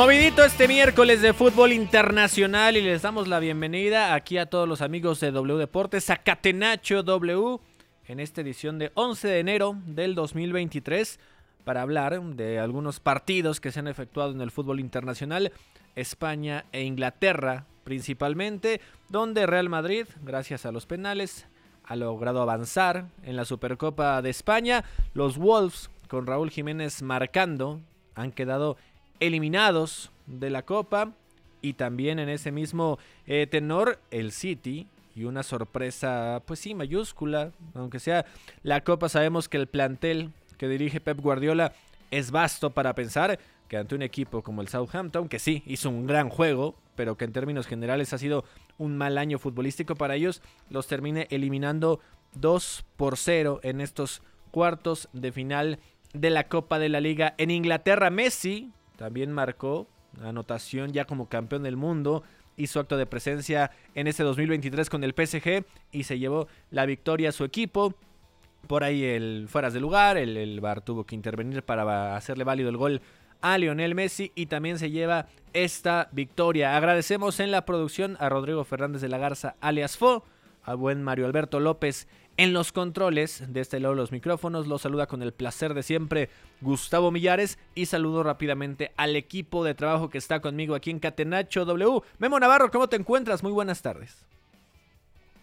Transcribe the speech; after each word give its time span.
Movidito 0.00 0.42
este 0.42 0.66
miércoles 0.66 1.20
de 1.20 1.34
fútbol 1.34 1.72
internacional 1.72 2.74
y 2.78 2.80
les 2.80 3.02
damos 3.02 3.28
la 3.28 3.38
bienvenida 3.38 4.14
aquí 4.14 4.38
a 4.38 4.46
todos 4.46 4.66
los 4.66 4.80
amigos 4.80 5.20
de 5.20 5.30
W 5.30 5.58
Deportes, 5.58 6.08
a 6.08 6.16
Catenacho 6.16 7.02
W, 7.02 7.60
en 8.06 8.18
esta 8.18 8.40
edición 8.40 8.78
de 8.78 8.92
11 8.94 9.28
de 9.28 9.38
enero 9.40 9.76
del 9.84 10.14
2023 10.14 11.20
para 11.64 11.82
hablar 11.82 12.18
de 12.18 12.58
algunos 12.58 12.98
partidos 12.98 13.60
que 13.60 13.72
se 13.72 13.80
han 13.80 13.88
efectuado 13.88 14.32
en 14.32 14.40
el 14.40 14.50
fútbol 14.50 14.80
internacional, 14.80 15.52
España 15.96 16.64
e 16.72 16.82
Inglaterra 16.84 17.66
principalmente, 17.84 18.80
donde 19.10 19.44
Real 19.44 19.68
Madrid, 19.68 20.06
gracias 20.22 20.64
a 20.64 20.72
los 20.72 20.86
penales, 20.86 21.46
ha 21.84 21.94
logrado 21.94 22.40
avanzar 22.40 23.08
en 23.22 23.36
la 23.36 23.44
Supercopa 23.44 24.22
de 24.22 24.30
España. 24.30 24.82
Los 25.12 25.36
Wolves, 25.36 25.90
con 26.08 26.26
Raúl 26.26 26.48
Jiménez 26.48 27.02
marcando, 27.02 27.82
han 28.14 28.32
quedado 28.32 28.76
eliminados 29.20 30.10
de 30.26 30.50
la 30.50 30.62
Copa. 30.62 31.12
Y 31.62 31.74
también 31.74 32.18
en 32.18 32.28
ese 32.28 32.52
mismo 32.52 32.98
eh, 33.26 33.46
tenor, 33.46 33.98
el 34.10 34.32
City. 34.32 34.88
Y 35.14 35.24
una 35.24 35.42
sorpresa, 35.42 36.42
pues 36.46 36.60
sí, 36.60 36.74
mayúscula. 36.74 37.52
Aunque 37.74 38.00
sea 38.00 38.24
la 38.62 38.82
Copa, 38.82 39.08
sabemos 39.08 39.48
que 39.48 39.58
el 39.58 39.66
plantel 39.66 40.32
que 40.56 40.68
dirige 40.68 41.00
Pep 41.00 41.20
Guardiola 41.20 41.72
es 42.10 42.30
vasto 42.30 42.70
para 42.70 42.94
pensar 42.94 43.38
que 43.68 43.76
ante 43.76 43.94
un 43.94 44.02
equipo 44.02 44.42
como 44.42 44.62
el 44.62 44.68
Southampton, 44.68 45.28
que 45.28 45.38
sí, 45.38 45.62
hizo 45.64 45.90
un 45.90 46.06
gran 46.06 46.28
juego, 46.28 46.74
pero 46.96 47.16
que 47.16 47.24
en 47.24 47.32
términos 47.32 47.68
generales 47.68 48.12
ha 48.12 48.18
sido 48.18 48.44
un 48.78 48.98
mal 48.98 49.16
año 49.16 49.38
futbolístico 49.38 49.94
para 49.94 50.16
ellos, 50.16 50.42
los 50.70 50.88
termine 50.88 51.28
eliminando 51.30 52.00
2 52.34 52.84
por 52.96 53.16
0 53.16 53.60
en 53.62 53.80
estos 53.80 54.22
cuartos 54.50 55.08
de 55.12 55.30
final 55.30 55.78
de 56.12 56.30
la 56.30 56.48
Copa 56.48 56.80
de 56.80 56.88
la 56.88 57.00
Liga. 57.00 57.34
En 57.38 57.52
Inglaterra, 57.52 58.10
Messi 58.10 58.72
también 59.00 59.32
marcó 59.32 59.86
anotación 60.22 60.92
ya 60.92 61.06
como 61.06 61.30
campeón 61.30 61.62
del 61.62 61.78
mundo. 61.78 62.22
Hizo 62.58 62.80
acto 62.80 62.98
de 62.98 63.06
presencia 63.06 63.70
en 63.94 64.08
este 64.08 64.22
2023 64.24 64.90
con 64.90 65.04
el 65.04 65.14
PSG 65.14 65.64
y 65.90 66.04
se 66.04 66.18
llevó 66.18 66.48
la 66.70 66.84
victoria 66.84 67.30
a 67.30 67.32
su 67.32 67.44
equipo. 67.44 67.94
Por 68.66 68.84
ahí 68.84 69.02
el 69.02 69.46
fueras 69.48 69.72
de 69.72 69.80
lugar, 69.80 70.18
el, 70.18 70.36
el 70.36 70.60
VAR 70.60 70.82
tuvo 70.82 71.04
que 71.04 71.14
intervenir 71.14 71.62
para 71.62 72.14
hacerle 72.14 72.44
válido 72.44 72.68
el 72.68 72.76
gol 72.76 73.00
a 73.40 73.56
Lionel 73.56 73.94
Messi 73.94 74.32
y 74.34 74.46
también 74.46 74.78
se 74.78 74.90
lleva 74.90 75.28
esta 75.54 76.10
victoria. 76.12 76.76
Agradecemos 76.76 77.40
en 77.40 77.52
la 77.52 77.64
producción 77.64 78.18
a 78.20 78.28
Rodrigo 78.28 78.64
Fernández 78.64 79.00
de 79.00 79.08
la 79.08 79.16
Garza, 79.16 79.56
alias 79.62 79.96
Fo, 79.96 80.26
a 80.62 80.74
buen 80.74 81.02
Mario 81.02 81.24
Alberto 81.24 81.58
López 81.58 82.06
en 82.36 82.52
los 82.52 82.72
controles 82.72 83.44
de 83.52 83.60
este 83.60 83.80
lado 83.80 83.94
los 83.94 84.12
micrófonos. 84.12 84.66
Los 84.66 84.82
saluda 84.82 85.06
con 85.06 85.22
el 85.22 85.32
placer 85.32 85.74
de 85.74 85.82
siempre 85.82 86.30
Gustavo 86.60 87.10
Millares 87.10 87.58
y 87.74 87.86
saludo 87.86 88.22
rápidamente 88.22 88.92
al 88.96 89.16
equipo 89.16 89.64
de 89.64 89.74
trabajo 89.74 90.08
que 90.08 90.18
está 90.18 90.40
conmigo 90.40 90.74
aquí 90.74 90.90
en 90.90 90.98
Catenacho 91.00 91.64
W. 91.64 92.00
Memo 92.18 92.40
Navarro, 92.40 92.70
¿cómo 92.70 92.88
te 92.88 92.96
encuentras? 92.96 93.42
Muy 93.42 93.52
buenas 93.52 93.82
tardes. 93.82 94.26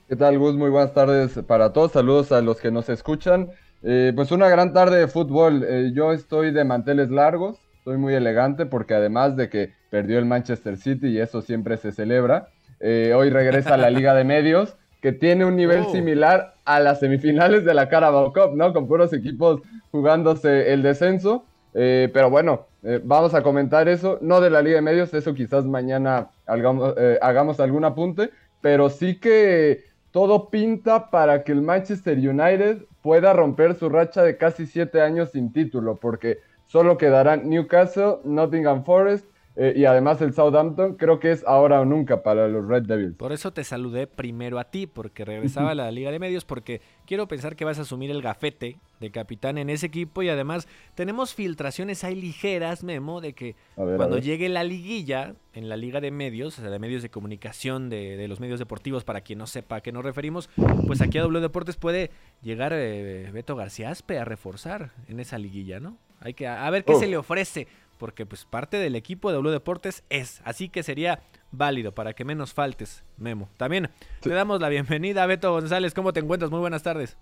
¿Qué 0.08 0.16
tal, 0.16 0.40
Gus? 0.40 0.56
Muy 0.56 0.70
buenas 0.70 0.94
tardes 0.94 1.38
para 1.46 1.74
todos. 1.74 1.92
Saludos 1.92 2.32
a 2.32 2.42
los 2.42 2.62
que 2.62 2.72
nos 2.72 2.88
escuchan. 2.88 3.52
Eh, 3.84 4.14
pues 4.16 4.32
una 4.32 4.50
gran 4.50 4.74
tarde 4.74 5.00
de 5.00 5.08
fútbol. 5.08 5.66
Eh, 5.68 5.92
yo 5.94 6.14
estoy 6.14 6.52
de 6.52 6.64
manteles 6.64 7.10
largos, 7.10 7.60
estoy 7.78 7.98
muy 7.98 8.14
elegante 8.14 8.66
porque 8.66 8.96
además 8.96 9.36
de 9.36 9.50
que 9.50 9.74
perdió 9.90 10.18
el 10.18 10.26
Manchester 10.26 10.78
City 10.78 11.08
y 11.08 11.20
eso 11.20 11.42
siempre 11.42 11.78
se 11.78 11.92
celebra, 11.92 12.50
eh, 12.80 13.14
hoy 13.16 13.30
regresa 13.30 13.76
a 13.76 13.78
la 13.78 13.90
Liga 13.90 14.14
de 14.14 14.24
Medios 14.24 14.78
que 15.02 15.12
tiene 15.12 15.46
un 15.46 15.56
nivel 15.56 15.84
Oh. 15.88 15.92
similar 15.92 16.56
a 16.66 16.80
las 16.80 17.00
semifinales 17.00 17.64
de 17.66 17.74
la 17.74 17.88
Carabao 17.90 18.34
Cup, 18.34 18.56
¿no? 18.56 18.74
Con 18.74 18.88
puros 18.88 19.14
equipos 19.14 19.62
jugándose 19.92 20.74
el 20.74 20.82
descenso. 20.84 21.46
Eh, 21.74 22.10
pero 22.14 22.30
bueno, 22.30 22.66
eh, 22.84 23.00
vamos 23.04 23.34
a 23.36 23.44
comentar 23.44 23.88
eso, 23.88 24.18
no 24.22 24.42
de 24.42 24.50
la 24.50 24.62
Liga 24.62 24.78
de 24.78 24.82
Medios, 24.82 25.14
eso 25.14 25.34
quizás 25.36 25.66
mañana 25.66 26.30
hagamos, 26.48 26.96
eh, 26.98 27.20
hagamos 27.22 27.60
algún 27.60 27.84
apunte, 27.86 28.32
pero 28.62 28.90
sí 28.90 29.20
que 29.20 29.84
todo 30.12 30.50
pinta 30.50 31.12
para 31.12 31.44
que 31.44 31.52
el 31.52 31.62
Manchester 31.62 32.18
United 32.18 32.80
pueda 33.04 33.34
romper 33.34 33.76
su 33.76 33.90
racha 33.90 34.24
de 34.24 34.38
casi 34.38 34.66
siete 34.66 35.02
años 35.02 35.32
sin 35.34 35.54
título, 35.54 35.98
porque 35.98 36.40
solo 36.66 36.98
quedarán 36.98 37.48
Newcastle, 37.48 38.18
Nottingham 38.24 38.84
Forest 38.84 39.26
eh, 39.58 39.74
y 39.76 39.86
además 39.86 40.22
el 40.22 40.34
Southampton. 40.34 40.96
Creo 40.96 41.20
que 41.20 41.32
es 41.32 41.44
ahora 41.48 41.82
o 41.82 41.86
nunca 41.86 42.24
para 42.24 42.48
los 42.48 42.68
Red 42.68 42.84
Devils. 42.84 43.16
Por 43.16 43.32
eso 43.34 43.52
te 43.52 43.64
saludé 43.64 44.08
primero 44.08 44.60
a 44.60 44.66
ti, 44.66 44.88
porque 44.88 45.26
regresaba 45.26 45.72
a 45.72 45.76
la 45.76 45.92
Liga 45.92 46.12
de 46.12 46.20
Medios, 46.20 46.46
porque 46.46 46.82
quiero 47.06 47.28
pensar 47.28 47.56
que 47.56 47.66
vas 47.66 47.80
a 47.80 47.82
asumir 47.82 48.12
el 48.12 48.22
gafete 48.22 48.78
de 49.00 49.12
capitán 49.12 49.58
en 49.58 49.70
ese 49.70 49.88
equipo 49.88 50.24
y 50.24 50.30
además 50.30 50.68
tenemos 50.96 51.34
filtraciones 51.34 52.04
ahí 52.04 52.16
ligeras, 52.16 52.84
Memo, 52.84 53.22
de 53.22 53.34
que 53.34 53.56
ver, 53.76 53.98
cuando 53.98 54.18
llegue 54.18 54.50
la 54.50 54.64
liguilla 54.64 55.36
en 55.54 55.70
la 55.70 55.78
Liga 55.78 56.02
de 56.02 56.12
Medios, 56.12 56.58
o 56.58 56.62
sea, 56.62 56.70
de 56.72 56.80
medios 56.80 57.02
de 57.04 57.10
comunicación 57.10 57.90
de, 57.90 58.18
de 58.18 58.28
los 58.28 58.40
medios 58.40 58.60
deportivos, 58.60 59.04
para 59.04 59.22
quien 59.22 59.40
no 59.40 59.48
sepa 59.48 59.78
a 59.78 59.82
qué 59.82 59.92
nos 59.92 60.04
referimos, 60.04 60.50
pues 60.86 61.02
aquí 61.02 61.18
a 61.18 61.22
W 61.22 61.42
Deportes 61.42 61.78
puede 61.78 62.12
llegar 62.42 62.74
eh, 62.76 63.30
Beto 63.34 63.56
García 63.56 63.90
Aspe 63.90 64.20
a 64.20 64.26
reforzar 64.26 64.92
en 65.08 65.20
esa 65.20 65.38
liguilla, 65.38 65.80
¿no? 65.80 65.98
Hay 66.20 66.34
que 66.34 66.48
a, 66.48 66.66
a 66.66 66.70
ver 66.72 66.84
qué 66.84 66.94
Oh. 66.94 67.00
se 67.00 67.06
le 67.08 67.18
ofrece, 67.18 67.68
porque 67.98 68.26
pues 68.26 68.46
parte 68.46 68.78
del 68.78 68.96
equipo 68.96 69.30
de 69.30 69.36
W 69.36 69.52
Deportes 69.52 70.04
es, 70.10 70.42
así 70.46 70.70
que 70.70 70.84
sería 70.84 71.20
válido 71.52 71.94
para 71.94 72.14
que 72.14 72.26
menos 72.26 72.54
faltes, 72.54 73.04
Memo. 73.18 73.50
También 73.58 73.90
Sí. 74.22 74.30
le 74.30 74.36
damos 74.36 74.62
la 74.62 74.70
bienvenida 74.70 75.24
a 75.24 75.26
Beto 75.28 75.52
González, 75.52 75.94
¿cómo 75.94 76.14
te 76.14 76.20
encuentras? 76.20 76.52
Muy 76.52 76.60
buenas 76.60 76.84
tardes. 76.84 77.18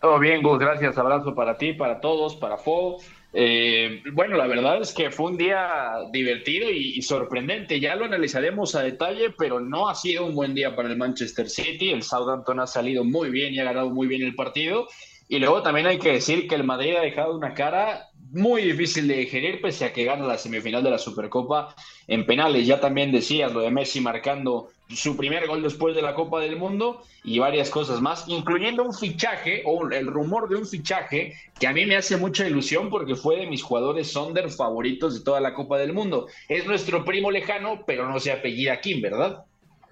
Todo 0.00 0.18
bien, 0.18 0.42
Gus, 0.42 0.58
gracias. 0.58 0.98
Abrazo 0.98 1.34
para 1.34 1.56
ti, 1.56 1.74
para 1.74 2.00
todos, 2.00 2.34
para 2.36 2.56
Fo. 2.58 2.96
Eh, 3.34 4.02
bueno, 4.12 4.36
la 4.36 4.46
verdad 4.48 4.80
es 4.80 4.92
que 4.92 5.10
fue 5.12 5.30
un 5.30 5.36
día 5.38 5.94
divertido 6.12 6.68
y, 6.70 6.98
y 6.98 7.02
sorprendente. 7.02 7.78
Ya 7.78 7.94
lo 7.94 8.04
analizaremos 8.06 8.74
a 8.74 8.82
detalle, 8.82 9.30
pero 9.38 9.60
no 9.60 9.88
ha 9.88 9.94
sido 9.94 10.26
un 10.26 10.34
buen 10.34 10.54
día 10.54 10.74
para 10.74 10.88
el 10.88 10.96
Manchester 10.96 11.48
City. 11.48 11.90
El 11.92 12.02
Southampton 12.02 12.58
ha 12.58 12.66
salido 12.66 13.04
muy 13.04 13.30
bien 13.30 13.54
y 13.54 13.60
ha 13.60 13.64
ganado 13.64 13.90
muy 13.90 14.08
bien 14.08 14.22
el 14.22 14.34
partido. 14.34 14.88
Y 15.28 15.38
luego 15.38 15.62
también 15.62 15.86
hay 15.86 15.98
que 16.00 16.12
decir 16.12 16.48
que 16.48 16.56
el 16.56 16.64
Madrid 16.64 16.96
ha 16.96 17.00
dejado 17.00 17.36
una 17.36 17.54
cara 17.54 18.08
muy 18.32 18.62
difícil 18.62 19.06
de 19.08 19.16
digerir, 19.18 19.60
pese 19.60 19.84
a 19.84 19.92
que 19.92 20.04
gana 20.04 20.26
la 20.26 20.38
semifinal 20.38 20.82
de 20.82 20.90
la 20.90 20.98
Supercopa 20.98 21.74
en 22.06 22.26
penales. 22.26 22.66
Ya 22.66 22.80
también 22.80 23.12
decías 23.12 23.52
lo 23.52 23.60
de 23.60 23.70
Messi 23.70 24.00
marcando 24.00 24.70
su 24.88 25.16
primer 25.16 25.46
gol 25.46 25.62
después 25.62 25.94
de 25.94 26.02
la 26.02 26.14
Copa 26.14 26.40
del 26.40 26.56
Mundo 26.56 27.02
y 27.24 27.38
varias 27.38 27.70
cosas 27.70 28.00
más, 28.00 28.24
incluyendo 28.28 28.82
un 28.82 28.92
fichaje 28.92 29.62
o 29.64 29.88
el 29.90 30.06
rumor 30.06 30.48
de 30.48 30.56
un 30.56 30.66
fichaje 30.66 31.34
que 31.58 31.66
a 31.66 31.72
mí 31.72 31.86
me 31.86 31.96
hace 31.96 32.16
mucha 32.16 32.46
ilusión 32.46 32.90
porque 32.90 33.14
fue 33.14 33.36
de 33.36 33.46
mis 33.46 33.62
jugadores 33.62 34.12
Sonder 34.12 34.50
favoritos 34.50 35.14
de 35.14 35.24
toda 35.24 35.40
la 35.40 35.54
Copa 35.54 35.78
del 35.78 35.92
Mundo. 35.92 36.26
Es 36.48 36.66
nuestro 36.66 37.04
primo 37.04 37.30
lejano, 37.30 37.84
pero 37.86 38.08
no 38.08 38.18
se 38.20 38.32
apellida 38.32 38.80
Kim, 38.80 39.00
¿verdad? 39.00 39.44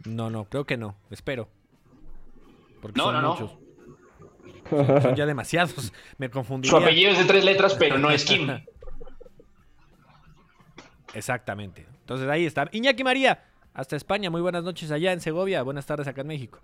No, 0.04 0.30
no, 0.30 0.44
creo 0.46 0.64
que 0.64 0.76
no, 0.76 0.96
espero. 1.10 1.48
Porque 2.80 2.96
No, 2.98 3.04
son 3.04 3.14
no, 3.14 3.20
no. 3.22 3.32
muchos. 3.32 3.50
Son, 3.50 3.59
son 4.70 5.14
ya 5.16 5.26
demasiados, 5.26 5.92
me 6.18 6.26
Su 6.26 6.32
confundiría. 6.32 6.78
apellido 6.78 7.10
es 7.12 7.18
de 7.18 7.24
tres 7.24 7.44
letras, 7.44 7.74
pero 7.74 7.98
no 7.98 8.10
es 8.10 8.24
Kim. 8.24 8.48
Exactamente. 11.14 11.86
Entonces 12.00 12.28
ahí 12.28 12.46
está. 12.46 12.68
Iñaki 12.72 13.04
María, 13.04 13.42
hasta 13.74 13.96
España. 13.96 14.30
Muy 14.30 14.40
buenas 14.40 14.64
noches 14.64 14.90
allá 14.90 15.12
en 15.12 15.20
Segovia. 15.20 15.62
Buenas 15.62 15.86
tardes 15.86 16.06
acá 16.06 16.20
en 16.22 16.28
México. 16.28 16.60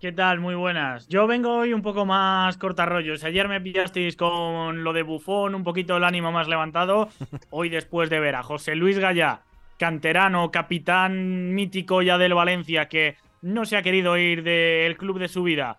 ¿Qué 0.00 0.10
tal? 0.10 0.40
Muy 0.40 0.56
buenas. 0.56 1.06
Yo 1.06 1.28
vengo 1.28 1.58
hoy 1.58 1.72
un 1.72 1.82
poco 1.82 2.04
más 2.04 2.56
cortarrollos. 2.56 3.22
Ayer 3.22 3.46
me 3.46 3.60
pillasteis 3.60 4.16
con 4.16 4.82
lo 4.82 4.92
de 4.92 5.02
bufón, 5.02 5.54
un 5.54 5.62
poquito 5.62 5.96
el 5.96 6.02
ánimo 6.04 6.32
más 6.32 6.48
levantado. 6.48 7.08
Hoy 7.50 7.68
después 7.68 8.10
de 8.10 8.18
ver 8.18 8.34
a 8.34 8.42
José 8.42 8.74
Luis 8.74 8.98
Gallá, 8.98 9.42
canterano, 9.78 10.50
capitán 10.50 11.54
mítico 11.54 12.02
ya 12.02 12.18
del 12.18 12.34
Valencia, 12.34 12.88
que 12.88 13.16
no 13.42 13.64
se 13.64 13.76
ha 13.76 13.82
querido 13.82 14.18
ir 14.18 14.42
del 14.42 14.96
club 14.96 15.20
de 15.20 15.28
su 15.28 15.44
vida, 15.44 15.76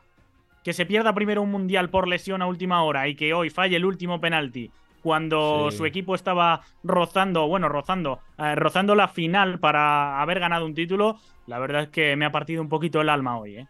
que 0.64 0.74
se 0.74 0.86
pierda 0.86 1.14
primero 1.14 1.42
un 1.42 1.52
mundial 1.52 1.90
por 1.90 2.08
lesión 2.08 2.42
a 2.42 2.48
última 2.48 2.84
hora 2.84 3.08
y 3.08 3.16
que 3.16 3.34
hoy 3.34 3.50
falle 3.50 3.76
el 3.76 3.86
último 3.86 4.20
penalti 4.22 4.72
cuando 5.02 5.70
Sí. 5.70 5.78
su 5.78 5.86
equipo 5.86 6.16
estaba 6.16 6.62
rozando, 6.84 7.46
bueno, 7.48 7.68
rozando, 7.68 8.20
eh, 8.38 8.56
rozando 8.56 8.96
la 8.96 9.10
final 9.10 9.60
para 9.60 10.22
haber 10.22 10.40
ganado 10.40 10.66
un 10.66 10.74
título, 10.74 11.20
la 11.46 11.60
verdad 11.60 11.84
es 11.84 11.90
que 11.90 12.16
me 12.16 12.24
ha 12.26 12.32
partido 12.32 12.62
un 12.62 12.70
poquito 12.70 13.02
el 13.02 13.10
alma 13.10 13.38
hoy, 13.38 13.58
¿eh? 13.58 13.68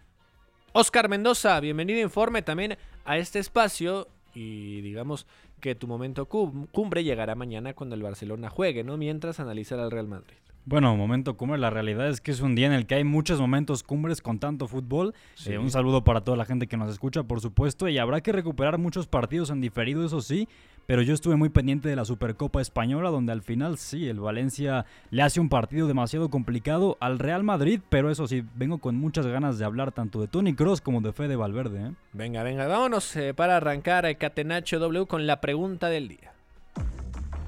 Oscar 0.74 1.10
Mendoza, 1.10 1.60
bienvenido 1.60 2.00
informe 2.02 2.42
también 2.44 2.78
a 3.06 3.18
este 3.18 3.40
espacio 3.40 4.08
y 4.36 4.82
digamos 4.82 5.26
que 5.64 5.76
tu 5.76 5.88
momento 5.88 6.26
cum- 6.26 6.68
cumbre 6.74 7.06
llegará 7.06 7.36
mañana 7.36 7.74
cuando 7.74 7.96
el 7.96 8.04
Barcelona 8.04 8.50
juegue, 8.50 8.84
¿no? 8.84 8.98
Mientras 8.98 9.40
analizará 9.40 9.84
al 9.84 9.92
Real 9.92 10.10
Madrid. 10.10 10.36
Bueno, 10.66 10.96
momento 10.98 11.36
cumbre, 11.38 11.58
la 11.58 11.70
realidad 11.70 12.10
es 12.10 12.20
que 12.20 12.32
es 12.32 12.42
un 12.42 12.54
día 12.54 12.68
en 12.68 12.74
el 12.74 12.86
que 12.86 12.96
hay 12.96 13.04
muchos 13.06 13.40
momentos 13.40 13.82
cumbres 13.82 14.22
con 14.22 14.40
tanto 14.40 14.68
fútbol. 14.68 15.14
Sí. 15.36 15.54
Eh, 15.54 15.58
un 15.58 15.72
saludo 15.72 16.04
para 16.04 16.22
toda 16.22 16.36
la 16.36 16.44
gente 16.46 16.68
que 16.68 16.76
nos 16.76 16.90
escucha, 16.90 17.24
por 17.24 17.40
supuesto, 17.40 17.88
y 17.88 17.98
habrá 17.98 18.20
que 18.20 18.34
recuperar 18.34 18.78
muchos 18.78 19.08
partidos 19.08 19.50
en 19.52 19.62
diferido, 19.62 20.06
eso 20.06 20.20
sí, 20.22 20.48
pero 20.86 21.02
yo 21.02 21.14
estuve 21.14 21.36
muy 21.36 21.50
pendiente 21.50 21.90
de 21.90 21.96
la 21.96 22.06
Supercopa 22.06 22.62
Española, 22.62 23.10
donde 23.10 23.32
al 23.32 23.42
final 23.42 23.78
sí, 23.78 24.08
el 24.08 24.20
Valencia 24.20 24.86
le 25.12 25.22
hace 25.22 25.40
un 25.40 25.50
partido 25.50 25.88
demasiado 25.88 26.30
complicado 26.30 26.98
al 27.00 27.20
Real 27.20 27.44
Madrid, 27.44 27.80
pero 27.90 28.10
eso 28.10 28.28
sí, 28.28 28.44
vengo 28.56 28.80
con 28.80 28.96
muchas 28.96 29.26
ganas 29.28 29.58
de 29.58 29.66
hablar 29.66 29.92
tanto 29.92 30.20
de 30.22 30.28
Tony 30.28 30.54
Cross 30.54 30.82
como 30.82 31.02
de 31.02 31.14
Fede 31.14 31.36
Valverde. 31.36 31.88
¿eh? 31.88 31.92
Venga, 32.14 32.44
venga, 32.44 32.68
vámonos 32.68 33.16
eh, 33.16 33.34
para 33.34 33.58
arrancar 33.58 34.06
a 34.06 34.14
Catenacho 34.16 34.80
W 34.80 35.06
con 35.06 35.28
la 35.28 35.42
pregunta 35.42 35.90
del 35.90 36.08
día. 36.08 36.34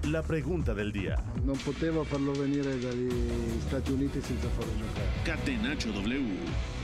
La 0.09 0.21
pregunta 0.21 0.75
del 0.75 0.91
día. 0.91 1.15
Venire 1.43 2.79
dagli 2.79 3.09
Stati 3.61 3.91
Uniti 3.91 4.21
senza 4.21 4.47
farlo 4.49 4.71
giocare. 4.77 5.07
Catenacho 5.23 5.91
W. 5.91 6.74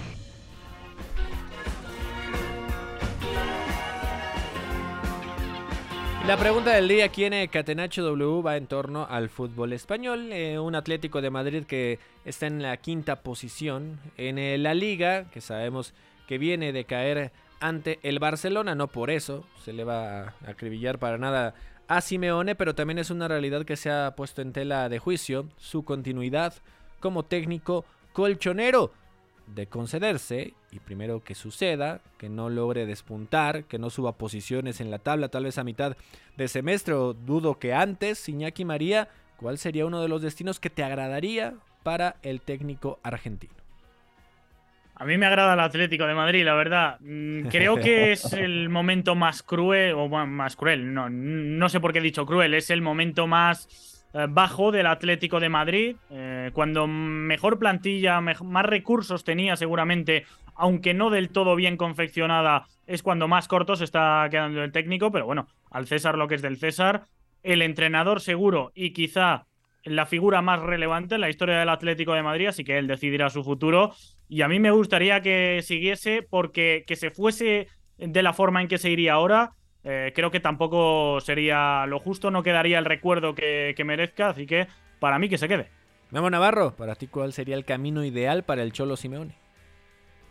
La 6.28 6.38
pregunta 6.38 6.72
del 6.76 6.88
día 6.88 7.06
aquí 7.06 7.26
en 7.26 7.48
Catenacho 7.48 8.04
W 8.04 8.44
va 8.44 8.56
en 8.56 8.68
torno 8.68 9.08
al 9.10 9.28
fútbol 9.28 9.74
español. 9.74 10.32
Eh, 10.32 10.60
un 10.60 10.76
Atlético 10.76 11.20
de 11.20 11.32
Madrid 11.32 11.66
que 11.66 11.98
está 12.26 12.46
en 12.46 12.62
la 12.62 12.78
quinta 12.78 13.24
posición 13.24 14.00
en 14.18 14.38
eh, 14.38 14.60
la 14.60 14.76
liga, 14.76 15.26
que 15.32 15.42
sabemos 15.42 15.96
que 16.28 16.38
viene 16.38 16.74
de 16.74 16.86
caer 16.86 17.32
ante 17.60 18.00
el 18.04 18.20
Barcelona. 18.20 18.76
No 18.76 18.88
por 18.88 19.10
eso 19.10 19.46
se 19.66 19.74
le 19.74 19.84
va 19.84 20.22
a 20.22 20.36
acribillar 20.48 21.00
para 21.00 21.18
nada 21.18 21.56
a 21.88 22.02
Simeone, 22.02 22.54
pero 22.56 22.76
también 22.76 23.00
es 23.00 23.10
una 23.10 23.28
realidad 23.28 23.66
que 23.66 23.76
se 23.76 23.90
ha 23.90 24.16
puesto 24.16 24.44
en 24.44 24.54
tela 24.54 24.90
de 24.90 25.00
juicio 25.00 25.50
su 25.58 25.84
continuidad 25.84 26.54
como 27.00 27.24
técnico 27.24 27.84
colchonero 28.14 28.94
de 29.54 29.68
concederse 29.68 30.54
y 30.72 30.80
primero 30.80 31.24
que 31.24 31.36
suceda, 31.36 32.02
que 32.18 32.30
no 32.30 32.50
logre 32.50 32.86
despuntar, 32.86 33.66
que 33.66 33.80
no 33.80 33.90
suba 33.90 34.14
posiciones 34.14 34.82
en 34.82 34.92
la 34.92 35.00
tabla, 35.00 35.30
tal 35.30 35.44
vez 35.44 35.58
a 35.58 35.64
mitad 35.64 35.98
de 36.38 36.48
semestre 36.48 36.94
o 36.94 37.14
dudo 37.14 37.60
que 37.60 37.74
antes, 37.74 38.28
Iñaki 38.30 38.66
María, 38.66 39.10
¿cuál 39.38 39.58
sería 39.58 39.86
uno 39.86 40.02
de 40.02 40.08
los 40.08 40.22
destinos 40.22 40.60
que 40.60 40.70
te 40.70 40.84
agradaría 40.84 41.56
para 41.84 42.16
el 42.24 42.42
técnico 42.42 43.00
argentino? 43.04 43.54
A 44.96 45.06
mí 45.06 45.18
me 45.18 45.26
agrada 45.26 45.56
el 45.56 45.60
Atlético 45.60 46.06
de 46.06 46.14
Madrid, 46.14 46.46
la 46.46 46.54
verdad. 46.54 46.98
Mm, 47.00 47.48
Creo 47.48 47.78
que 47.78 48.12
es 48.12 48.34
el 48.34 48.70
momento 48.70 49.16
más 49.16 49.42
cruel, 49.42 49.96
o 49.96 50.08
más 50.08 50.56
cruel, 50.56 50.94
no, 50.94 51.10
no 51.10 51.70
sé 51.70 51.80
por 51.80 51.92
qué 51.92 52.00
he 52.00 52.04
dicho 52.04 52.26
cruel, 52.26 52.54
es 52.54 52.70
el 52.70 52.82
momento 52.82 53.26
más 53.26 54.01
bajo 54.30 54.72
del 54.72 54.88
Atlético 54.88 55.40
de 55.40 55.50
Madrid, 55.50 55.96
eh, 56.10 56.52
cuando 56.54 56.88
mejor 56.88 57.60
plantilla, 57.60 58.20
más 58.22 58.66
recursos 58.66 59.24
tenía 59.24 59.56
seguramente, 59.56 60.26
aunque 60.56 60.94
no 60.94 61.10
del 61.10 61.30
todo 61.30 61.56
bien 61.56 61.78
confeccionada, 61.78 62.66
es 62.88 63.04
cuando 63.04 63.28
más 63.28 63.48
corto 63.48 63.76
se 63.76 63.86
está 63.86 64.28
quedando 64.30 64.64
el 64.64 64.72
técnico, 64.72 65.12
pero 65.12 65.26
bueno, 65.26 65.48
al 65.70 65.88
César 65.88 66.18
lo 66.18 66.28
que 66.28 66.36
es 66.36 66.42
del 66.42 66.58
César, 66.58 67.06
el 67.44 67.62
entrenador 67.62 68.22
seguro 68.22 68.72
y 68.76 68.92
quizá 68.92 69.46
la 69.84 70.06
figura 70.06 70.42
más 70.42 70.60
relevante 70.60 71.16
en 71.16 71.22
la 71.22 71.30
historia 71.30 71.58
del 71.58 71.70
Atlético 71.70 72.14
de 72.14 72.24
Madrid, 72.24 72.48
así 72.48 72.64
que 72.64 72.78
él 72.78 72.88
decidirá 72.88 73.30
su 73.30 73.44
futuro. 73.44 73.94
Y 74.30 74.42
a 74.42 74.48
mí 74.48 74.60
me 74.60 74.72
gustaría 74.72 75.22
que 75.22 75.62
siguiese 75.64 76.22
porque 76.30 76.84
que 76.86 76.96
se 76.96 77.10
fuese 77.10 77.68
de 77.98 78.24
la 78.24 78.34
forma 78.34 78.62
en 78.62 78.68
que 78.68 78.78
se 78.78 78.92
iría 78.92 79.14
ahora, 79.14 79.54
eh, 79.84 80.12
creo 80.16 80.32
que 80.32 80.40
tampoco 80.40 81.20
sería 81.22 81.86
lo 81.88 82.00
justo, 82.00 82.32
no 82.32 82.44
quedaría 82.44 82.78
el 82.78 82.86
recuerdo 82.86 83.34
que, 83.34 83.74
que 83.76 83.84
merezca, 83.84 84.30
así 84.30 84.46
que 84.46 84.68
para 85.00 85.18
mí 85.20 85.30
que 85.30 85.38
se 85.38 85.48
quede. 85.48 85.68
Memo 86.12 86.30
Navarro, 86.30 86.76
para 86.76 86.96
ti 86.96 87.08
cuál 87.08 87.34
sería 87.34 87.56
el 87.56 87.66
camino 87.66 88.04
ideal 88.04 88.44
para 88.44 88.64
el 88.64 88.74
Cholo 88.74 88.98
Simeone? 88.98 89.34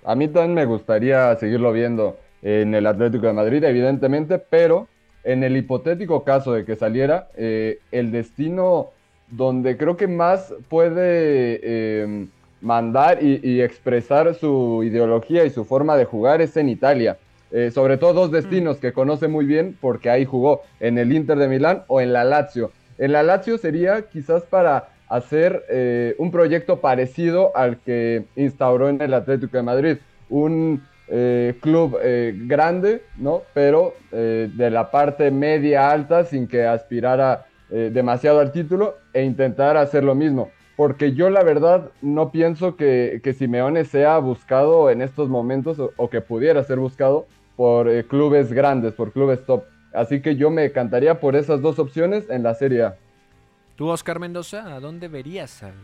A 0.04 0.14
mí 0.14 0.28
también 0.28 0.54
me 0.54 0.64
gustaría 0.66 1.34
seguirlo 1.36 1.72
viendo 1.72 2.18
en 2.42 2.74
el 2.74 2.86
Atlético 2.86 3.26
de 3.26 3.32
Madrid, 3.32 3.64
evidentemente, 3.64 4.38
pero 4.38 4.88
en 5.24 5.42
el 5.42 5.56
hipotético 5.56 6.22
caso 6.22 6.52
de 6.52 6.64
que 6.64 6.76
saliera, 6.76 7.28
eh, 7.36 7.80
el 7.92 8.10
destino 8.12 8.90
donde 9.28 9.76
creo 9.76 9.96
que 9.96 10.06
más 10.06 10.52
puede 10.68 11.60
eh, 11.62 12.26
mandar 12.60 13.22
y, 13.22 13.40
y 13.42 13.60
expresar 13.60 14.34
su 14.34 14.82
ideología 14.84 15.44
y 15.44 15.50
su 15.50 15.64
forma 15.64 15.96
de 15.96 16.04
jugar 16.04 16.40
es 16.40 16.56
en 16.56 16.68
Italia. 16.68 17.18
Eh, 17.52 17.70
sobre 17.72 17.96
todo 17.96 18.12
dos 18.12 18.30
destinos 18.30 18.78
que 18.78 18.92
conoce 18.92 19.26
muy 19.26 19.44
bien 19.44 19.76
porque 19.80 20.08
ahí 20.08 20.24
jugó 20.24 20.62
en 20.78 20.98
el 20.98 21.12
Inter 21.12 21.36
de 21.36 21.48
Milán 21.48 21.82
o 21.88 22.00
en 22.00 22.12
la 22.12 22.24
Lazio. 22.24 22.70
En 22.98 23.12
la 23.12 23.22
Lazio 23.22 23.58
sería 23.58 24.02
quizás 24.02 24.44
para 24.44 24.90
hacer 25.08 25.64
eh, 25.68 26.14
un 26.18 26.30
proyecto 26.30 26.80
parecido 26.80 27.56
al 27.56 27.78
que 27.78 28.24
instauró 28.36 28.88
en 28.88 29.02
el 29.02 29.14
Atlético 29.14 29.56
de 29.56 29.62
Madrid. 29.64 29.96
Un 30.28 30.86
eh, 31.08 31.56
club 31.60 31.98
grande, 32.46 33.02
¿no? 33.16 33.42
Pero 33.52 33.94
de 34.12 34.70
la 34.70 34.92
parte 34.92 35.32
media 35.32 35.90
alta 35.90 36.24
sin 36.24 36.46
que 36.46 36.64
aspirara 36.64 37.46
demasiado 37.68 38.38
al 38.38 38.52
título 38.52 38.94
e 39.12 39.24
intentar 39.24 39.76
hacer 39.76 40.04
lo 40.04 40.14
mismo. 40.14 40.50
Porque 40.76 41.12
yo 41.12 41.28
la 41.30 41.42
verdad 41.42 41.90
no 42.00 42.30
pienso 42.30 42.76
que, 42.76 43.20
que 43.24 43.32
Simeone 43.32 43.84
sea 43.84 44.18
buscado 44.18 44.88
en 44.88 45.02
estos 45.02 45.28
momentos 45.28 45.78
o, 45.78 45.90
o 45.96 46.08
que 46.08 46.20
pudiera 46.20 46.62
ser 46.64 46.78
buscado 46.78 47.26
por 47.60 47.90
eh, 47.90 48.06
clubes 48.06 48.54
grandes, 48.54 48.94
por 48.94 49.12
clubes 49.12 49.44
top. 49.44 49.64
Así 49.92 50.22
que 50.22 50.34
yo 50.34 50.48
me 50.48 50.72
cantaría 50.72 51.20
por 51.20 51.36
esas 51.36 51.60
dos 51.60 51.78
opciones 51.78 52.24
en 52.30 52.42
la 52.42 52.54
Serie 52.54 52.84
A. 52.84 52.96
Tú, 53.76 53.88
Oscar 53.88 54.18
Mendoza, 54.18 54.74
¿a 54.74 54.80
dónde 54.80 55.08
verías 55.08 55.62
al, 55.62 55.74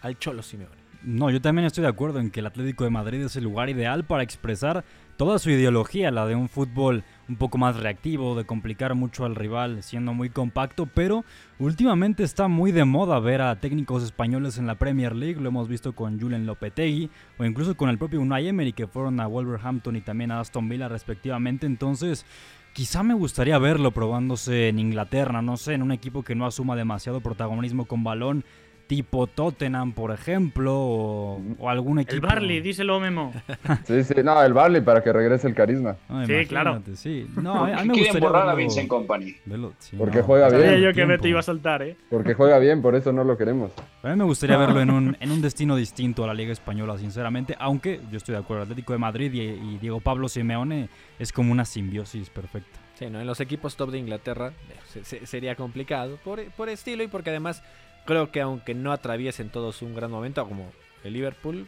al 0.00 0.18
Cholo 0.18 0.42
Simeone? 0.42 0.81
No, 1.04 1.30
yo 1.30 1.40
también 1.40 1.66
estoy 1.66 1.82
de 1.82 1.88
acuerdo 1.88 2.20
en 2.20 2.30
que 2.30 2.40
el 2.40 2.46
Atlético 2.46 2.84
de 2.84 2.90
Madrid 2.90 3.22
es 3.22 3.34
el 3.34 3.42
lugar 3.42 3.68
ideal 3.68 4.04
para 4.04 4.22
expresar 4.22 4.84
toda 5.16 5.40
su 5.40 5.50
ideología, 5.50 6.12
la 6.12 6.26
de 6.26 6.36
un 6.36 6.48
fútbol 6.48 7.02
un 7.28 7.36
poco 7.36 7.58
más 7.58 7.76
reactivo, 7.76 8.36
de 8.36 8.44
complicar 8.44 8.94
mucho 8.94 9.24
al 9.24 9.34
rival, 9.34 9.82
siendo 9.82 10.14
muy 10.14 10.30
compacto, 10.30 10.86
pero 10.86 11.24
últimamente 11.58 12.22
está 12.22 12.46
muy 12.46 12.70
de 12.70 12.84
moda 12.84 13.18
ver 13.18 13.42
a 13.42 13.58
técnicos 13.60 14.04
españoles 14.04 14.58
en 14.58 14.66
la 14.68 14.76
Premier 14.76 15.16
League, 15.16 15.40
lo 15.40 15.48
hemos 15.48 15.68
visto 15.68 15.92
con 15.92 16.20
Julen 16.20 16.46
Lopetegui 16.46 17.10
o 17.38 17.44
incluso 17.44 17.76
con 17.76 17.88
el 17.88 17.98
propio 17.98 18.20
Unai 18.20 18.46
Emery 18.46 18.72
que 18.72 18.86
fueron 18.86 19.18
a 19.18 19.26
Wolverhampton 19.26 19.96
y 19.96 20.02
también 20.02 20.30
a 20.30 20.40
Aston 20.40 20.68
Villa 20.68 20.88
respectivamente, 20.88 21.66
entonces 21.66 22.24
quizá 22.72 23.02
me 23.02 23.14
gustaría 23.14 23.58
verlo 23.58 23.90
probándose 23.90 24.68
en 24.68 24.78
Inglaterra, 24.78 25.42
no 25.42 25.56
sé, 25.56 25.74
en 25.74 25.82
un 25.82 25.92
equipo 25.92 26.22
que 26.22 26.34
no 26.34 26.46
asuma 26.46 26.76
demasiado 26.76 27.20
protagonismo 27.20 27.86
con 27.86 28.04
balón, 28.04 28.44
tipo 28.92 29.26
Tottenham, 29.26 29.92
por 29.94 30.10
ejemplo, 30.10 30.74
o, 30.78 31.40
o 31.58 31.70
algún 31.70 31.98
equipo. 32.00 32.16
El 32.16 32.20
Barley, 32.20 32.60
díselo, 32.60 33.00
Memo. 33.00 33.32
Sí, 33.86 34.04
sí, 34.04 34.14
no, 34.22 34.42
el 34.42 34.52
Barley 34.52 34.82
para 34.82 35.02
que 35.02 35.10
regrese 35.14 35.48
el 35.48 35.54
carisma. 35.54 35.96
No, 36.10 36.26
Sí, 36.26 36.44
claro. 36.46 36.82
Sí, 36.94 37.26
no, 37.40 37.64
a 37.64 37.66
mí, 37.68 37.72
a 37.72 37.76
mí 37.76 37.88
me 37.88 37.94
Quieren 37.94 38.12
gustaría 38.12 38.28
borrar 38.28 38.48
a 38.48 38.52
verlo- 38.52 38.56
Vincent 38.58 38.88
Company. 38.88 39.34
verlo- 39.46 39.72
sí, 39.78 39.96
Porque 39.96 40.18
no, 40.18 40.24
juega 40.24 40.50
Sabía 40.50 40.72
bien. 40.72 40.82
yo 40.82 40.92
que 40.92 41.18
te 41.18 41.28
iba 41.30 41.40
a 41.40 41.42
saltar, 41.42 41.82
¿eh? 41.82 41.96
Porque 42.10 42.34
juega 42.34 42.58
bien, 42.58 42.82
por 42.82 42.94
eso 42.94 43.14
no 43.14 43.24
lo 43.24 43.38
queremos. 43.38 43.72
A 44.02 44.10
mí 44.10 44.16
me 44.16 44.24
gustaría 44.24 44.58
verlo 44.58 44.82
en 44.82 44.90
un, 44.90 45.16
en 45.18 45.30
un 45.32 45.40
destino 45.40 45.74
distinto 45.74 46.24
a 46.24 46.26
la 46.26 46.34
Liga 46.34 46.52
Española, 46.52 46.98
sinceramente, 46.98 47.56
aunque 47.58 47.98
yo 48.10 48.18
estoy 48.18 48.34
de 48.34 48.40
acuerdo, 48.40 48.64
Atlético 48.64 48.92
de 48.92 48.98
Madrid 48.98 49.32
y, 49.32 49.40
y 49.40 49.78
Diego 49.80 50.00
Pablo 50.00 50.28
Simeone 50.28 50.90
es 51.18 51.32
como 51.32 51.50
una 51.50 51.64
simbiosis 51.64 52.28
perfecta. 52.28 52.78
Sí, 52.98 53.06
¿no? 53.08 53.20
En 53.22 53.26
los 53.26 53.40
equipos 53.40 53.74
top 53.74 53.90
de 53.90 53.98
Inglaterra 54.00 54.48
eh, 54.48 54.74
se- 54.86 55.04
se- 55.04 55.24
sería 55.26 55.56
complicado 55.56 56.18
por, 56.22 56.44
por 56.50 56.68
estilo 56.68 57.02
y 57.02 57.06
porque 57.08 57.30
además 57.30 57.62
creo 58.04 58.30
que 58.30 58.40
aunque 58.40 58.74
no 58.74 58.92
atraviesen 58.92 59.48
todos 59.50 59.82
un 59.82 59.94
gran 59.94 60.10
momento, 60.10 60.46
como 60.46 60.70
el 61.04 61.12
Liverpool, 61.12 61.66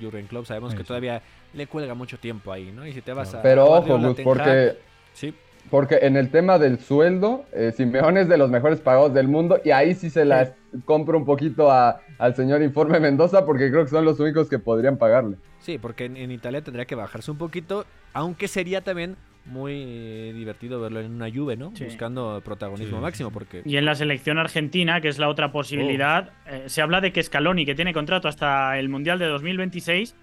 Jurgen 0.00 0.26
Klopp, 0.26 0.46
sabemos 0.46 0.72
Sí, 0.72 0.76
que 0.78 0.82
sí. 0.84 0.88
todavía 0.88 1.22
le 1.52 1.66
cuelga 1.66 1.94
mucho 1.94 2.18
tiempo 2.18 2.52
ahí, 2.52 2.70
¿no? 2.72 2.86
Y 2.86 2.92
si 2.92 3.02
te 3.02 3.12
vas 3.12 3.34
a... 3.34 3.42
Pero 3.42 3.62
a 3.74 3.78
ojo, 3.80 3.98
Gus, 3.98 4.20
porque 4.22 4.76
Sí, 5.12 5.34
porque 5.70 5.98
en 6.02 6.16
el 6.16 6.30
tema 6.30 6.58
del 6.58 6.78
sueldo, 6.78 7.44
eh, 7.52 7.72
Simeone 7.76 8.22
es 8.22 8.28
de 8.28 8.38
los 8.38 8.50
mejores 8.50 8.80
pagados 8.80 9.12
del 9.12 9.28
mundo 9.28 9.60
y 9.64 9.70
ahí 9.72 9.94
sí 9.94 10.08
se 10.08 10.24
la 10.24 10.54
compro 10.84 11.18
un 11.18 11.24
poquito 11.24 11.70
a, 11.70 12.00
al 12.18 12.34
señor 12.34 12.62
Informe 12.62 12.98
Mendoza 13.00 13.44
porque 13.44 13.70
creo 13.70 13.84
que 13.84 13.90
son 13.90 14.04
los 14.04 14.18
únicos 14.20 14.48
que 14.48 14.58
podrían 14.58 14.96
pagarle. 14.96 15.36
Sí, 15.58 15.76
porque 15.78 16.06
en, 16.06 16.16
en 16.16 16.30
Italia 16.30 16.62
tendría 16.62 16.86
que 16.86 16.94
bajarse 16.94 17.30
un 17.30 17.36
poquito, 17.38 17.84
aunque 18.14 18.48
sería 18.48 18.80
también 18.80 19.16
muy 19.46 19.72
eh, 19.86 20.32
divertido 20.34 20.80
verlo 20.80 21.00
en 21.00 21.12
una 21.12 21.30
Juve, 21.30 21.56
¿no? 21.56 21.72
Sí. 21.74 21.84
Buscando 21.84 22.40
protagonismo 22.44 22.98
Sí, 22.98 23.02
máximo, 23.02 23.30
porque 23.30 23.62
Y 23.64 23.76
en 23.76 23.84
la 23.84 23.94
selección 23.94 24.38
argentina, 24.38 25.00
que 25.00 25.08
es 25.08 25.18
la 25.18 25.28
otra 25.28 25.50
posibilidad, 25.50 26.30
eh, 26.46 26.64
se 26.66 26.82
habla 26.82 27.00
de 27.00 27.12
que 27.12 27.22
Scaloni, 27.22 27.64
que 27.64 27.74
tiene 27.74 27.92
contrato 27.92 28.28
hasta 28.28 28.78
el 28.78 28.88
Mundial 28.88 29.18
de 29.18 29.26
2026, 29.26 30.14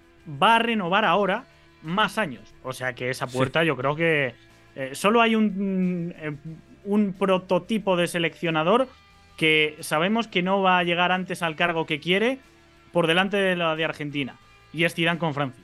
va 0.42 0.56
a 0.56 0.58
renovar 0.60 1.04
ahora 1.04 1.44
más 1.82 2.18
años. 2.18 2.54
O 2.62 2.72
sea 2.72 2.94
que 2.94 3.10
esa 3.10 3.26
puerta 3.26 3.64
yo 3.64 3.76
creo 3.76 3.94
que 3.96 4.34
eh, 4.76 4.90
solo 4.92 5.20
hay 5.20 5.34
un, 5.34 6.14
un 6.84 7.12
prototipo 7.12 7.96
de 7.96 8.06
seleccionador 8.06 8.88
que 9.36 9.76
sabemos 9.80 10.26
que 10.26 10.42
no 10.42 10.62
va 10.62 10.78
a 10.78 10.84
llegar 10.84 11.12
antes 11.12 11.42
al 11.42 11.54
cargo 11.54 11.86
que 11.86 12.00
quiere 12.00 12.38
por 12.92 13.06
delante 13.06 13.36
de 13.36 13.56
la 13.56 13.76
de 13.76 13.84
Argentina. 13.84 14.36
Y 14.72 14.84
es 14.84 14.94
Zidane 14.94 15.18
con 15.18 15.34
Francia. 15.34 15.62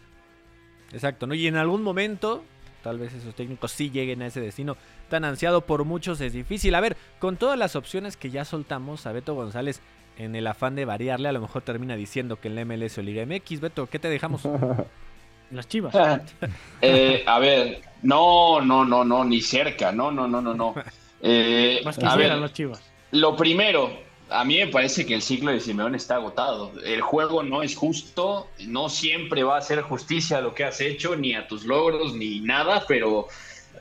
Exacto, 0.92 1.26
¿no? 1.26 1.34
Y 1.34 1.46
en 1.48 1.56
algún 1.56 1.82
momento, 1.82 2.44
tal 2.84 2.98
vez 2.98 3.12
esos 3.14 3.34
técnicos 3.34 3.72
sí 3.72 3.90
lleguen 3.90 4.22
a 4.22 4.26
ese 4.26 4.40
destino 4.40 4.76
tan 5.08 5.24
ansiado 5.24 5.62
por 5.62 5.84
muchos, 5.84 6.20
es 6.20 6.32
difícil. 6.34 6.74
A 6.76 6.80
ver, 6.80 6.96
con 7.18 7.36
todas 7.36 7.58
las 7.58 7.74
opciones 7.74 8.16
que 8.16 8.30
ya 8.30 8.44
soltamos 8.44 9.06
a 9.06 9.12
Beto 9.12 9.34
González, 9.34 9.80
en 10.18 10.36
el 10.36 10.46
afán 10.46 10.76
de 10.76 10.84
variarle, 10.84 11.28
a 11.28 11.32
lo 11.32 11.40
mejor 11.40 11.62
termina 11.62 11.96
diciendo 11.96 12.36
que 12.38 12.46
en 12.48 12.54
la 12.54 12.64
MLS 12.64 12.98
o 12.98 13.02
Liga 13.02 13.26
MX. 13.26 13.60
Beto, 13.60 13.86
¿qué 13.88 13.98
te 13.98 14.08
dejamos? 14.08 14.42
Las 15.50 15.66
chivas. 15.68 15.94
Eh, 16.80 17.24
a 17.26 17.38
ver, 17.38 17.80
no, 18.02 18.60
no, 18.60 18.84
no, 18.84 19.04
no, 19.04 19.24
ni 19.24 19.40
cerca, 19.40 19.90
no, 19.90 20.10
no, 20.10 20.28
no, 20.28 20.40
no, 20.40 20.54
no. 20.54 20.74
Eh, 21.26 21.80
Más 21.86 21.96
a 21.96 22.00
quisieran 22.02 22.18
ver, 22.18 22.38
las 22.38 22.52
chivas. 22.52 22.82
Lo 23.12 23.34
primero, 23.34 23.90
a 24.30 24.44
mí 24.44 24.58
me 24.58 24.68
parece 24.68 25.04
que 25.04 25.14
el 25.14 25.22
ciclo 25.22 25.52
de 25.52 25.60
Simeone 25.60 25.96
está 25.96 26.16
agotado. 26.16 26.72
El 26.84 27.00
juego 27.00 27.42
no 27.42 27.62
es 27.62 27.76
justo, 27.76 28.48
no 28.66 28.88
siempre 28.88 29.42
va 29.42 29.56
a 29.56 29.58
hacer 29.58 29.82
justicia 29.82 30.38
a 30.38 30.40
lo 30.40 30.54
que 30.54 30.64
has 30.64 30.80
hecho, 30.80 31.16
ni 31.16 31.34
a 31.34 31.46
tus 31.46 31.64
logros, 31.64 32.14
ni 32.14 32.40
nada, 32.40 32.84
pero 32.88 33.28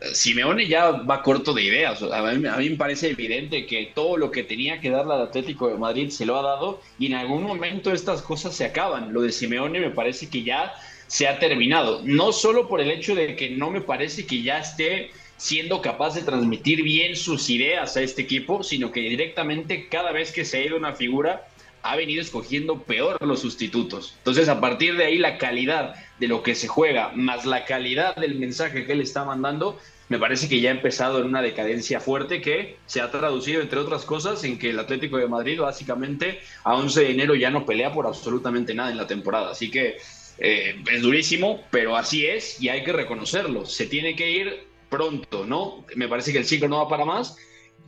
eh, 0.02 0.14
Simeone 0.14 0.68
ya 0.68 0.92
va 0.92 1.22
corto 1.22 1.54
de 1.54 1.64
ideas. 1.64 2.02
A 2.04 2.22
mí, 2.34 2.48
a 2.48 2.58
mí 2.58 2.70
me 2.70 2.76
parece 2.76 3.10
evidente 3.10 3.66
que 3.66 3.92
todo 3.96 4.18
lo 4.18 4.32
que 4.32 4.44
tenía 4.44 4.80
que 4.82 4.90
darle 4.90 5.14
al 5.14 5.22
Atlético 5.24 5.70
de 5.70 5.78
Madrid 5.78 6.10
se 6.10 6.26
lo 6.26 6.38
ha 6.38 6.44
dado 6.44 6.82
y 7.00 7.08
en 7.08 7.16
algún 7.16 7.44
momento 7.44 7.92
estas 7.92 8.22
cosas 8.22 8.56
se 8.56 8.66
acaban. 8.66 9.14
Lo 9.14 9.22
de 9.22 9.32
Simeone 9.32 9.80
me 9.80 9.92
parece 9.92 10.30
que 10.30 10.44
ya 10.44 10.74
se 11.08 11.28
ha 11.28 11.40
terminado. 11.40 12.02
No 12.04 12.32
solo 12.32 12.68
por 12.68 12.82
el 12.82 12.92
hecho 12.92 13.16
de 13.16 13.36
que 13.36 13.52
no 13.52 13.70
me 13.70 13.82
parece 13.82 14.26
que 14.26 14.42
ya 14.42 14.60
esté 14.60 15.12
siendo 15.38 15.82
capaz 15.82 16.16
de 16.16 16.22
transmitir 16.22 16.84
bien 16.84 17.16
sus 17.16 17.50
ideas 17.50 17.98
a 17.98 18.02
este 18.02 18.22
equipo, 18.22 18.64
sino 18.64 18.92
que 18.92 19.02
directamente 19.02 19.90
cada 19.90 20.12
vez 20.12 20.32
que 20.32 20.46
se 20.46 20.58
ha 20.58 20.66
ido 20.66 20.78
una 20.78 20.94
figura 20.94 21.48
ha 21.84 21.98
venido 21.98 22.22
escogiendo 22.22 22.82
peor 22.84 23.18
los 23.26 23.42
sustitutos. 23.42 24.16
Entonces, 24.20 24.48
a 24.48 24.62
partir 24.62 24.96
de 24.96 25.06
ahí, 25.06 25.18
la 25.18 25.38
calidad 25.38 25.96
de 26.18 26.28
lo 26.30 26.42
que 26.42 26.56
se 26.56 26.70
juega, 26.70 27.12
más 27.14 27.46
la 27.46 27.66
calidad 27.66 28.16
del 28.16 28.36
mensaje 28.36 28.86
que 28.86 28.94
él 28.94 29.02
está 29.02 29.26
mandando, 29.26 29.78
me 30.08 30.18
parece 30.18 30.48
que 30.48 30.62
ya 30.62 30.70
ha 30.70 30.74
empezado 30.74 31.20
en 31.20 31.26
una 31.26 31.42
decadencia 31.42 32.00
fuerte 32.00 32.42
que 32.42 32.78
se 32.86 33.02
ha 33.02 33.12
traducido, 33.12 33.62
entre 33.62 33.80
otras 33.80 34.06
cosas, 34.06 34.44
en 34.46 34.58
que 34.58 34.70
el 34.70 34.80
Atlético 34.80 35.18
de 35.18 35.28
Madrid 35.28 35.60
básicamente 35.60 36.40
a 36.64 36.76
11 36.76 37.02
de 37.02 37.12
enero 37.12 37.36
ya 37.36 37.50
no 37.50 37.66
pelea 37.66 37.92
por 37.92 38.08
absolutamente 38.08 38.74
nada 38.74 38.92
en 38.92 38.98
la 38.98 39.08
temporada. 39.08 39.52
Así 39.52 39.70
que 39.70 39.98
eh, 40.38 40.82
es 40.92 41.02
durísimo, 41.02 41.64
pero 41.70 41.98
así 41.98 42.26
es 42.26 42.62
y 42.62 42.70
hay 42.70 42.84
que 42.84 42.94
reconocerlo. 42.94 43.66
Se 43.66 43.88
tiene 43.88 44.16
que 44.16 44.32
ir 44.32 44.73
pronto, 44.94 45.44
¿no? 45.44 45.86
Me 45.96 46.08
parece 46.08 46.32
que 46.32 46.38
el 46.38 46.46
ciclo 46.46 46.68
no 46.68 46.78
va 46.78 46.88
para 46.88 47.04
más. 47.04 47.36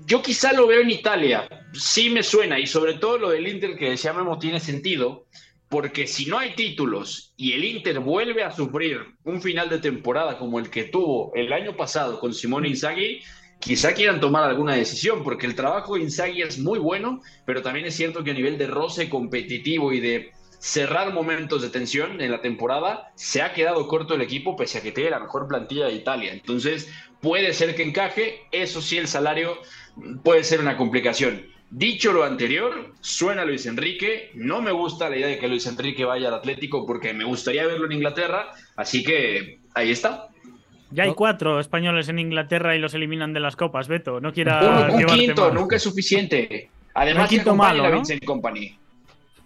Yo 0.07 0.23
quizá 0.23 0.53
lo 0.53 0.65
veo 0.65 0.81
en 0.81 0.89
Italia, 0.89 1.47
sí 1.73 2.09
me 2.09 2.23
suena, 2.23 2.59
y 2.59 2.65
sobre 2.65 2.95
todo 2.95 3.19
lo 3.19 3.29
del 3.29 3.47
Inter 3.47 3.77
que 3.77 3.91
decía 3.91 4.11
Memo 4.11 4.39
tiene 4.39 4.59
sentido, 4.59 5.27
porque 5.69 6.07
si 6.07 6.25
no 6.25 6.39
hay 6.39 6.55
títulos 6.55 7.33
y 7.37 7.53
el 7.53 7.63
Inter 7.63 7.99
vuelve 7.99 8.43
a 8.43 8.51
sufrir 8.51 9.01
un 9.23 9.39
final 9.39 9.69
de 9.69 9.77
temporada 9.77 10.39
como 10.39 10.57
el 10.57 10.71
que 10.71 10.85
tuvo 10.85 11.31
el 11.35 11.53
año 11.53 11.77
pasado 11.77 12.19
con 12.19 12.33
Simone 12.33 12.69
Inzaghi, 12.69 13.21
quizá 13.59 13.93
quieran 13.93 14.19
tomar 14.19 14.43
alguna 14.43 14.73
decisión, 14.73 15.23
porque 15.23 15.45
el 15.45 15.55
trabajo 15.55 15.95
de 15.95 16.01
Inzaghi 16.01 16.41
es 16.41 16.57
muy 16.57 16.79
bueno, 16.79 17.21
pero 17.45 17.61
también 17.61 17.85
es 17.85 17.95
cierto 17.95 18.23
que 18.23 18.31
a 18.31 18.33
nivel 18.33 18.57
de 18.57 18.67
roce 18.67 19.09
competitivo 19.09 19.93
y 19.93 19.99
de 19.99 20.31
cerrar 20.65 21.13
momentos 21.13 21.61
de 21.61 21.69
tensión 21.69 22.19
en 22.21 22.31
la 22.31 22.41
temporada, 22.41 23.11
se 23.13 23.43
ha 23.43 23.53
quedado 23.53 23.87
corto 23.87 24.15
el 24.15 24.21
equipo 24.21 24.55
pese 24.55 24.79
a 24.79 24.81
que 24.81 24.91
tiene 24.91 25.11
la 25.11 25.19
mejor 25.19 25.47
plantilla 25.47 25.85
de 25.85 25.93
Italia. 25.93 26.33
Entonces, 26.33 26.91
puede 27.21 27.53
ser 27.53 27.75
que 27.75 27.83
encaje, 27.83 28.39
eso 28.51 28.81
sí, 28.81 28.97
el 28.97 29.07
salario 29.07 29.59
puede 30.23 30.43
ser 30.43 30.59
una 30.61 30.75
complicación. 30.75 31.45
Dicho 31.69 32.11
lo 32.13 32.23
anterior, 32.23 32.93
suena 32.99 33.45
Luis 33.45 33.67
Enrique. 33.67 34.31
No 34.33 34.59
me 34.63 34.71
gusta 34.71 35.07
la 35.07 35.17
idea 35.17 35.27
de 35.27 35.37
que 35.37 35.47
Luis 35.47 35.67
Enrique 35.67 36.03
vaya 36.03 36.29
al 36.29 36.33
Atlético 36.33 36.83
porque 36.87 37.13
me 37.13 37.25
gustaría 37.25 37.67
verlo 37.67 37.85
en 37.85 37.91
Inglaterra, 37.91 38.47
así 38.75 39.03
que 39.03 39.59
ahí 39.75 39.91
está. 39.91 40.29
Ya 40.89 41.03
hay 41.03 41.13
cuatro 41.13 41.59
españoles 41.59 42.09
en 42.09 42.17
Inglaterra 42.17 42.75
y 42.75 42.79
los 42.79 42.95
eliminan 42.95 43.33
de 43.33 43.39
las 43.39 43.55
copas, 43.55 43.87
Beto. 43.87 44.19
No 44.19 44.33
quiera 44.33 44.87
Un, 44.89 44.95
un 44.95 45.05
quinto, 45.05 45.45
más. 45.45 45.53
nunca 45.53 45.75
es 45.75 45.83
suficiente. 45.83 46.69
Además, 46.95 47.29
que 47.29 47.35
quinto. 47.35 47.55
Vincent 47.91 48.25
Company. 48.25 48.79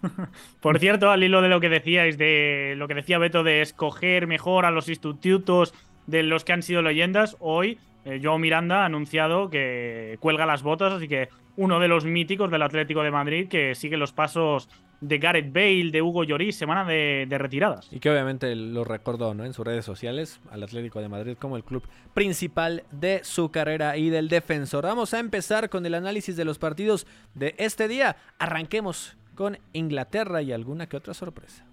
Por 0.60 0.78
cierto, 0.78 1.10
al 1.10 1.22
hilo 1.22 1.42
de 1.42 1.48
lo 1.48 1.60
que 1.60 1.68
decíais, 1.68 2.18
de 2.18 2.74
lo 2.76 2.88
que 2.88 2.94
decía 2.94 3.18
Beto 3.18 3.42
de 3.42 3.62
escoger 3.62 4.26
mejor 4.26 4.64
a 4.64 4.70
los 4.70 4.88
institutos 4.88 5.74
de 6.06 6.22
los 6.22 6.44
que 6.44 6.52
han 6.52 6.62
sido 6.62 6.82
leyendas, 6.82 7.36
hoy 7.40 7.78
eh, 8.04 8.20
Joe 8.22 8.38
Miranda 8.38 8.82
ha 8.82 8.86
anunciado 8.86 9.50
que 9.50 10.16
cuelga 10.20 10.46
las 10.46 10.62
botas, 10.62 10.92
así 10.92 11.08
que 11.08 11.28
uno 11.56 11.80
de 11.80 11.88
los 11.88 12.04
míticos 12.04 12.50
del 12.50 12.62
Atlético 12.62 13.02
de 13.02 13.10
Madrid 13.10 13.48
que 13.48 13.74
sigue 13.74 13.96
los 13.96 14.12
pasos 14.12 14.68
de 15.00 15.18
Gareth 15.18 15.52
Bale, 15.52 15.90
de 15.90 16.02
Hugo 16.02 16.24
Lloris, 16.24 16.56
semana 16.56 16.84
de, 16.84 17.26
de 17.28 17.38
retiradas. 17.38 17.88
Y 17.90 18.00
que 18.00 18.10
obviamente 18.10 18.54
lo 18.54 18.84
recordó 18.84 19.34
¿no? 19.34 19.44
en 19.44 19.54
sus 19.54 19.66
redes 19.66 19.84
sociales 19.84 20.40
al 20.50 20.62
Atlético 20.62 21.00
de 21.00 21.08
Madrid 21.08 21.36
como 21.38 21.56
el 21.56 21.64
club 21.64 21.86
principal 22.12 22.84
de 22.90 23.20
su 23.24 23.50
carrera 23.50 23.96
y 23.96 24.10
del 24.10 24.28
defensor. 24.28 24.84
Vamos 24.84 25.14
a 25.14 25.18
empezar 25.18 25.70
con 25.70 25.86
el 25.86 25.94
análisis 25.94 26.36
de 26.36 26.44
los 26.44 26.58
partidos 26.58 27.06
de 27.34 27.54
este 27.58 27.88
día. 27.88 28.16
Arranquemos 28.38 29.16
con 29.40 29.58
Inglaterra 29.72 30.42
y 30.42 30.52
alguna 30.52 30.86
que 30.86 30.98
otra 30.98 31.14
sorpresa. 31.14 31.64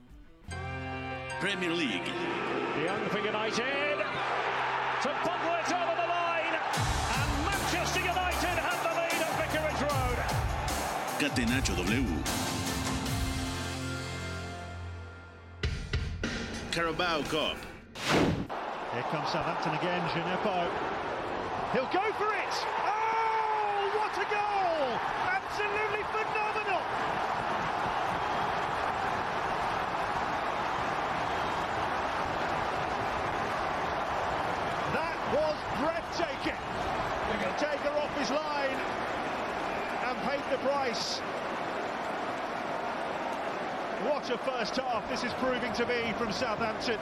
Premier 1.42 1.72
League. 1.72 2.08
Young 2.86 3.10
for 3.10 3.20
United. 3.20 3.98
To 5.04 5.10
Pogba 5.10 5.60
over 5.76 5.96
the 6.00 6.08
line. 6.08 6.56
And 6.56 7.30
Manchester 7.44 8.00
United 8.00 8.56
have 8.64 8.82
the 8.88 8.94
lead 8.96 9.20
at 9.20 9.34
Vicarage 9.36 9.82
Road. 9.84 10.18
Catenacho 11.20 11.76
W. 11.76 12.06
Carabao 16.72 17.22
Cup. 17.24 17.58
Here 18.94 19.04
comes 19.12 19.28
Southampton 19.28 19.74
again, 19.74 20.08
Gineppo. 20.12 20.70
He'll 21.74 21.92
go 21.92 22.14
for 22.16 22.32
it. 22.32 22.56
Oh, 22.88 23.92
what 24.00 24.16
a 24.16 24.26
goal! 24.32 25.00
Absolutely 25.28 26.04
phenomenal. 26.14 26.67
His 38.28 38.32
line 38.32 38.78
and 40.08 40.18
paid 40.30 40.44
the 40.52 40.58
price. 40.58 41.20
What 44.04 44.30
a 44.30 44.38
first 44.38 44.76
half 44.78 45.10
this 45.10 45.24
is 45.24 45.34
proving 45.34 45.74
to 45.74 45.86
be 45.86 46.14
from 46.18 46.32
Southampton. 46.32 46.98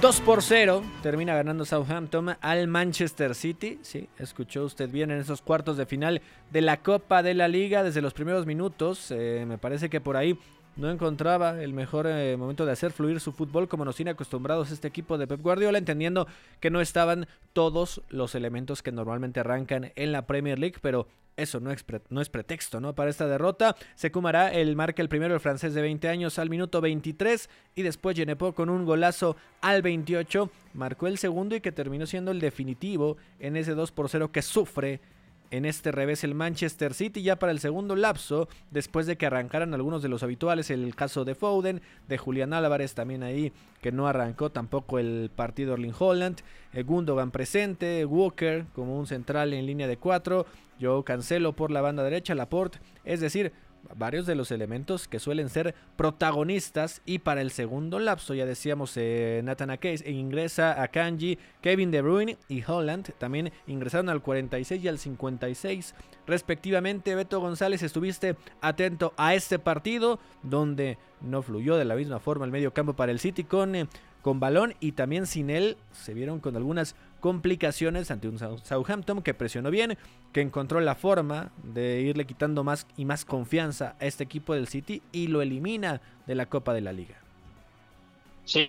2 0.00 0.20
por 0.24 0.42
0 0.42 0.82
termina 1.02 1.34
ganando 1.34 1.64
Southampton 1.64 2.36
al 2.40 2.68
Manchester 2.68 3.34
City. 3.34 3.78
Sí, 3.82 4.08
escuchó 4.18 4.64
usted 4.64 4.90
bien 4.90 5.10
en 5.10 5.18
esos 5.18 5.40
cuartos 5.40 5.76
de 5.76 5.86
final 5.86 6.20
de 6.50 6.60
la 6.60 6.76
Copa 6.82 7.22
de 7.22 7.34
la 7.34 7.48
Liga 7.48 7.82
desde 7.82 8.02
los 8.02 8.12
primeros 8.12 8.46
minutos. 8.46 9.10
Eh, 9.10 9.44
me 9.48 9.58
parece 9.58 9.88
que 9.88 10.00
por 10.00 10.16
ahí 10.16 10.38
no 10.76 10.90
encontraba 10.90 11.62
el 11.62 11.72
mejor 11.72 12.06
eh, 12.06 12.36
momento 12.36 12.66
de 12.66 12.72
hacer 12.72 12.92
fluir 12.92 13.20
su 13.20 13.32
fútbol 13.32 13.68
como 13.68 13.84
nos 13.84 13.96
tiene 13.96 14.10
acostumbrados 14.10 14.70
este 14.70 14.88
equipo 14.88 15.18
de 15.18 15.26
Pep 15.26 15.40
Guardiola, 15.40 15.78
entendiendo 15.78 16.26
que 16.60 16.70
no 16.70 16.80
estaban 16.80 17.26
todos 17.52 18.02
los 18.08 18.34
elementos 18.34 18.82
que 18.82 18.92
normalmente 18.92 19.40
arrancan 19.40 19.92
en 19.96 20.12
la 20.12 20.26
Premier 20.26 20.58
League, 20.58 20.76
pero 20.80 21.06
eso 21.36 21.60
no 21.60 21.70
es, 21.70 22.28
pretexto 22.30 22.80
¿no? 22.80 22.94
para 22.94 23.10
esta 23.10 23.26
derrota. 23.26 23.76
Se 23.94 24.10
cumará 24.10 24.52
el 24.52 24.74
marca 24.74 25.02
el 25.02 25.08
primero, 25.08 25.34
el 25.34 25.40
francés 25.40 25.74
de 25.74 25.82
20 25.82 26.08
años, 26.08 26.38
al 26.38 26.50
minuto 26.50 26.80
23 26.80 27.50
y 27.74 27.82
después 27.82 28.16
Genepo 28.16 28.52
con 28.52 28.70
un 28.70 28.84
golazo 28.84 29.36
al 29.60 29.82
28 29.82 30.50
marcó 30.74 31.06
el 31.06 31.18
segundo 31.18 31.54
y 31.54 31.60
que 31.60 31.72
terminó 31.72 32.06
siendo 32.06 32.30
el 32.30 32.40
definitivo 32.40 33.16
en 33.38 33.56
ese 33.56 33.74
2 33.74 33.92
por 33.92 34.08
0 34.08 34.32
que 34.32 34.42
sufre 34.42 35.00
en 35.50 35.64
este 35.64 35.92
revés 35.92 36.24
el 36.24 36.34
Manchester 36.34 36.94
City 36.94 37.22
ya 37.22 37.36
para 37.36 37.52
el 37.52 37.60
segundo 37.60 37.96
lapso, 37.96 38.48
después 38.70 39.06
de 39.06 39.16
que 39.16 39.26
arrancaran 39.26 39.74
algunos 39.74 40.02
de 40.02 40.08
los 40.08 40.22
habituales, 40.22 40.70
el 40.70 40.94
caso 40.94 41.24
de 41.24 41.34
Foden, 41.34 41.82
de 42.08 42.18
Julián 42.18 42.52
Álvarez 42.52 42.94
también 42.94 43.22
ahí, 43.22 43.52
que 43.80 43.92
no 43.92 44.06
arrancó 44.06 44.50
tampoco 44.50 44.98
el 44.98 45.30
partido 45.34 45.74
Erling 45.74 45.94
Holland, 45.98 46.38
el 46.72 46.84
Gundogan 46.84 47.30
presente, 47.30 48.04
Walker 48.04 48.66
como 48.74 48.98
un 48.98 49.06
central 49.06 49.52
en 49.52 49.66
línea 49.66 49.88
de 49.88 49.96
cuatro, 49.96 50.46
yo 50.78 51.02
cancelo 51.04 51.54
por 51.54 51.70
la 51.70 51.80
banda 51.80 52.02
derecha, 52.02 52.34
Laporte, 52.34 52.78
es 53.04 53.20
decir, 53.20 53.52
varios 53.94 54.26
de 54.26 54.34
los 54.34 54.50
elementos 54.50 55.08
que 55.08 55.18
suelen 55.18 55.48
ser 55.48 55.74
protagonistas 55.96 57.02
y 57.04 57.20
para 57.20 57.40
el 57.40 57.50
segundo 57.50 57.98
lapso 57.98 58.34
ya 58.34 58.46
decíamos 58.46 58.92
eh, 58.96 59.40
Nathan 59.44 59.70
Ake 59.70 59.96
ingresa 60.06 60.82
a 60.82 60.88
Kanji, 60.88 61.38
Kevin 61.60 61.90
De 61.90 62.02
Bruyne 62.02 62.38
y 62.48 62.62
Holland 62.66 63.12
también 63.18 63.52
ingresaron 63.66 64.08
al 64.08 64.22
46 64.22 64.82
y 64.82 64.88
al 64.88 64.98
56 64.98 65.94
respectivamente. 66.26 67.14
Beto 67.14 67.40
González 67.40 67.82
estuviste 67.82 68.36
atento 68.60 69.14
a 69.16 69.34
este 69.34 69.58
partido 69.58 70.18
donde 70.42 70.98
no 71.20 71.42
fluyó 71.42 71.76
de 71.76 71.84
la 71.84 71.94
misma 71.94 72.18
forma 72.18 72.44
el 72.44 72.50
medio 72.50 72.74
campo 72.74 72.94
para 72.94 73.12
el 73.12 73.20
City 73.20 73.44
con 73.44 73.74
eh, 73.74 73.86
con 74.26 74.40
balón 74.40 74.74
y 74.80 74.90
también 74.90 75.24
sin 75.24 75.50
él 75.50 75.76
se 75.92 76.12
vieron 76.12 76.40
con 76.40 76.56
algunas 76.56 76.96
complicaciones 77.20 78.10
ante 78.10 78.28
un 78.28 78.38
Southampton 78.38 79.22
que 79.22 79.34
presionó 79.34 79.70
bien, 79.70 79.96
que 80.32 80.40
encontró 80.40 80.80
la 80.80 80.94
forma 80.94 81.50
de 81.62 82.00
irle 82.02 82.26
quitando 82.26 82.64
más 82.64 82.86
y 82.96 83.04
más 83.04 83.24
confianza 83.24 83.96
a 84.00 84.06
este 84.06 84.24
equipo 84.24 84.54
del 84.54 84.68
City 84.68 85.02
y 85.12 85.28
lo 85.28 85.42
elimina 85.42 86.00
de 86.26 86.34
la 86.34 86.46
Copa 86.46 86.74
de 86.74 86.80
la 86.80 86.92
Liga. 86.92 87.16
Sí, 88.46 88.68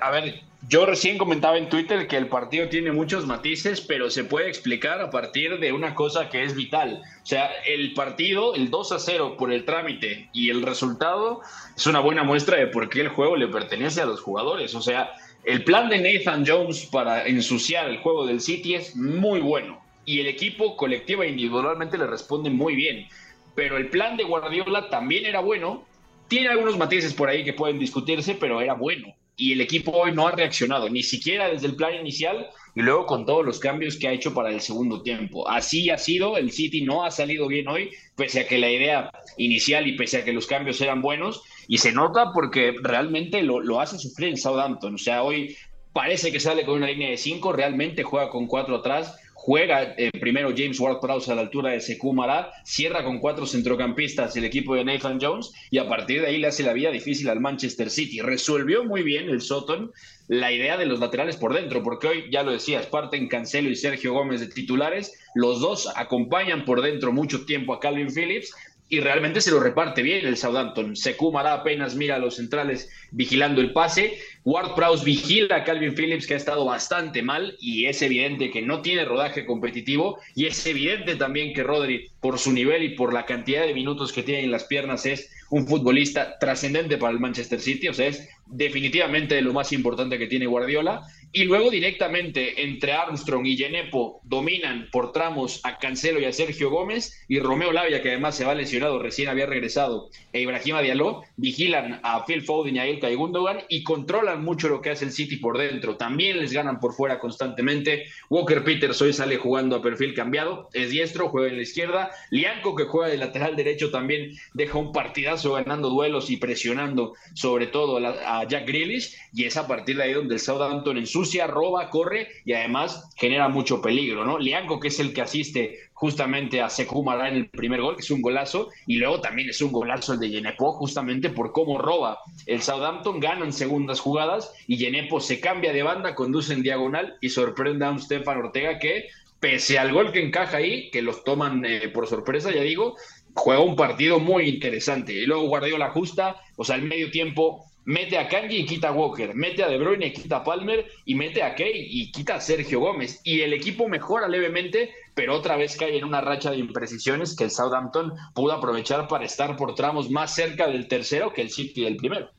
a 0.00 0.10
ver, 0.10 0.42
yo 0.68 0.86
recién 0.86 1.18
comentaba 1.18 1.56
en 1.56 1.68
Twitter 1.68 2.08
que 2.08 2.16
el 2.16 2.26
partido 2.26 2.68
tiene 2.68 2.90
muchos 2.90 3.26
matices, 3.26 3.80
pero 3.80 4.10
se 4.10 4.24
puede 4.24 4.48
explicar 4.48 5.00
a 5.00 5.10
partir 5.10 5.60
de 5.60 5.72
una 5.72 5.94
cosa 5.94 6.28
que 6.28 6.42
es 6.42 6.56
vital. 6.56 7.00
O 7.22 7.26
sea, 7.26 7.48
el 7.64 7.94
partido, 7.94 8.56
el 8.56 8.70
2 8.70 8.90
a 8.90 8.98
0 8.98 9.36
por 9.38 9.52
el 9.52 9.64
trámite 9.64 10.30
y 10.32 10.50
el 10.50 10.62
resultado 10.62 11.42
es 11.76 11.86
una 11.86 12.00
buena 12.00 12.24
muestra 12.24 12.56
de 12.56 12.66
por 12.66 12.88
qué 12.88 13.02
el 13.02 13.08
juego 13.08 13.36
le 13.36 13.46
pertenece 13.46 14.00
a 14.00 14.06
los 14.06 14.20
jugadores. 14.20 14.74
O 14.74 14.82
sea, 14.82 15.12
el 15.44 15.64
plan 15.64 15.88
de 15.88 15.98
Nathan 16.00 16.44
Jones 16.46 16.86
para 16.86 17.26
ensuciar 17.26 17.88
el 17.88 17.98
juego 17.98 18.26
del 18.26 18.40
City 18.40 18.74
es 18.74 18.96
muy 18.96 19.40
bueno 19.40 19.82
y 20.06 20.20
el 20.20 20.26
equipo 20.26 20.76
colectiva 20.76 21.24
e 21.24 21.30
individualmente 21.30 21.98
le 21.98 22.06
responde 22.06 22.50
muy 22.50 22.74
bien. 22.74 23.06
Pero 23.54 23.76
el 23.76 23.88
plan 23.88 24.16
de 24.16 24.24
Guardiola 24.24 24.88
también 24.88 25.26
era 25.26 25.40
bueno 25.40 25.84
tiene 26.28 26.48
algunos 26.48 26.78
matices 26.78 27.12
por 27.12 27.28
ahí 27.28 27.44
que 27.44 27.52
pueden 27.52 27.78
discutirse, 27.78 28.34
pero 28.34 28.60
era 28.60 28.74
bueno. 28.74 29.14
Y 29.36 29.52
el 29.52 29.60
equipo 29.60 29.90
hoy 29.90 30.12
no 30.12 30.28
ha 30.28 30.32
reaccionado, 30.32 30.88
ni 30.88 31.02
siquiera 31.02 31.48
desde 31.48 31.66
el 31.66 31.74
plan 31.74 31.94
inicial 31.94 32.46
y 32.76 32.82
luego 32.82 33.06
con 33.06 33.26
todos 33.26 33.44
los 33.44 33.58
cambios 33.58 33.96
que 33.96 34.08
ha 34.08 34.12
hecho 34.12 34.34
para 34.34 34.50
el 34.50 34.60
segundo 34.60 35.02
tiempo. 35.02 35.48
Así 35.48 35.90
ha 35.90 35.98
sido, 35.98 36.36
el 36.36 36.50
City 36.52 36.82
no 36.82 37.04
ha 37.04 37.10
salido 37.10 37.46
bien 37.48 37.68
hoy, 37.68 37.90
pese 38.16 38.40
a 38.40 38.48
que 38.48 38.58
la 38.58 38.70
idea 38.70 39.10
inicial 39.36 39.86
y 39.86 39.96
pese 39.96 40.18
a 40.18 40.24
que 40.24 40.32
los 40.32 40.46
cambios 40.46 40.80
eran 40.80 41.02
buenos. 41.02 41.42
Y 41.68 41.78
se 41.78 41.92
nota 41.92 42.32
porque 42.32 42.76
realmente 42.82 43.42
lo, 43.42 43.60
lo 43.60 43.80
hace 43.80 43.98
sufrir 43.98 44.30
en 44.30 44.36
Southampton. 44.36 44.94
O 44.94 44.98
sea, 44.98 45.22
hoy 45.22 45.56
parece 45.92 46.32
que 46.32 46.40
sale 46.40 46.64
con 46.64 46.76
una 46.76 46.88
línea 46.88 47.10
de 47.10 47.16
cinco, 47.16 47.52
realmente 47.52 48.02
juega 48.02 48.30
con 48.30 48.46
cuatro 48.46 48.76
atrás 48.76 49.16
juega 49.44 49.94
eh, 49.98 50.10
primero 50.18 50.54
James 50.56 50.80
Ward-Prowse 50.80 51.30
a 51.30 51.34
la 51.34 51.42
altura 51.42 51.72
de 51.72 51.80
Sekou 51.82 52.14
Mara, 52.14 52.50
cierra 52.64 53.04
con 53.04 53.18
cuatro 53.18 53.44
centrocampistas 53.44 54.34
el 54.36 54.44
equipo 54.46 54.74
de 54.74 54.86
Nathan 54.86 55.18
Jones 55.20 55.52
y 55.70 55.76
a 55.76 55.86
partir 55.86 56.22
de 56.22 56.28
ahí 56.28 56.38
le 56.38 56.46
hace 56.46 56.62
la 56.62 56.72
vida 56.72 56.90
difícil 56.90 57.28
al 57.28 57.40
Manchester 57.40 57.90
City. 57.90 58.22
Resolvió 58.22 58.84
muy 58.84 59.02
bien 59.02 59.28
el 59.28 59.42
Soton 59.42 59.92
la 60.28 60.50
idea 60.50 60.78
de 60.78 60.86
los 60.86 60.98
laterales 60.98 61.36
por 61.36 61.52
dentro, 61.52 61.82
porque 61.82 62.06
hoy, 62.06 62.24
ya 62.30 62.42
lo 62.42 62.52
decías, 62.52 62.86
parten 62.86 63.28
Cancelo 63.28 63.68
y 63.68 63.76
Sergio 63.76 64.14
Gómez 64.14 64.40
de 64.40 64.46
titulares, 64.46 65.12
los 65.34 65.60
dos 65.60 65.92
acompañan 65.94 66.64
por 66.64 66.80
dentro 66.80 67.12
mucho 67.12 67.44
tiempo 67.44 67.74
a 67.74 67.80
Calvin 67.80 68.10
Phillips 68.10 68.50
y 68.88 69.00
realmente 69.00 69.40
se 69.40 69.50
lo 69.50 69.60
reparte 69.60 70.02
bien 70.02 70.26
el 70.26 70.36
Southampton. 70.36 70.94
Sekou 70.94 71.32
Mara 71.32 71.54
apenas 71.54 71.94
mira 71.94 72.16
a 72.16 72.18
los 72.18 72.36
centrales 72.36 72.90
vigilando 73.10 73.60
el 73.60 73.72
pase 73.72 74.18
Ward 74.44 74.74
Prowse 74.74 75.06
vigila 75.06 75.56
a 75.56 75.64
Calvin 75.64 75.94
Phillips, 75.94 76.26
que 76.26 76.34
ha 76.34 76.36
estado 76.36 76.66
bastante 76.66 77.22
mal, 77.22 77.56
y 77.60 77.86
es 77.86 78.02
evidente 78.02 78.50
que 78.50 78.60
no 78.60 78.82
tiene 78.82 79.06
rodaje 79.06 79.46
competitivo, 79.46 80.18
y 80.34 80.44
es 80.44 80.66
evidente 80.66 81.16
también 81.16 81.54
que 81.54 81.62
Rodri, 81.62 82.10
por 82.20 82.38
su 82.38 82.52
nivel 82.52 82.82
y 82.82 82.90
por 82.90 83.14
la 83.14 83.24
cantidad 83.24 83.66
de 83.66 83.72
minutos 83.72 84.12
que 84.12 84.22
tiene 84.22 84.44
en 84.44 84.50
las 84.50 84.64
piernas, 84.64 85.06
es 85.06 85.30
un 85.48 85.66
futbolista 85.66 86.38
trascendente 86.38 86.98
para 86.98 87.12
el 87.12 87.20
Manchester 87.20 87.58
City, 87.58 87.88
o 87.88 87.94
sea, 87.94 88.08
es 88.08 88.28
definitivamente 88.44 89.40
lo 89.40 89.54
más 89.54 89.72
importante 89.72 90.18
que 90.18 90.26
tiene 90.26 90.46
Guardiola. 90.46 91.00
Y 91.36 91.46
luego 91.46 91.68
directamente 91.68 92.62
entre 92.62 92.92
Armstrong 92.92 93.44
y 93.44 93.56
Genepo 93.56 94.20
dominan 94.22 94.88
por 94.92 95.10
tramos 95.10 95.60
a 95.64 95.78
Cancelo 95.78 96.20
y 96.20 96.26
a 96.26 96.32
Sergio 96.32 96.70
Gómez, 96.70 97.24
y 97.26 97.40
Romeo 97.40 97.72
Lavia, 97.72 98.00
que 98.02 98.10
además 98.10 98.36
se 98.36 98.44
va 98.44 98.54
lesionado, 98.54 99.00
recién 99.00 99.28
había 99.28 99.44
regresado, 99.44 100.10
e 100.32 100.42
Ibrahima 100.42 100.80
Diallo, 100.80 101.22
vigilan 101.36 101.98
a 102.04 102.24
Phil 102.24 102.42
Foden 102.42 102.76
y 102.76 102.78
a 102.78 102.88
Ilkay 102.88 103.16
Gundogan 103.16 103.62
y 103.68 103.82
controlan 103.82 104.44
mucho 104.44 104.68
lo 104.68 104.80
que 104.80 104.90
hace 104.90 105.06
el 105.06 105.10
City 105.10 105.36
por 105.38 105.58
dentro. 105.58 105.96
También 105.96 106.38
les 106.38 106.52
ganan 106.52 106.78
por 106.78 106.94
fuera 106.94 107.18
constantemente. 107.18 108.04
Walker 108.30 108.62
Peters 108.62 109.02
hoy 109.02 109.12
sale 109.12 109.36
jugando 109.36 109.74
a 109.74 109.82
perfil 109.82 110.14
cambiado. 110.14 110.68
Es 110.72 110.90
diestro, 110.90 111.30
juega 111.30 111.48
en 111.48 111.56
la 111.56 111.62
izquierda. 111.62 112.10
Lianco, 112.30 112.76
que 112.76 112.84
juega 112.84 113.08
de 113.08 113.18
lateral 113.18 113.56
derecho, 113.56 113.90
también 113.90 114.38
deja 114.52 114.78
un 114.78 114.92
partidazo 114.92 115.54
ganando 115.54 115.90
duelos 115.90 116.30
y 116.30 116.36
presionando 116.36 117.14
sobre 117.34 117.66
todo 117.66 117.98
a 117.98 118.46
Jack 118.46 118.68
Grealish. 118.68 119.16
Y 119.32 119.46
es 119.46 119.56
a 119.56 119.66
partir 119.66 119.96
de 119.96 120.04
ahí 120.04 120.12
donde 120.12 120.34
el 120.34 120.40
Southampton 120.40 120.98
ensucia, 121.24 121.46
roba, 121.46 121.88
corre 121.88 122.28
y 122.44 122.52
además 122.52 123.10
genera 123.16 123.48
mucho 123.48 123.80
peligro. 123.80 124.24
¿no? 124.26 124.38
Lianco, 124.38 124.78
que 124.78 124.88
es 124.88 125.00
el 125.00 125.14
que 125.14 125.22
asiste 125.22 125.78
justamente 125.94 126.60
a 126.60 126.68
Sekou 126.68 127.02
en 127.12 127.36
el 127.36 127.48
primer 127.48 127.80
gol, 127.80 127.96
que 127.96 128.02
es 128.02 128.10
un 128.10 128.20
golazo, 128.20 128.68
y 128.86 128.96
luego 128.96 129.20
también 129.20 129.48
es 129.48 129.62
un 129.62 129.72
golazo 129.72 130.12
el 130.12 130.20
de 130.20 130.28
Yenepo, 130.28 130.72
justamente 130.72 131.30
por 131.30 131.52
cómo 131.52 131.78
roba 131.78 132.18
el 132.46 132.60
Southampton, 132.60 133.20
ganan 133.20 133.52
segundas 133.52 134.00
jugadas, 134.00 134.52
y 134.66 134.76
Yenepo 134.76 135.20
se 135.20 135.40
cambia 135.40 135.72
de 135.72 135.82
banda, 135.82 136.14
conduce 136.14 136.52
en 136.52 136.62
diagonal 136.62 137.16
y 137.22 137.30
sorprende 137.30 137.86
a 137.86 137.90
un 137.90 138.00
Stefan 138.00 138.38
Ortega 138.38 138.78
que, 138.78 139.06
pese 139.40 139.78
al 139.78 139.92
gol 139.92 140.12
que 140.12 140.22
encaja 140.22 140.58
ahí, 140.58 140.90
que 140.90 141.00
los 141.00 141.24
toman 141.24 141.64
eh, 141.64 141.88
por 141.88 142.06
sorpresa, 142.06 142.52
ya 142.52 142.60
digo, 142.60 142.96
juega 143.34 143.62
un 143.62 143.76
partido 143.76 144.18
muy 144.20 144.48
interesante. 144.48 145.14
Y 145.14 145.26
luego 145.26 145.48
Guardiola 145.48 145.86
ajusta, 145.86 146.36
o 146.56 146.64
sea, 146.64 146.74
al 146.74 146.82
medio 146.82 147.10
tiempo 147.10 147.64
mete 147.84 148.18
a 148.18 148.28
Kanji 148.28 148.56
y 148.56 148.66
quita 148.66 148.88
a 148.88 148.92
Walker, 148.92 149.34
mete 149.34 149.62
a 149.62 149.68
De 149.68 149.78
Bruyne 149.78 150.06
y 150.06 150.12
quita 150.12 150.38
a 150.38 150.44
Palmer 150.44 150.86
y 151.04 151.14
mete 151.14 151.42
a 151.42 151.54
Kay 151.54 151.86
y 151.90 152.10
quita 152.12 152.36
a 152.36 152.40
Sergio 152.40 152.80
Gómez. 152.80 153.20
Y 153.24 153.40
el 153.40 153.52
equipo 153.52 153.88
mejora 153.88 154.28
levemente, 154.28 154.90
pero 155.14 155.34
otra 155.34 155.56
vez 155.56 155.76
cae 155.76 155.96
en 155.96 156.04
una 156.04 156.20
racha 156.20 156.50
de 156.50 156.58
imprecisiones 156.58 157.36
que 157.36 157.44
el 157.44 157.50
Southampton 157.50 158.14
pudo 158.34 158.52
aprovechar 158.52 159.08
para 159.08 159.24
estar 159.24 159.56
por 159.56 159.74
tramos 159.74 160.10
más 160.10 160.34
cerca 160.34 160.66
del 160.66 160.88
tercero 160.88 161.32
que 161.32 161.42
el 161.42 161.50
City 161.50 161.84
del 161.84 161.96
primero. 161.96 162.30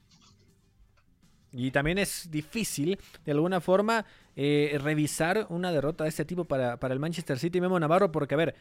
Y 1.58 1.72
también 1.72 1.98
es 1.98 2.30
difícil, 2.30 3.00
de 3.24 3.32
alguna 3.32 3.62
forma, 3.62 4.06
eh, 4.36 4.78
revisar 4.82 5.48
una 5.50 5.72
derrota 5.72 6.04
de 6.04 6.10
este 6.10 6.26
tipo 6.26 6.44
para, 6.44 6.78
para 6.78 6.94
el 6.94 7.00
Manchester 7.00 7.40
City 7.40 7.62
Memo 7.62 7.80
Navarro, 7.80 8.12
porque, 8.12 8.34
a 8.34 8.38
ver, 8.38 8.56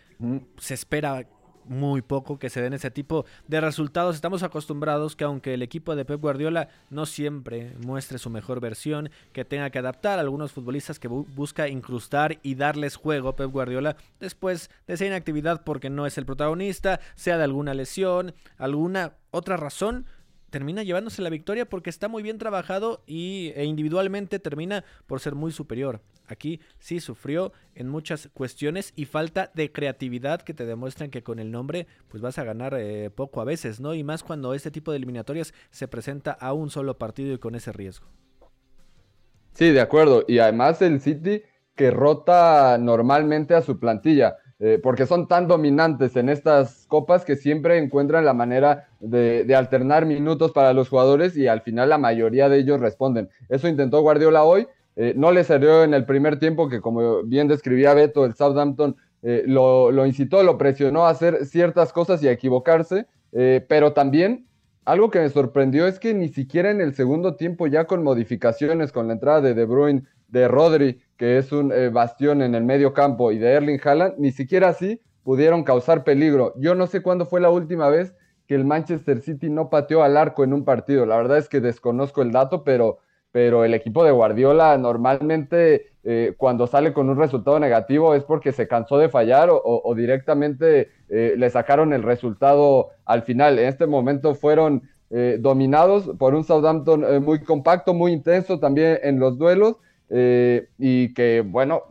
se 0.58 0.74
espera 0.74 1.26
muy 1.66 2.02
poco 2.02 2.38
que 2.38 2.50
se 2.50 2.60
den 2.60 2.72
ese 2.72 2.90
tipo 2.90 3.24
de 3.48 3.60
resultados. 3.60 4.14
Estamos 4.14 4.42
acostumbrados 4.42 5.16
que 5.16 5.24
aunque 5.24 5.54
el 5.54 5.62
equipo 5.62 5.96
de 5.96 6.04
Pep 6.04 6.20
Guardiola 6.20 6.68
no 6.90 7.06
siempre 7.06 7.74
muestre 7.84 8.18
su 8.18 8.30
mejor 8.30 8.60
versión, 8.60 9.10
que 9.32 9.44
tenga 9.44 9.70
que 9.70 9.78
adaptar 9.78 10.18
a 10.18 10.22
algunos 10.22 10.52
futbolistas 10.52 10.98
que 10.98 11.08
busca 11.08 11.68
incrustar 11.68 12.38
y 12.42 12.54
darles 12.54 12.96
juego 12.96 13.36
Pep 13.36 13.50
Guardiola 13.50 13.96
después 14.20 14.70
de 14.86 14.94
esa 14.94 15.06
inactividad 15.06 15.62
porque 15.64 15.90
no 15.90 16.06
es 16.06 16.18
el 16.18 16.26
protagonista, 16.26 17.00
sea 17.14 17.38
de 17.38 17.44
alguna 17.44 17.74
lesión, 17.74 18.34
alguna 18.58 19.14
otra 19.30 19.56
razón, 19.56 20.06
termina 20.50 20.84
llevándose 20.84 21.20
la 21.20 21.30
victoria 21.30 21.68
porque 21.68 21.90
está 21.90 22.06
muy 22.06 22.22
bien 22.22 22.38
trabajado 22.38 23.02
y, 23.08 23.52
e 23.56 23.64
individualmente 23.64 24.38
termina 24.38 24.84
por 25.06 25.18
ser 25.18 25.34
muy 25.34 25.50
superior. 25.50 26.00
Aquí 26.26 26.60
sí 26.78 27.00
sufrió 27.00 27.52
en 27.74 27.88
muchas 27.88 28.28
cuestiones 28.32 28.92
y 28.96 29.04
falta 29.04 29.50
de 29.54 29.72
creatividad 29.72 30.42
que 30.42 30.54
te 30.54 30.66
demuestran 30.66 31.10
que 31.10 31.22
con 31.22 31.38
el 31.38 31.50
nombre 31.50 31.86
pues 32.08 32.22
vas 32.22 32.38
a 32.38 32.44
ganar 32.44 32.74
eh, 32.78 33.10
poco 33.10 33.40
a 33.40 33.44
veces, 33.44 33.80
¿no? 33.80 33.94
Y 33.94 34.04
más 34.04 34.22
cuando 34.22 34.54
este 34.54 34.70
tipo 34.70 34.90
de 34.90 34.98
eliminatorias 34.98 35.52
se 35.70 35.88
presenta 35.88 36.32
a 36.32 36.52
un 36.52 36.70
solo 36.70 36.98
partido 36.98 37.34
y 37.34 37.38
con 37.38 37.54
ese 37.54 37.72
riesgo. 37.72 38.06
Sí, 39.52 39.70
de 39.70 39.80
acuerdo. 39.80 40.24
Y 40.26 40.38
además 40.38 40.82
el 40.82 41.00
City 41.00 41.42
que 41.74 41.90
rota 41.90 42.78
normalmente 42.78 43.54
a 43.54 43.62
su 43.62 43.78
plantilla. 43.78 44.36
Eh, 44.60 44.78
porque 44.80 45.04
son 45.04 45.26
tan 45.26 45.48
dominantes 45.48 46.14
en 46.16 46.28
estas 46.28 46.86
copas 46.86 47.24
que 47.24 47.34
siempre 47.34 47.76
encuentran 47.76 48.24
la 48.24 48.34
manera 48.34 48.88
de, 49.00 49.52
alternar 49.54 50.06
minutos 50.06 50.52
para 50.52 50.72
los 50.72 50.88
jugadores 50.88 51.36
y 51.36 51.48
al 51.48 51.60
final 51.62 51.88
la 51.88 51.98
mayoría 51.98 52.48
de 52.48 52.58
ellos 52.58 52.80
responden. 52.80 53.28
Eso 53.48 53.66
intentó 53.66 54.00
Guardiola 54.00 54.44
hoy, 54.44 54.68
eh, 54.96 55.14
no 55.16 55.32
le 55.32 55.44
salió 55.44 55.84
en 55.84 55.94
el 55.94 56.04
primer 56.04 56.38
tiempo 56.38 56.68
que 56.68 56.80
como 56.80 57.22
bien 57.24 57.48
describía 57.48 57.94
Beto, 57.94 58.24
el 58.24 58.34
Southampton 58.34 58.96
eh, 59.22 59.44
lo, 59.46 59.90
lo, 59.90 60.06
incitó, 60.06 60.42
lo 60.42 60.58
presionó 60.58 61.06
a 61.06 61.10
hacer 61.10 61.46
ciertas 61.46 61.92
cosas 61.92 62.22
y 62.22 62.28
a 62.28 62.32
equivocarse, 62.32 63.06
pero 63.66 63.92
también 63.92 64.46
algo 64.84 65.10
que 65.10 65.18
me 65.18 65.28
sorprendió 65.30 65.86
es 65.86 65.98
que 65.98 66.12
ni 66.12 66.28
siquiera 66.28 66.70
en 66.70 66.80
el 66.80 66.94
segundo 66.94 67.36
tiempo 67.36 67.66
ya 67.66 67.86
con 67.86 68.02
modificaciones, 68.02 68.92
con 68.92 69.06
la 69.06 69.14
entrada 69.14 69.40
de 69.40 69.54
De 69.54 69.64
Bruyne, 69.64 70.04
de 70.28 70.46
Rodri, 70.48 71.00
que 71.16 71.38
es 71.38 71.52
un 71.52 71.72
eh, 71.72 71.88
bastión 71.88 72.42
en 72.42 72.54
el 72.54 72.64
medio 72.64 72.92
campo, 72.92 73.32
y 73.32 73.38
de 73.38 73.52
Erling 73.52 73.80
Haaland, 73.82 74.14
ni 74.18 74.30
siquiera 74.30 74.68
así 74.68 75.00
pudieron 75.22 75.64
causar 75.64 76.04
peligro. 76.04 76.52
Yo 76.58 76.74
no 76.74 76.86
sé 76.86 77.00
cuándo 77.00 77.24
fue 77.24 77.40
la 77.40 77.48
última 77.48 77.88
vez 77.88 78.14
que 78.46 78.54
el 78.54 78.66
Manchester 78.66 79.22
City 79.22 79.48
no 79.48 79.70
pateó 79.70 80.02
al 80.02 80.18
arco 80.18 80.44
en 80.44 80.52
un 80.52 80.64
partido. 80.64 81.06
La 81.06 81.16
verdad 81.16 81.38
es 81.38 81.48
que 81.48 81.60
desconozco 81.60 82.20
el 82.20 82.30
dato, 82.30 82.62
pero, 82.62 82.98
pero 83.34 83.64
el 83.64 83.74
equipo 83.74 84.04
de 84.04 84.12
Guardiola 84.12 84.78
normalmente 84.78 85.88
eh, 86.04 86.34
cuando 86.36 86.68
sale 86.68 86.92
con 86.92 87.10
un 87.10 87.18
resultado 87.18 87.58
negativo 87.58 88.14
es 88.14 88.22
porque 88.22 88.52
se 88.52 88.68
cansó 88.68 88.96
de 88.96 89.08
fallar 89.08 89.48
o, 89.50 89.92
directamente 89.96 90.90
eh, 91.08 91.34
le 91.36 91.50
sacaron 91.50 91.92
el 91.92 92.04
resultado 92.04 92.90
al 93.04 93.22
final. 93.22 93.58
En 93.58 93.66
este 93.66 93.88
momento 93.88 94.36
fueron 94.36 94.82
eh, 95.10 95.38
dominados 95.40 96.12
por 96.16 96.36
un 96.36 96.44
Southampton 96.44 97.24
muy 97.24 97.40
compacto, 97.40 97.92
muy 97.92 98.12
intenso 98.12 98.60
también 98.60 99.00
en 99.02 99.18
los 99.18 99.36
duelos. 99.36 99.78
y 100.78 101.12
que 101.14 101.42
bueno, 101.44 101.82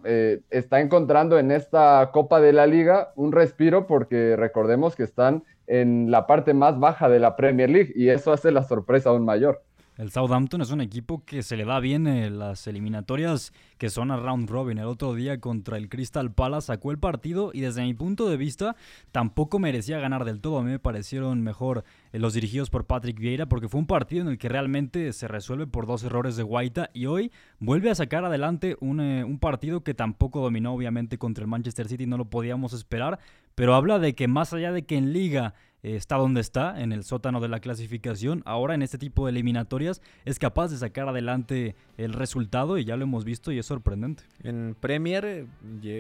está 0.49 0.79
encontrando 0.79 1.37
en 1.37 1.51
esta 1.51 2.09
Copa 2.13 2.39
de 2.39 2.53
la 2.53 2.67
Liga 2.67 3.11
un 3.17 3.33
respiro 3.33 3.85
porque 3.85 4.37
recordemos 4.37 4.95
que 4.95 5.03
están 5.03 5.43
en 5.67 6.09
la 6.09 6.25
parte 6.25 6.53
más 6.53 6.79
baja 6.79 7.09
de 7.09 7.19
la 7.19 7.35
Premier 7.35 7.69
League 7.69 7.91
y 7.97 8.07
eso 8.07 8.31
hace 8.31 8.49
la 8.53 8.63
sorpresa 8.63 9.09
aún 9.09 9.25
mayor. 9.25 9.61
El 9.95 10.09
Southampton 10.09 10.59
es 10.61 10.71
un 10.71 10.81
equipo 10.81 11.23
que 11.23 11.43
se 11.43 11.55
le 11.55 11.65
da 11.65 11.79
bien 11.79 12.07
en 12.07 12.39
las 12.39 12.65
eliminatorias 12.65 13.53
que 13.77 13.91
son 13.91 14.09
a 14.09 14.17
round 14.17 14.49
robin. 14.49 14.79
El 14.79 14.87
otro 14.87 15.13
día 15.13 15.39
contra 15.39 15.77
el 15.77 15.87
Crystal 15.87 16.31
Palace 16.31 16.67
sacó 16.67 16.89
el 16.89 16.97
partido 16.97 17.51
y 17.53 17.61
desde 17.61 17.83
mi 17.83 17.93
punto 17.93 18.27
de 18.27 18.35
vista 18.35 18.75
tampoco 19.11 19.59
merecía 19.59 19.99
ganar 19.99 20.25
del 20.25 20.41
todo. 20.41 20.57
A 20.57 20.63
mí 20.63 20.71
me 20.71 20.79
parecieron 20.79 21.43
mejor 21.43 21.83
eh, 22.11 22.17
los 22.17 22.33
dirigidos 22.33 22.71
por 22.71 22.85
Patrick 22.85 23.19
Vieira 23.19 23.45
porque 23.45 23.69
fue 23.69 23.81
un 23.81 23.85
partido 23.85 24.23
en 24.23 24.29
el 24.29 24.39
que 24.39 24.49
realmente 24.49 25.13
se 25.13 25.27
resuelve 25.27 25.67
por 25.67 25.85
dos 25.85 26.03
errores 26.03 26.35
de 26.37 26.43
Guaita 26.43 26.89
y 26.95 27.05
hoy 27.05 27.31
vuelve 27.59 27.91
a 27.91 27.95
sacar 27.95 28.25
adelante 28.25 28.75
un, 28.79 28.99
eh, 28.99 29.23
un 29.23 29.37
partido 29.37 29.83
que 29.83 29.93
tampoco 29.93 30.41
dominó 30.41 30.73
obviamente 30.73 31.19
contra 31.19 31.43
el 31.43 31.49
Manchester 31.49 31.87
City, 31.87 32.07
no 32.07 32.17
lo 32.17 32.25
podíamos 32.25 32.73
esperar, 32.73 33.19
pero 33.53 33.75
habla 33.75 33.99
de 33.99 34.15
que 34.15 34.27
más 34.27 34.53
allá 34.53 34.71
de 34.71 34.87
que 34.87 34.97
en 34.97 35.13
liga 35.13 35.53
eh, 35.83 35.95
está 35.95 36.15
donde 36.15 36.41
está, 36.41 36.81
en 36.81 36.91
el 36.91 37.03
sótano 37.03 37.41
de 37.41 37.49
la 37.49 37.59
clasificación. 37.59 38.41
Ahora 38.45 38.73
en 38.73 38.81
este 38.81 38.97
tipo 38.97 39.25
de 39.25 39.31
eliminatorias 39.31 40.01
es 40.25 40.39
capaz 40.39 40.69
de 40.69 40.77
sacar 40.77 41.07
adelante 41.07 41.75
el 41.97 42.13
resultado 42.13 42.77
y 42.77 42.85
ya 42.85 42.95
lo 42.95 43.03
hemos 43.03 43.25
visto 43.25 43.51
y 43.51 43.59
es 43.59 43.65
sorprendente. 43.65 44.23
En 44.43 44.75
Premier, 44.79 45.45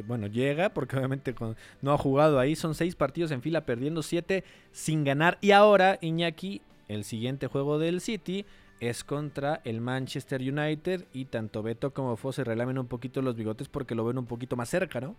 bueno, 0.07 0.27
llega 0.27 0.69
porque 0.69 0.97
obviamente 0.97 1.35
no 1.81 1.91
ha 1.91 1.97
jugado 1.97 2.39
ahí, 2.39 2.55
son 2.55 2.75
seis 2.75 2.95
partidos 2.95 3.31
en 3.31 3.41
fila 3.41 3.65
perdiendo 3.65 4.01
siete 4.01 4.43
sin 4.71 5.03
ganar 5.03 5.37
y 5.41 5.51
ahora 5.51 5.99
Iñaki, 6.01 6.61
el 6.87 7.03
siguiente 7.03 7.47
juego 7.47 7.77
del 7.77 8.01
City 8.01 8.45
es 8.79 9.03
contra 9.03 9.61
el 9.63 9.81
Manchester 9.81 10.41
United 10.41 11.05
y 11.13 11.25
tanto 11.25 11.63
Beto 11.63 11.93
como 11.93 12.17
Fo 12.17 12.31
se 12.33 12.43
relamen 12.43 12.77
un 12.77 12.87
poquito 12.87 13.21
los 13.21 13.35
bigotes 13.35 13.69
porque 13.69 13.95
lo 13.95 14.05
ven 14.05 14.17
un 14.17 14.25
poquito 14.25 14.55
más 14.55 14.69
cerca, 14.69 14.99
¿no? 14.99 15.15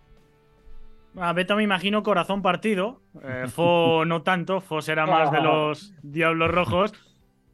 A 1.17 1.33
Beto 1.33 1.55
me 1.55 1.63
imagino 1.63 2.03
corazón 2.03 2.41
partido. 2.41 3.01
Eh, 3.23 3.45
Fo 3.47 4.05
no 4.07 4.21
tanto, 4.23 4.61
Fo 4.61 4.81
será 4.81 5.05
más 5.05 5.31
de 5.31 5.41
los 5.41 5.93
Diablos 6.03 6.51
Rojos. 6.51 6.93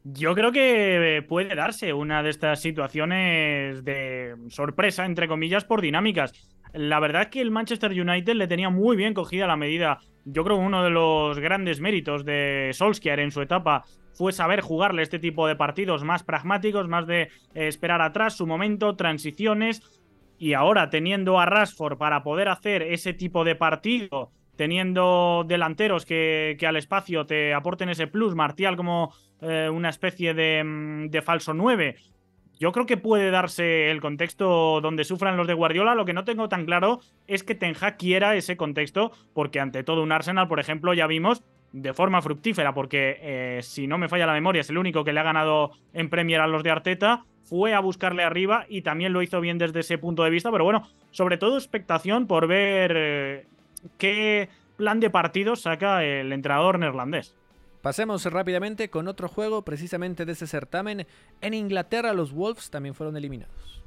Yo 0.04 0.34
creo 0.34 0.50
que 0.50 1.24
puede 1.28 1.54
darse 1.54 1.92
una 1.92 2.22
de 2.24 2.30
estas 2.30 2.60
situaciones 2.60 3.84
de 3.84 4.34
sorpresa, 4.48 5.04
entre 5.04 5.28
comillas, 5.28 5.64
por 5.64 5.80
dinámicas. 5.80 6.32
La 6.72 6.98
verdad 6.98 7.22
es 7.22 7.28
que 7.28 7.40
el 7.40 7.52
Manchester 7.52 7.92
United 7.92 8.34
le 8.34 8.48
tenía 8.48 8.68
muy 8.68 8.96
bien 8.96 9.14
cogida 9.14 9.46
la 9.46 9.56
medida. 9.56 10.00
Yo 10.24 10.42
creo 10.42 10.56
que 10.56 10.64
uno 10.64 10.82
de 10.82 10.90
los 10.90 11.38
grandes 11.38 11.80
méritos 11.80 12.24
de 12.24 12.70
Solskjaer 12.72 13.20
en 13.20 13.30
su 13.30 13.42
etapa 13.42 13.84
fue 14.14 14.32
saber 14.32 14.60
jugarle 14.60 15.02
este 15.02 15.18
tipo 15.18 15.46
de 15.46 15.56
partidos 15.56 16.02
más 16.02 16.24
pragmáticos, 16.24 16.88
más 16.88 17.06
de 17.06 17.28
esperar 17.54 18.02
atrás 18.02 18.36
su 18.36 18.46
momento, 18.46 18.96
transiciones, 18.96 19.82
y 20.42 20.54
ahora 20.54 20.90
teniendo 20.90 21.38
a 21.38 21.46
Rashford 21.46 21.98
para 21.98 22.24
poder 22.24 22.48
hacer 22.48 22.82
ese 22.82 23.12
tipo 23.12 23.44
de 23.44 23.54
partido, 23.54 24.32
teniendo 24.56 25.44
delanteros 25.46 26.04
que, 26.04 26.58
al 26.66 26.74
espacio 26.74 27.26
te 27.26 27.54
aporten 27.54 27.90
ese 27.90 28.08
plus, 28.08 28.34
Martial 28.34 28.76
como 28.76 29.14
eh, 29.40 29.70
una 29.72 29.88
especie 29.88 30.34
de, 30.34 30.64
mm, 30.64 31.10
de 31.10 31.22
falso 31.22 31.54
9, 31.54 31.94
yo 32.58 32.72
creo 32.72 32.86
que 32.86 32.96
puede 32.96 33.30
darse 33.30 33.88
el 33.92 34.00
contexto 34.00 34.80
donde 34.80 35.04
sufran 35.04 35.36
los 35.36 35.46
de 35.46 35.54
Guardiola. 35.54 35.94
Lo 35.94 36.04
que 36.04 36.12
no 36.12 36.24
tengo 36.24 36.48
tan 36.48 36.66
claro 36.66 36.98
es 37.28 37.44
que 37.44 37.54
Ten 37.54 37.76
Hag 37.80 37.96
quiera 37.96 38.34
ese 38.34 38.56
contexto, 38.56 39.12
porque 39.34 39.60
ante 39.60 39.84
todo 39.84 40.02
un 40.02 40.10
Arsenal, 40.10 40.48
por 40.48 40.58
ejemplo, 40.58 40.92
ya 40.92 41.06
vimos 41.06 41.44
de 41.70 41.94
forma 41.94 42.20
fructífera, 42.20 42.74
porque 42.74 43.18
eh, 43.20 43.60
si 43.62 43.86
no 43.86 43.96
me 43.96 44.08
falla 44.08 44.26
la 44.26 44.32
memoria, 44.32 44.60
es 44.62 44.70
el 44.70 44.78
único 44.78 45.04
que 45.04 45.12
le 45.12 45.20
ha 45.20 45.24
ganado 45.24 45.70
en 45.92 46.10
Premier 46.10 46.40
a 46.40 46.48
los 46.48 46.64
de 46.64 46.70
Arteta 46.70 47.26
fue 47.52 47.74
a 47.74 47.80
buscarle 47.80 48.24
arriba 48.24 48.64
y 48.66 48.80
también 48.80 49.12
lo 49.12 49.20
hizo 49.20 49.38
bien 49.42 49.58
desde 49.58 49.80
ese 49.80 49.98
punto 49.98 50.24
de 50.24 50.30
vista. 50.30 50.50
Pero 50.50 50.64
bueno, 50.64 50.88
sobre 51.10 51.36
todo 51.36 51.58
expectación 51.58 52.26
por 52.26 52.46
ver 52.46 52.94
eh, 52.96 53.46
qué 53.98 54.48
plan 54.78 55.00
de 55.00 55.10
partido 55.10 55.54
saca 55.54 56.02
el 56.02 56.32
entrenador 56.32 56.78
neerlandés. 56.78 57.36
Pasemos 57.82 58.24
rápidamente 58.24 58.88
con 58.88 59.06
otro 59.06 59.28
juego 59.28 59.66
precisamente 59.66 60.24
de 60.24 60.32
ese 60.32 60.46
certamen. 60.46 61.06
En 61.42 61.52
Inglaterra 61.52 62.14
los 62.14 62.32
Wolves 62.32 62.70
también 62.70 62.94
fueron 62.94 63.18
eliminados. 63.18 63.82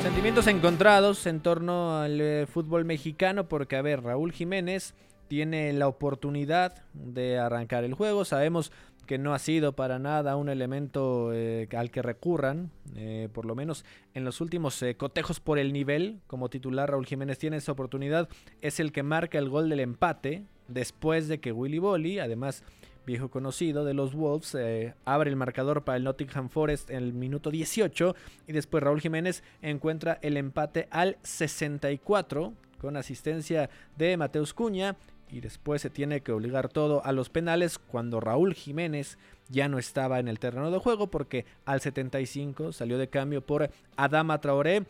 Sentimientos 0.00 0.46
encontrados 0.46 1.26
en 1.26 1.40
torno 1.40 2.00
al 2.00 2.18
eh, 2.18 2.46
fútbol 2.46 2.86
mexicano 2.86 3.46
porque, 3.46 3.76
a 3.76 3.82
ver, 3.82 4.02
Raúl 4.02 4.32
Jiménez 4.32 4.94
tiene 5.30 5.72
la 5.72 5.86
oportunidad 5.86 6.82
de 6.92 7.38
arrancar 7.38 7.84
el 7.84 7.94
juego. 7.94 8.24
Sabemos 8.24 8.72
que 9.06 9.16
no 9.16 9.32
ha 9.32 9.38
sido 9.38 9.76
para 9.76 10.00
nada 10.00 10.34
un 10.34 10.48
elemento 10.48 11.30
eh, 11.32 11.68
al 11.76 11.92
que 11.92 12.02
recurran, 12.02 12.72
eh, 12.96 13.28
por 13.32 13.46
lo 13.46 13.54
menos 13.54 13.84
en 14.14 14.24
los 14.24 14.40
últimos 14.40 14.82
eh, 14.82 14.96
cotejos 14.96 15.38
por 15.38 15.60
el 15.60 15.72
nivel. 15.72 16.18
Como 16.26 16.50
titular, 16.50 16.90
Raúl 16.90 17.06
Jiménez 17.06 17.38
tiene 17.38 17.58
esa 17.58 17.70
oportunidad. 17.70 18.28
Es 18.60 18.80
el 18.80 18.90
que 18.90 19.04
marca 19.04 19.38
el 19.38 19.48
gol 19.48 19.68
del 19.68 19.78
empate 19.78 20.42
después 20.66 21.28
de 21.28 21.38
que 21.38 21.52
Willy 21.52 21.78
Bolly, 21.78 22.18
además 22.18 22.64
viejo 23.06 23.30
conocido 23.30 23.84
de 23.84 23.94
los 23.94 24.12
Wolves, 24.16 24.56
abre 25.04 25.30
el 25.30 25.36
marcador 25.36 25.84
para 25.84 25.96
el 25.96 26.02
Nottingham 26.02 26.48
Forest 26.48 26.90
en 26.90 26.96
el 26.96 27.12
minuto 27.12 27.52
18 27.52 28.16
y 28.48 28.52
después 28.52 28.82
Raúl 28.82 29.00
Jiménez 29.00 29.44
encuentra 29.62 30.18
el 30.22 30.36
empate 30.36 30.88
al 30.90 31.18
64 31.22 32.52
con 32.80 32.96
asistencia 32.96 33.70
de 33.96 34.16
Mateus 34.16 34.54
Cuña 34.54 34.96
y 35.32 35.40
después 35.40 35.82
se 35.82 35.90
tiene 35.90 36.20
que 36.20 36.32
obligar 36.32 36.68
todo 36.68 37.04
a 37.04 37.12
los 37.12 37.30
penales 37.30 37.78
cuando 37.78 38.20
Raúl 38.20 38.54
Jiménez 38.54 39.18
ya 39.48 39.68
no 39.68 39.78
estaba 39.78 40.18
en 40.18 40.28
el 40.28 40.38
terreno 40.38 40.70
de 40.70 40.78
juego 40.78 41.08
porque 41.08 41.44
al 41.64 41.80
75 41.80 42.72
salió 42.72 42.98
de 42.98 43.08
cambio 43.08 43.40
por 43.44 43.70
Adama 43.96 44.40
Traoré. 44.40 44.84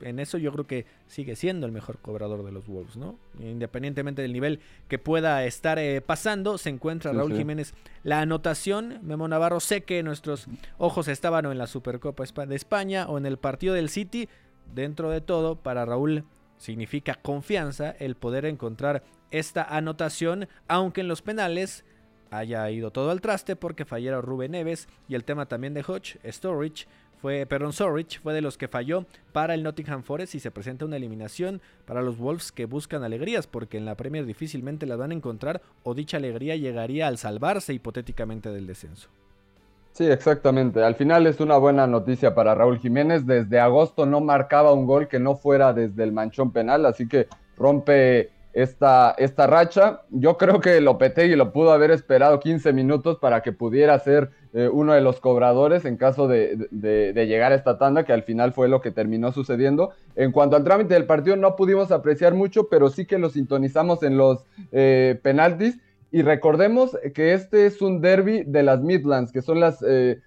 En 0.00 0.18
eso 0.18 0.36
yo 0.36 0.52
creo 0.52 0.66
que 0.66 0.84
sigue 1.06 1.36
siendo 1.36 1.64
el 1.64 1.72
mejor 1.72 1.98
cobrador 1.98 2.44
de 2.44 2.52
los 2.52 2.66
Wolves, 2.66 2.98
¿no? 2.98 3.18
Independientemente 3.40 4.20
del 4.20 4.34
nivel 4.34 4.60
que 4.88 4.98
pueda 4.98 5.42
estar 5.46 5.78
eh, 5.78 6.02
pasando, 6.02 6.58
se 6.58 6.68
encuentra 6.68 7.14
Raúl 7.14 7.34
Jiménez. 7.34 7.72
La 8.02 8.20
anotación, 8.20 8.98
Memo 9.02 9.26
Navarro, 9.26 9.58
sé 9.58 9.84
que 9.84 10.02
nuestros 10.02 10.48
ojos 10.76 11.08
estaban 11.08 11.46
o 11.46 11.52
en 11.52 11.56
la 11.56 11.66
Supercopa 11.66 12.24
de 12.44 12.56
España 12.56 13.06
o 13.08 13.16
en 13.16 13.24
el 13.24 13.38
partido 13.38 13.72
del 13.72 13.88
City. 13.88 14.28
Dentro 14.74 15.08
de 15.10 15.22
todo, 15.22 15.56
para 15.56 15.86
Raúl 15.86 16.24
significa 16.58 17.14
confianza 17.14 17.90
el 17.98 18.16
poder 18.16 18.44
encontrar 18.44 19.02
esta 19.30 19.62
anotación, 19.62 20.48
aunque 20.68 21.02
en 21.02 21.08
los 21.08 21.22
penales 21.22 21.84
haya 22.30 22.68
ido 22.70 22.90
todo 22.90 23.10
al 23.10 23.20
traste 23.20 23.56
porque 23.56 23.84
fallaron 23.84 24.22
Rubén 24.22 24.52
Neves 24.52 24.88
y 25.08 25.14
el 25.14 25.24
tema 25.24 25.46
también 25.46 25.74
de 25.74 25.84
Hodge, 25.86 26.18
Storage, 26.24 26.86
fue, 27.20 27.46
perdón, 27.46 27.72
Sorich 27.72 28.20
fue 28.20 28.34
de 28.34 28.42
los 28.42 28.58
que 28.58 28.68
falló 28.68 29.06
para 29.32 29.54
el 29.54 29.62
Nottingham 29.62 30.02
Forest 30.02 30.34
y 30.34 30.40
se 30.40 30.50
presenta 30.50 30.84
una 30.84 30.96
eliminación 30.96 31.60
para 31.86 32.02
los 32.02 32.18
Wolves 32.18 32.52
que 32.52 32.66
buscan 32.66 33.04
alegrías 33.04 33.46
porque 33.46 33.78
en 33.78 33.86
la 33.86 33.96
Premier 33.96 34.26
difícilmente 34.26 34.86
las 34.86 34.98
van 34.98 35.12
a 35.12 35.14
encontrar 35.14 35.62
o 35.82 35.94
dicha 35.94 36.18
alegría 36.18 36.56
llegaría 36.56 37.06
al 37.06 37.18
salvarse 37.18 37.72
hipotéticamente 37.72 38.50
del 38.50 38.66
descenso. 38.66 39.08
Sí, 39.92 40.04
exactamente. 40.04 40.84
Al 40.84 40.94
final 40.94 41.26
es 41.26 41.40
una 41.40 41.56
buena 41.56 41.86
noticia 41.86 42.34
para 42.34 42.54
Raúl 42.54 42.78
Jiménez. 42.78 43.24
Desde 43.24 43.58
agosto 43.60 44.04
no 44.04 44.20
marcaba 44.20 44.74
un 44.74 44.86
gol 44.86 45.08
que 45.08 45.18
no 45.18 45.36
fuera 45.36 45.72
desde 45.72 46.04
el 46.04 46.12
manchón 46.12 46.52
penal, 46.52 46.84
así 46.84 47.08
que 47.08 47.28
rompe 47.56 48.30
esta, 48.56 49.14
esta 49.18 49.46
racha. 49.46 50.00
Yo 50.08 50.38
creo 50.38 50.60
que 50.60 50.80
Lopetegui 50.80 51.36
lo 51.36 51.52
pudo 51.52 51.72
haber 51.72 51.90
esperado 51.90 52.40
15 52.40 52.72
minutos 52.72 53.18
para 53.18 53.42
que 53.42 53.52
pudiera 53.52 53.98
ser 53.98 54.30
eh, 54.54 54.70
uno 54.72 54.94
de 54.94 55.02
los 55.02 55.20
cobradores 55.20 55.84
en 55.84 55.98
caso 55.98 56.26
de, 56.26 56.66
llegar 56.72 57.52
a 57.52 57.54
esta 57.54 57.76
tanda, 57.76 58.04
que 58.06 58.14
al 58.14 58.22
final 58.22 58.54
fue 58.54 58.68
lo 58.68 58.80
que 58.80 58.90
terminó 58.90 59.30
sucediendo. 59.30 59.90
En 60.14 60.32
cuanto 60.32 60.56
al 60.56 60.64
trámite 60.64 60.94
del 60.94 61.04
partido, 61.04 61.36
no 61.36 61.54
pudimos 61.54 61.92
apreciar 61.92 62.32
mucho, 62.32 62.68
pero 62.70 62.88
sí 62.88 63.04
que 63.04 63.18
lo 63.18 63.28
sintonizamos 63.28 64.02
en 64.02 64.16
los 64.16 64.46
eh, 64.72 65.20
penaltis. 65.22 65.78
Y 66.10 66.22
recordemos 66.22 66.96
que 67.14 67.34
este 67.34 67.66
es 67.66 67.82
un 67.82 68.00
derby 68.00 68.42
de 68.46 68.62
las 68.62 68.80
Midlands, 68.80 69.32
que 69.32 69.42
son 69.42 69.60
las, 69.60 69.84
eh, 69.86 70.20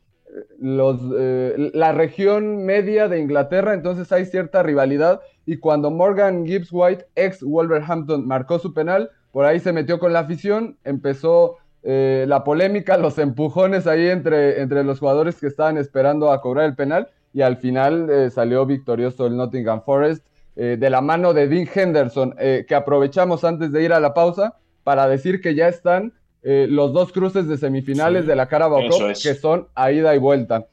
los, 0.60 1.02
la 1.02 1.94
región 1.94 2.64
media 2.64 3.08
de 3.08 3.18
Inglaterra, 3.18 3.74
entonces 3.74 4.12
hay 4.12 4.26
cierta 4.26 4.62
rivalidad 4.62 5.22
y 5.50 5.58
cuando 5.58 5.90
Morgan 5.90 6.46
Gibbs 6.46 6.70
White, 6.72 7.08
ex 7.16 7.42
Wolverhampton, 7.42 8.28
marcó 8.28 8.60
su 8.60 8.72
penal, 8.72 9.10
por 9.32 9.46
ahí 9.46 9.60
se 9.60 9.74
metió 9.74 9.98
con 9.98 10.14
la 10.14 10.20
afición, 10.20 10.78
empezó 10.84 11.58
eh, 11.82 12.26
la 12.28 12.44
polémica, 12.44 13.00
los 13.00 13.18
empujones 13.18 13.88
ahí 13.88 14.10
entre, 14.10 14.62
entre 14.62 14.84
los 14.84 15.00
jugadores 15.00 15.40
que 15.40 15.48
estaban 15.48 15.78
esperando 15.78 16.32
a 16.32 16.40
cobrar 16.40 16.66
el 16.66 16.76
penal 16.76 17.10
y 17.34 17.42
al 17.42 17.58
final 17.58 18.12
eh, 18.12 18.30
salió 18.30 18.64
victorioso 18.68 19.26
el 19.26 19.38
Nottingham 19.38 19.82
Forest 19.84 20.24
eh, 20.56 20.78
de 20.80 20.90
la 20.92 21.02
mano 21.02 21.34
de 21.34 21.48
Dean 21.48 21.68
Henderson, 21.74 22.36
que 22.38 22.76
aprovechamos 22.76 23.44
antes 23.44 23.72
de 23.72 23.84
ir 23.84 23.92
a 23.92 24.00
la 24.00 24.14
pausa 24.14 24.58
para 24.84 25.08
decir 25.08 25.42
que 25.42 25.56
ya 25.56 25.68
están 25.68 26.14
los 26.44 26.94
dos 26.94 27.12
cruces 27.12 27.48
de 27.48 27.58
semifinales 27.58 28.28
de 28.28 28.36
la 28.36 28.48
Carabao 28.48 28.82
Cup 28.88 29.14
que 29.22 29.34
son 29.34 29.68
a 29.74 29.92
ida 29.92 30.14
y 30.14 30.20
vuelta. 30.20 30.68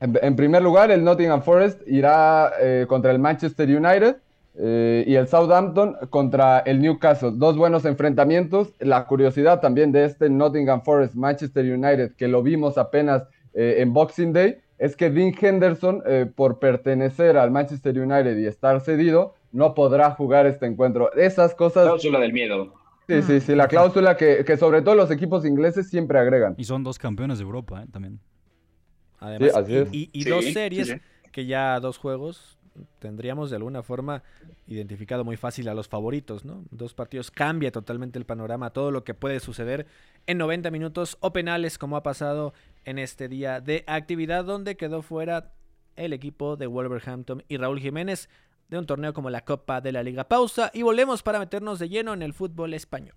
En, 0.00 0.18
en, 0.22 0.36
primer 0.36 0.62
lugar, 0.62 0.90
el 0.90 1.02
Nottingham 1.02 1.42
Forest 1.42 1.80
irá 1.86 2.52
contra 2.88 3.10
el 3.10 3.18
Manchester 3.18 3.68
United 3.68 4.16
eh, 4.60 5.04
y 5.06 5.14
el 5.14 5.28
Southampton 5.28 5.96
contra 6.10 6.58
el 6.60 6.80
Newcastle. 6.80 7.30
Dos 7.34 7.56
buenos 7.56 7.84
enfrentamientos. 7.84 8.74
La 8.80 9.06
curiosidad 9.06 9.60
también 9.60 9.92
de 9.92 10.04
este 10.04 10.28
Nottingham 10.28 10.82
Forest 10.82 11.14
Manchester 11.14 11.64
United, 11.64 12.14
que 12.16 12.26
lo 12.26 12.42
vimos 12.42 12.76
apenas 12.76 13.22
eh, 13.54 13.76
en 13.78 13.92
Boxing 13.92 14.32
Day, 14.32 14.56
es 14.78 14.96
que 14.96 15.10
Dean 15.10 15.32
Henderson, 15.40 16.02
eh, 16.06 16.26
por 16.32 16.58
pertenecer 16.58 17.36
al 17.36 17.52
Manchester 17.52 17.98
United 17.98 18.36
y 18.36 18.46
estar 18.46 18.80
cedido, 18.80 19.34
no 19.52 19.74
podrá 19.74 20.10
jugar 20.10 20.46
este 20.46 20.66
encuentro. 20.66 21.12
Esas 21.14 21.54
cosas. 21.54 21.84
Cláusula 21.84 22.18
del 22.18 22.32
miedo. 22.32 22.74
Sí, 23.06 23.22
sí, 23.22 23.40
sí, 23.40 23.54
la 23.54 23.68
cláusula 23.68 24.16
que, 24.18 24.56
sobre 24.58 24.82
todo 24.82 24.94
los 24.94 25.10
equipos 25.10 25.46
ingleses 25.46 25.88
siempre 25.88 26.18
agregan. 26.18 26.54
Y 26.58 26.64
son 26.64 26.82
dos 26.82 26.98
campeones 26.98 27.38
de 27.38 27.44
Europa, 27.44 27.86
también. 27.90 28.20
Además, 29.20 29.64
Y, 29.92 30.24
dos 30.24 30.44
series 30.44 30.96
que 31.32 31.46
ya 31.46 31.78
dos 31.80 31.98
juegos 31.98 32.58
tendríamos 32.98 33.50
de 33.50 33.56
alguna 33.56 33.82
forma 33.82 34.22
identificado 34.66 35.24
muy 35.24 35.36
fácil 35.36 35.68
a 35.68 35.74
los 35.74 35.88
favoritos, 35.88 36.44
¿no? 36.44 36.64
Dos 36.70 36.94
partidos 36.94 37.30
cambia 37.30 37.72
totalmente 37.72 38.18
el 38.18 38.24
panorama, 38.24 38.70
todo 38.70 38.90
lo 38.90 39.04
que 39.04 39.14
puede 39.14 39.40
suceder 39.40 39.86
en 40.26 40.38
90 40.38 40.70
minutos 40.70 41.16
o 41.20 41.32
penales 41.32 41.78
como 41.78 41.96
ha 41.96 42.02
pasado 42.02 42.54
en 42.84 42.98
este 42.98 43.28
día 43.28 43.60
de 43.60 43.84
actividad 43.86 44.44
donde 44.44 44.76
quedó 44.76 45.02
fuera 45.02 45.52
el 45.96 46.12
equipo 46.12 46.56
de 46.56 46.66
Wolverhampton 46.66 47.42
y 47.48 47.56
Raúl 47.56 47.80
Jiménez 47.80 48.28
de 48.68 48.78
un 48.78 48.86
torneo 48.86 49.12
como 49.12 49.30
la 49.30 49.44
Copa 49.44 49.80
de 49.80 49.92
la 49.92 50.02
Liga. 50.02 50.28
Pausa 50.28 50.70
y 50.72 50.82
volvemos 50.82 51.22
para 51.22 51.38
meternos 51.38 51.78
de 51.78 51.88
lleno 51.88 52.12
en 52.12 52.22
el 52.22 52.34
fútbol 52.34 52.74
español 52.74 53.16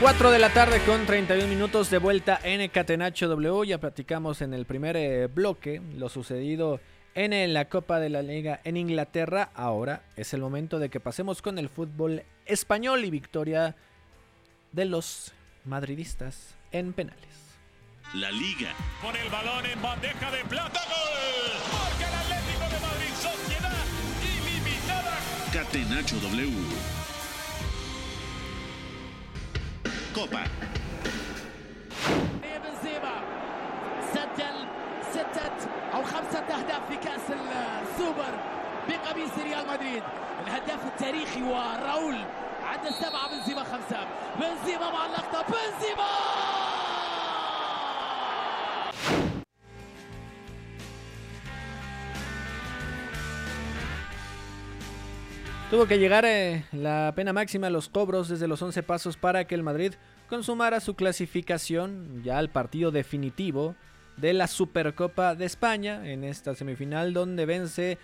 Cuatro 0.00 0.30
de 0.30 0.38
la 0.38 0.48
tarde 0.48 0.80
con 0.86 1.04
31 1.04 1.46
minutos 1.46 1.90
de 1.90 1.98
vuelta 1.98 2.40
en 2.42 2.66
Catenacho 2.70 3.28
W. 3.28 3.66
Ya 3.68 3.76
platicamos 3.76 4.40
en 4.40 4.54
el 4.54 4.64
primer 4.64 4.96
eh, 4.96 5.26
bloque 5.26 5.82
lo 5.94 6.08
sucedido 6.08 6.80
en 7.14 7.52
la 7.52 7.66
Copa 7.66 8.00
de 8.00 8.08
la 8.08 8.22
Liga 8.22 8.62
en 8.64 8.78
Inglaterra. 8.78 9.50
Ahora 9.54 10.04
es 10.16 10.32
el 10.32 10.40
momento 10.40 10.78
de 10.78 10.88
que 10.88 11.00
pasemos 11.00 11.42
con 11.42 11.58
el 11.58 11.68
fútbol 11.68 12.22
español 12.46 13.04
y 13.04 13.10
victoria 13.10 13.76
de 14.72 14.86
los 14.86 15.32
madridistas 15.66 16.54
en 16.72 16.94
penales. 16.94 17.58
La 18.14 18.30
Liga. 18.30 18.72
Con 19.02 19.14
el 19.14 19.28
balón 19.28 19.66
en 19.66 19.82
bandeja 19.82 20.30
de 20.30 20.42
plata. 20.46 20.80
¡Gol! 20.80 21.78
Marca 21.78 22.08
el 22.08 22.14
Atlético 22.14 22.64
de 22.64 22.80
Madrid. 22.80 23.14
Sociedad 23.20 23.84
ilimitada. 24.24 25.18
Catenacho 25.52 26.16
W. 26.20 26.99
Copa. 30.14 30.42
بنزيما 32.42 33.16
سجل 34.14 34.56
ستة 35.12 35.68
أو 35.94 36.02
خمسة 36.02 36.38
أهداف 36.38 36.82
في 36.88 36.96
كأس 36.96 37.20
السوبر 37.30 38.32
بقميص 38.88 39.30
ريال 39.38 39.68
مدريد. 39.68 40.02
الهداف 40.46 40.86
التاريخي 40.86 41.42
وراؤول 41.42 42.18
عد 42.64 42.88
سبعة. 42.90 43.28
بنزيما 43.28 43.64
خمسة. 43.64 44.06
بنزيما 44.40 44.90
مع 44.90 45.06
اللقطة. 45.06 45.42
بنزيما! 45.42 46.10
Tuvo 55.70 55.86
que 55.86 56.00
llegar 56.00 56.24
eh, 56.24 56.64
la 56.72 57.12
pena 57.14 57.32
máxima 57.32 57.68
a 57.68 57.70
los 57.70 57.88
cobros 57.88 58.28
desde 58.28 58.48
los 58.48 58.60
11 58.60 58.82
pasos 58.82 59.16
para 59.16 59.46
que 59.46 59.54
el 59.54 59.62
Madrid 59.62 59.94
consumara 60.28 60.80
su 60.80 60.96
clasificación 60.96 62.24
ya 62.24 62.38
al 62.38 62.50
partido 62.50 62.90
definitivo 62.90 63.76
de 64.16 64.32
la 64.32 64.48
Supercopa 64.48 65.36
de 65.36 65.44
España 65.44 66.10
en 66.10 66.24
esta 66.24 66.56
semifinal 66.56 67.12
donde 67.12 67.46
vence 67.46 67.98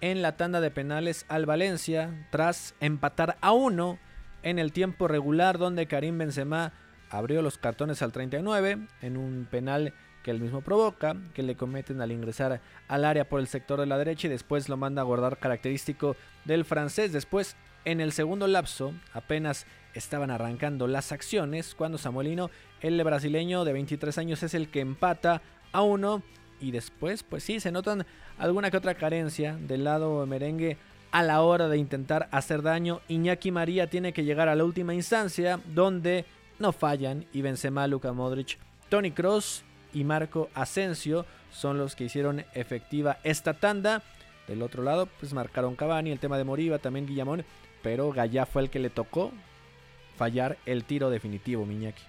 en 0.00 0.20
la 0.20 0.36
tanda 0.36 0.60
de 0.60 0.72
penales 0.72 1.24
al 1.28 1.46
Valencia 1.46 2.26
tras 2.32 2.74
empatar 2.80 3.38
a 3.40 3.52
uno 3.52 4.00
en 4.42 4.58
el 4.58 4.72
tiempo 4.72 5.06
regular 5.06 5.58
donde 5.58 5.86
Karim 5.86 6.18
Benzema 6.18 6.72
abrió 7.08 7.40
los 7.40 7.56
cartones 7.56 8.02
al 8.02 8.10
39 8.10 8.88
en 9.00 9.16
un 9.16 9.46
penal 9.48 9.94
que 10.22 10.30
él 10.30 10.40
mismo 10.40 10.60
provoca, 10.60 11.16
que 11.34 11.42
le 11.42 11.56
cometen 11.56 12.00
al 12.00 12.12
ingresar 12.12 12.60
al 12.88 13.04
área 13.04 13.28
por 13.28 13.40
el 13.40 13.48
sector 13.48 13.80
de 13.80 13.86
la 13.86 13.98
derecha 13.98 14.26
y 14.26 14.30
después 14.30 14.68
lo 14.68 14.76
manda 14.76 15.02
a 15.02 15.04
guardar 15.04 15.38
característico 15.38 16.16
del 16.44 16.64
francés. 16.64 17.12
Después, 17.12 17.56
en 17.84 18.00
el 18.00 18.12
segundo 18.12 18.46
lapso, 18.46 18.92
apenas 19.12 19.66
estaban 19.94 20.30
arrancando 20.30 20.86
las 20.86 21.12
acciones 21.12 21.74
cuando 21.74 21.98
Samuelino, 21.98 22.50
el 22.80 23.02
brasileño 23.04 23.64
de 23.64 23.72
23 23.72 24.16
años, 24.18 24.42
es 24.42 24.54
el 24.54 24.68
que 24.68 24.80
empata 24.80 25.42
a 25.72 25.82
uno 25.82 26.22
y 26.60 26.70
después, 26.70 27.22
pues 27.22 27.42
sí, 27.42 27.60
se 27.60 27.72
notan 27.72 28.06
alguna 28.38 28.70
que 28.70 28.76
otra 28.76 28.94
carencia 28.94 29.56
del 29.56 29.84
lado 29.84 30.24
merengue 30.26 30.78
a 31.10 31.22
la 31.22 31.42
hora 31.42 31.68
de 31.68 31.76
intentar 31.76 32.28
hacer 32.30 32.62
daño. 32.62 33.00
Iñaki 33.08 33.50
María 33.50 33.90
tiene 33.90 34.12
que 34.12 34.24
llegar 34.24 34.48
a 34.48 34.54
la 34.54 34.64
última 34.64 34.94
instancia 34.94 35.60
donde 35.74 36.24
no 36.58 36.72
fallan 36.72 37.26
y 37.32 37.42
Benzema, 37.42 37.86
Luka 37.86 38.12
Modric, 38.12 38.58
Tony 38.88 39.10
Cross 39.10 39.64
y 39.92 40.04
Marco 40.04 40.48
Asensio 40.54 41.26
son 41.50 41.78
los 41.78 41.96
que 41.96 42.04
hicieron 42.04 42.44
efectiva 42.54 43.18
esta 43.24 43.54
tanda. 43.54 44.02
Del 44.48 44.62
otro 44.62 44.82
lado, 44.82 45.08
pues 45.20 45.32
marcaron 45.34 45.76
Cavani, 45.76 46.10
el 46.10 46.18
tema 46.18 46.38
de 46.38 46.44
Moriba, 46.44 46.78
también 46.78 47.06
Guillamón, 47.06 47.44
pero 47.82 48.12
Gallá 48.12 48.46
fue 48.46 48.62
el 48.62 48.70
que 48.70 48.80
le 48.80 48.90
tocó 48.90 49.32
fallar 50.16 50.58
el 50.66 50.84
tiro 50.84 51.10
definitivo, 51.10 51.64
Miñaki. 51.64 52.02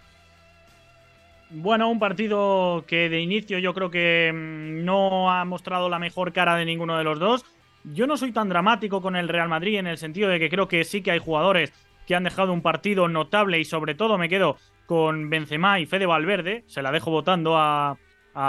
Bueno, 1.49 1.89
un 1.89 1.99
partido 1.99 2.83
que 2.87 3.09
de 3.09 3.21
inicio 3.21 3.59
yo 3.59 3.75
creo 3.75 3.91
que 3.91 4.31
mm, 4.33 4.83
no 4.83 5.29
ha 5.31 5.45
mostrado 5.45 5.87
la 5.87 5.99
mejor 5.99 6.33
cara 6.33 6.55
de 6.55 6.65
ninguno 6.65 6.97
de 6.97 7.03
los 7.03 7.19
dos. 7.19 7.45
Yo 7.83 8.07
no 8.07 8.17
soy 8.17 8.31
tan 8.31 8.49
dramático 8.49 9.01
con 9.01 9.15
el 9.15 9.27
Real 9.29 9.49
Madrid 9.49 9.77
en 9.77 9.87
el 9.87 9.97
sentido 9.97 10.29
de 10.29 10.39
que 10.39 10.49
creo 10.49 10.67
que 10.67 10.83
sí 10.83 11.03
que 11.03 11.11
hay 11.11 11.19
jugadores 11.19 11.71
que 12.07 12.15
han 12.15 12.23
dejado 12.23 12.53
un 12.53 12.61
partido 12.61 13.07
notable 13.07 13.59
y 13.59 13.65
sobre 13.65 13.93
todo 13.93 14.17
me 14.17 14.29
quedo 14.29 14.57
con 14.85 15.29
Benzema 15.29 15.79
y 15.79 15.85
Fede 15.85 16.05
Valverde. 16.05 16.63
Se 16.67 16.81
la 16.81 16.91
dejo 16.91 17.11
votando 17.11 17.57
a, 17.57 17.97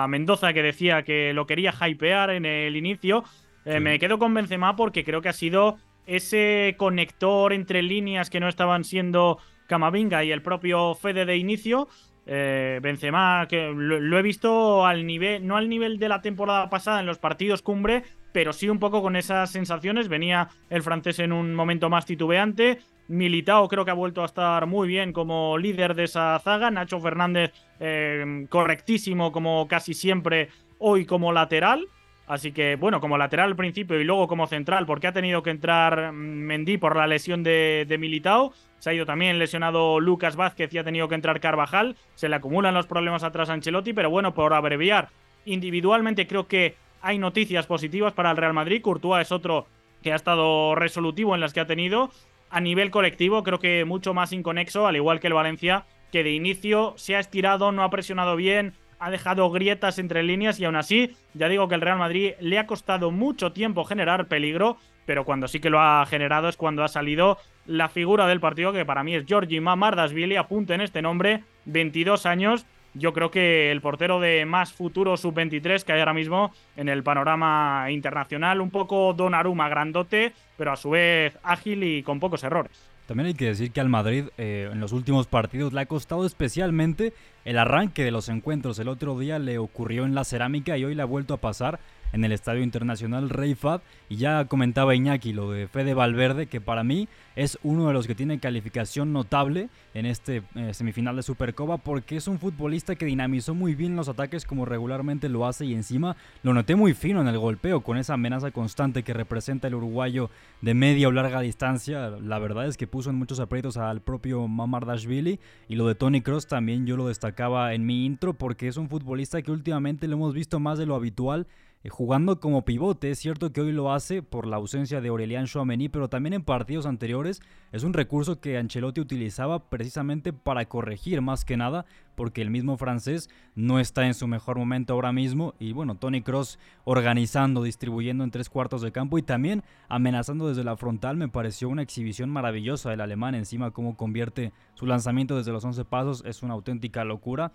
Mendoza 0.08 0.54
que 0.54 0.62
decía 0.62 1.02
que 1.02 1.34
lo 1.34 1.46
quería 1.46 1.74
hypear 1.86 2.30
en 2.30 2.46
el 2.46 2.74
inicio. 2.74 3.22
Eh, 3.66 3.80
me 3.80 3.98
quedo 3.98 4.18
con 4.18 4.32
Benzema 4.32 4.76
porque 4.76 5.04
creo 5.04 5.20
que 5.20 5.28
ha 5.28 5.34
sido 5.34 5.76
ese 6.06 6.74
conector 6.78 7.52
entre 7.52 7.82
líneas 7.82 8.30
que 8.30 8.40
no 8.40 8.48
estaban 8.48 8.84
siendo 8.84 9.38
Camavinga 9.66 10.24
y 10.24 10.32
el 10.32 10.40
propio 10.40 10.94
Fede 10.94 11.26
de 11.26 11.36
inicio. 11.36 11.88
Eh, 12.26 12.80
Benzema, 12.82 13.46
que 13.48 13.70
lo, 13.74 14.18
he 14.18 14.22
visto 14.22 14.86
al 14.86 15.06
nivel, 15.06 15.46
no 15.46 15.56
al 15.56 15.68
nivel 15.68 15.98
de 15.98 16.08
la 16.08 16.22
temporada 16.22 16.70
pasada 16.70 17.00
en 17.00 17.06
los 17.06 17.18
partidos 17.18 17.60
cumbre, 17.60 18.02
pero 18.32 18.52
sí 18.52 18.68
un 18.68 18.78
poco 18.78 19.02
con 19.02 19.16
esas 19.16 19.50
sensaciones. 19.50 20.08
Venía 20.08 20.48
el 20.70 20.82
francés 20.82 21.18
en 21.18 21.32
un 21.32 21.54
momento 21.54 21.90
más 21.90 22.06
titubeante. 22.06 22.78
Militao 23.08 23.68
creo 23.68 23.84
que 23.84 23.90
ha 23.90 23.94
vuelto 23.94 24.22
a 24.22 24.26
estar 24.26 24.66
muy 24.66 24.88
bien 24.88 25.12
como 25.12 25.58
líder 25.58 25.94
de 25.94 26.04
esa 26.04 26.38
zaga. 26.38 26.70
Nacho 26.70 27.00
Fernández 27.00 27.52
eh, 27.80 28.46
correctísimo 28.48 29.32
como 29.32 29.68
casi 29.68 29.94
siempre 29.94 30.48
hoy 30.78 31.04
como 31.04 31.32
lateral. 31.32 31.88
Así 32.26 32.52
que, 32.52 32.76
bueno, 32.76 33.00
como 33.00 33.18
lateral 33.18 33.50
al 33.50 33.56
principio 33.56 34.00
y 34.00 34.04
luego 34.04 34.26
como 34.26 34.46
central, 34.46 34.86
porque 34.86 35.06
ha 35.06 35.12
tenido 35.12 35.42
que 35.42 35.50
entrar 35.50 36.12
Mendy 36.12 36.78
por 36.78 36.96
la 36.96 37.06
lesión 37.06 37.42
de, 37.42 37.84
de 37.86 37.98
Militao. 37.98 38.54
Se 38.78 38.90
ha 38.90 38.94
ido 38.94 39.04
también 39.04 39.38
lesionado 39.38 40.00
Lucas 40.00 40.34
Vázquez 40.34 40.72
y 40.72 40.78
ha 40.78 40.84
tenido 40.84 41.06
que 41.06 41.14
entrar 41.16 41.40
Carvajal. 41.40 41.96
Se 42.14 42.30
le 42.30 42.36
acumulan 42.36 42.72
los 42.72 42.86
problemas 42.86 43.24
atrás 43.24 43.50
a 43.50 43.52
Ancelotti, 43.52 43.92
pero 43.92 44.08
bueno, 44.08 44.32
por 44.32 44.54
abreviar, 44.54 45.10
individualmente 45.44 46.26
creo 46.26 46.46
que 46.46 46.76
hay 47.02 47.18
noticias 47.18 47.66
positivas 47.66 48.14
para 48.14 48.30
el 48.30 48.38
Real 48.38 48.54
Madrid. 48.54 48.80
Courtois 48.80 49.26
es 49.26 49.32
otro 49.32 49.66
que 50.02 50.12
ha 50.12 50.16
estado 50.16 50.74
resolutivo 50.74 51.34
en 51.34 51.42
las 51.42 51.52
que 51.52 51.60
ha 51.60 51.66
tenido. 51.66 52.10
A 52.54 52.60
nivel 52.60 52.92
colectivo, 52.92 53.42
creo 53.42 53.58
que 53.58 53.84
mucho 53.84 54.14
más 54.14 54.32
inconexo, 54.32 54.86
al 54.86 54.94
igual 54.94 55.18
que 55.18 55.26
el 55.26 55.32
Valencia, 55.32 55.86
que 56.12 56.22
de 56.22 56.30
inicio 56.30 56.94
se 56.96 57.16
ha 57.16 57.18
estirado, 57.18 57.72
no 57.72 57.82
ha 57.82 57.90
presionado 57.90 58.36
bien, 58.36 58.74
ha 59.00 59.10
dejado 59.10 59.50
grietas 59.50 59.98
entre 59.98 60.22
líneas 60.22 60.60
y 60.60 60.64
aún 60.64 60.76
así, 60.76 61.16
ya 61.32 61.48
digo 61.48 61.66
que 61.66 61.74
el 61.74 61.80
Real 61.80 61.98
Madrid 61.98 62.34
le 62.38 62.60
ha 62.60 62.68
costado 62.68 63.10
mucho 63.10 63.50
tiempo 63.50 63.82
generar 63.82 64.28
peligro, 64.28 64.76
pero 65.04 65.24
cuando 65.24 65.48
sí 65.48 65.58
que 65.58 65.68
lo 65.68 65.80
ha 65.80 66.06
generado 66.06 66.48
es 66.48 66.56
cuando 66.56 66.84
ha 66.84 66.88
salido 66.88 67.38
la 67.66 67.88
figura 67.88 68.28
del 68.28 68.38
partido, 68.38 68.72
que 68.72 68.86
para 68.86 69.02
mí 69.02 69.16
es 69.16 69.26
Georgi 69.26 69.58
Mamardashvili, 69.58 70.36
apunten 70.36 70.80
este 70.80 71.02
nombre, 71.02 71.42
22 71.64 72.24
años. 72.24 72.66
Yo 72.94 73.12
creo 73.12 73.30
que 73.30 73.72
el 73.72 73.80
portero 73.80 74.20
de 74.20 74.44
más 74.46 74.72
futuro 74.72 75.16
sub-23 75.16 75.82
que 75.82 75.92
hay 75.92 75.98
ahora 75.98 76.14
mismo 76.14 76.52
en 76.76 76.88
el 76.88 77.02
panorama 77.02 77.86
internacional, 77.90 78.60
un 78.60 78.70
poco 78.70 79.12
Donnarumma 79.14 79.68
grandote, 79.68 80.32
pero 80.56 80.72
a 80.72 80.76
su 80.76 80.90
vez 80.90 81.36
ágil 81.42 81.82
y 81.82 82.04
con 82.04 82.20
pocos 82.20 82.44
errores. 82.44 82.72
También 83.06 83.26
hay 83.26 83.34
que 83.34 83.46
decir 83.46 83.72
que 83.72 83.80
al 83.80 83.88
Madrid 83.88 84.26
eh, 84.38 84.70
en 84.72 84.80
los 84.80 84.92
últimos 84.92 85.26
partidos 85.26 85.72
le 85.72 85.80
ha 85.80 85.86
costado 85.86 86.24
especialmente 86.24 87.12
el 87.44 87.58
arranque 87.58 88.04
de 88.04 88.10
los 88.10 88.28
encuentros. 88.28 88.78
El 88.78 88.88
otro 88.88 89.18
día 89.18 89.38
le 89.38 89.58
ocurrió 89.58 90.06
en 90.06 90.14
la 90.14 90.24
cerámica 90.24 90.78
y 90.78 90.84
hoy 90.84 90.94
le 90.94 91.02
ha 91.02 91.06
vuelto 91.06 91.34
a 91.34 91.38
pasar 91.38 91.80
en 92.14 92.24
el 92.24 92.32
Estadio 92.32 92.62
Internacional 92.62 93.28
Rey 93.28 93.54
Fad. 93.54 93.80
Y 94.08 94.16
ya 94.16 94.44
comentaba 94.46 94.94
Iñaki 94.94 95.32
lo 95.32 95.50
de 95.50 95.66
Fede 95.66 95.94
Valverde, 95.94 96.46
que 96.46 96.60
para 96.60 96.84
mí 96.84 97.08
es 97.34 97.58
uno 97.64 97.88
de 97.88 97.92
los 97.92 98.06
que 98.06 98.14
tiene 98.14 98.38
calificación 98.38 99.12
notable 99.12 99.68
en 99.94 100.06
este 100.06 100.42
eh, 100.54 100.72
semifinal 100.72 101.16
de 101.16 101.24
Supercopa, 101.24 101.78
porque 101.78 102.16
es 102.16 102.28
un 102.28 102.38
futbolista 102.38 102.94
que 102.94 103.06
dinamizó 103.06 103.54
muy 103.54 103.74
bien 103.74 103.96
los 103.96 104.08
ataques 104.08 104.44
como 104.44 104.64
regularmente 104.64 105.28
lo 105.28 105.44
hace 105.44 105.66
y 105.66 105.74
encima 105.74 106.16
lo 106.44 106.54
noté 106.54 106.76
muy 106.76 106.94
fino 106.94 107.20
en 107.20 107.26
el 107.26 107.38
golpeo, 107.38 107.80
con 107.80 107.96
esa 107.98 108.14
amenaza 108.14 108.52
constante 108.52 109.02
que 109.02 109.12
representa 109.12 109.66
el 109.66 109.74
uruguayo 109.74 110.30
de 110.60 110.74
media 110.74 111.08
o 111.08 111.12
larga 111.12 111.40
distancia. 111.40 112.10
La 112.10 112.38
verdad 112.38 112.68
es 112.68 112.76
que 112.76 112.86
puso 112.86 113.10
en 113.10 113.16
muchos 113.16 113.40
aprietos 113.40 113.76
al 113.76 114.00
propio 114.00 114.46
Mamardashvili 114.46 115.40
y 115.68 115.74
lo 115.74 115.88
de 115.88 115.96
Tony 115.96 116.20
Cross 116.20 116.46
también 116.46 116.86
yo 116.86 116.96
lo 116.96 117.08
destacaba 117.08 117.74
en 117.74 117.84
mi 117.84 118.06
intro 118.06 118.34
porque 118.34 118.68
es 118.68 118.76
un 118.76 118.88
futbolista 118.88 119.42
que 119.42 119.50
últimamente 119.50 120.06
lo 120.06 120.14
hemos 120.14 120.32
visto 120.32 120.60
más 120.60 120.78
de 120.78 120.86
lo 120.86 120.94
habitual 120.94 121.48
jugando 121.90 122.40
como 122.40 122.64
pivote. 122.64 123.10
Es 123.10 123.18
cierto 123.18 123.52
que 123.52 123.60
hoy 123.60 123.72
lo 123.72 123.92
hace 123.92 124.22
por 124.22 124.46
la 124.46 124.56
ausencia 124.56 125.00
de 125.00 125.08
Aurelian 125.08 125.46
Chouameni, 125.46 125.88
pero 125.88 126.08
también 126.08 126.32
en 126.32 126.42
partidos 126.42 126.86
anteriores 126.86 127.42
es 127.72 127.82
un 127.82 127.92
recurso 127.92 128.40
que 128.40 128.56
Ancelotti 128.56 129.00
utilizaba 129.00 129.68
precisamente 129.68 130.32
para 130.32 130.64
corregir 130.66 131.20
más 131.20 131.44
que 131.44 131.56
nada, 131.56 131.84
porque 132.14 132.40
el 132.40 132.50
mismo 132.50 132.76
francés 132.76 133.28
no 133.54 133.80
está 133.80 134.06
en 134.06 134.14
su 134.14 134.26
mejor 134.26 134.56
momento 134.56 134.94
ahora 134.94 135.12
mismo. 135.12 135.54
Y 135.58 135.72
bueno, 135.72 135.96
Tony 135.96 136.22
Cross 136.22 136.58
organizando, 136.84 137.62
distribuyendo 137.62 138.24
en 138.24 138.30
tres 138.30 138.48
cuartos 138.48 138.80
de 138.80 138.92
campo 138.92 139.18
y 139.18 139.22
también 139.22 139.62
amenazando 139.88 140.48
desde 140.48 140.64
la 140.64 140.76
frontal. 140.76 141.16
Me 141.16 141.28
pareció 141.28 141.68
una 141.68 141.82
exhibición 141.82 142.30
maravillosa 142.30 142.90
del 142.90 143.00
alemán. 143.00 143.34
Encima, 143.34 143.72
cómo 143.72 143.96
convierte 143.96 144.52
su 144.74 144.86
lanzamiento 144.86 145.36
desde 145.36 145.52
los 145.52 145.64
11 145.64 145.84
pasos 145.84 146.22
es 146.24 146.42
una 146.42 146.54
auténtica 146.54 147.04
locura. 147.04 147.52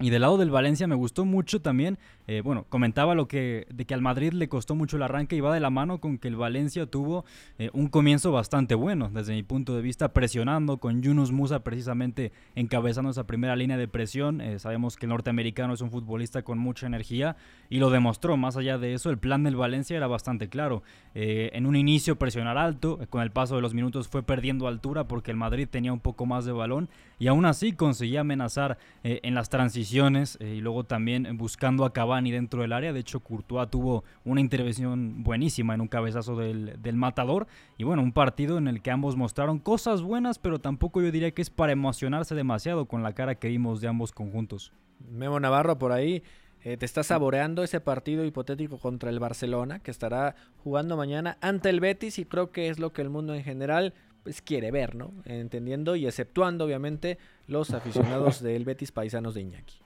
Y 0.00 0.10
del 0.10 0.22
lado 0.22 0.38
del 0.38 0.50
Valencia 0.50 0.86
me 0.86 0.94
gustó 0.94 1.24
mucho 1.24 1.60
también, 1.60 1.98
eh, 2.28 2.40
bueno, 2.40 2.66
comentaba 2.68 3.16
lo 3.16 3.26
que 3.26 3.66
de 3.68 3.84
que 3.84 3.94
al 3.94 4.00
Madrid 4.00 4.32
le 4.32 4.48
costó 4.48 4.76
mucho 4.76 4.96
el 4.96 5.02
arranque 5.02 5.34
y 5.34 5.40
va 5.40 5.52
de 5.52 5.58
la 5.58 5.70
mano 5.70 6.00
con 6.00 6.18
que 6.18 6.28
el 6.28 6.36
Valencia 6.36 6.86
tuvo 6.86 7.24
eh, 7.58 7.70
un 7.72 7.88
comienzo 7.88 8.30
bastante 8.30 8.76
bueno, 8.76 9.10
desde 9.12 9.34
mi 9.34 9.42
punto 9.42 9.74
de 9.74 9.82
vista, 9.82 10.12
presionando 10.12 10.76
con 10.76 11.02
Yunus 11.02 11.32
Musa 11.32 11.64
precisamente 11.64 12.30
encabezando 12.54 13.10
esa 13.10 13.26
primera 13.26 13.56
línea 13.56 13.76
de 13.76 13.88
presión. 13.88 14.40
Eh, 14.40 14.60
sabemos 14.60 14.96
que 14.96 15.06
el 15.06 15.10
norteamericano 15.10 15.74
es 15.74 15.80
un 15.80 15.90
futbolista 15.90 16.42
con 16.42 16.58
mucha 16.58 16.86
energía 16.86 17.36
y 17.68 17.78
lo 17.78 17.90
demostró. 17.90 18.36
Más 18.36 18.56
allá 18.56 18.78
de 18.78 18.94
eso, 18.94 19.10
el 19.10 19.18
plan 19.18 19.42
del 19.42 19.56
Valencia 19.56 19.96
era 19.96 20.06
bastante 20.06 20.48
claro. 20.48 20.84
en 21.14 21.66
un 21.66 21.74
inicio 21.74 22.16
presionar 22.16 22.56
alto, 22.56 23.00
con 23.10 23.22
el 23.22 23.32
paso 23.32 23.56
de 23.56 23.62
los 23.62 23.74
minutos 23.74 24.06
fue 24.06 24.22
perdiendo 24.22 24.68
altura 24.68 25.08
porque 25.08 25.32
el 25.32 25.36
Madrid 25.36 25.66
tenía 25.68 25.92
un 25.92 26.00
poco 26.00 26.24
más 26.24 26.44
de 26.44 26.52
balón 26.52 26.88
y 27.18 27.28
aún 27.28 27.44
así 27.44 27.72
conseguía 27.72 28.20
amenazar 28.20 28.78
en 29.02 29.34
las 29.34 29.48
transiciones 29.48 30.38
eh, 30.40 30.54
y 30.56 30.60
luego 30.60 30.84
también 30.84 31.36
buscando 31.36 31.84
a 31.84 31.92
Cavani 31.92 32.30
dentro 32.30 32.62
del 32.62 32.72
área. 32.72 32.92
De 32.92 33.00
hecho, 33.00 33.20
Courtois 33.20 33.70
tuvo 33.70 34.04
una 34.24 34.40
intervención 34.40 35.22
buenísima 35.22 35.74
en 35.74 35.80
un 35.80 35.88
cabezazo 35.88 36.36
del, 36.36 36.80
del, 36.80 36.96
matador. 36.96 37.46
Y 37.76 37.84
bueno, 37.84 38.02
un 38.02 38.12
partido 38.12 38.58
en 38.58 38.68
el 38.68 38.82
que 38.82 38.90
ambos 38.90 39.16
mostraron 39.16 39.58
cosas 39.58 40.02
buenas, 40.02 40.38
pero 40.38 40.58
tampoco 40.58 41.00
yo 41.02 41.10
diría 41.10 41.30
que 41.32 41.42
es 41.42 41.50
para 41.50 41.72
emocionarse 41.72 42.34
demasiado 42.34 42.86
con 42.86 43.02
la 43.02 43.12
cara 43.12 43.34
que 43.36 43.48
vimos 43.48 43.80
de 43.80 43.88
ambos 43.88 44.12
conjuntos. 44.12 44.72
Memo 45.10 45.38
Navarro 45.40 45.78
por 45.78 45.92
ahí. 45.92 46.22
Eh, 46.64 46.76
te 46.76 46.84
está 46.84 47.04
saboreando 47.04 47.62
ese 47.62 47.80
partido 47.80 48.24
hipotético 48.24 48.78
contra 48.78 49.10
el 49.10 49.20
Barcelona, 49.20 49.78
que 49.78 49.92
estará 49.92 50.34
jugando 50.64 50.96
mañana 50.96 51.38
ante 51.40 51.70
el 51.70 51.78
Betis 51.78 52.18
y 52.18 52.24
creo 52.24 52.50
que 52.50 52.68
es 52.68 52.80
lo 52.80 52.92
que 52.92 53.00
el 53.00 53.10
mundo 53.10 53.32
en 53.34 53.44
general 53.44 53.94
pues, 54.28 54.42
quiere 54.42 54.70
ver, 54.70 54.94
¿no? 54.94 55.12
Entendiendo 55.24 55.96
y 55.96 56.06
exceptuando, 56.06 56.66
obviamente, 56.66 57.16
los 57.46 57.72
aficionados 57.72 58.42
del 58.42 58.66
Betis 58.66 58.92
paisanos 58.92 59.32
de 59.32 59.40
Iñaki. 59.40 59.76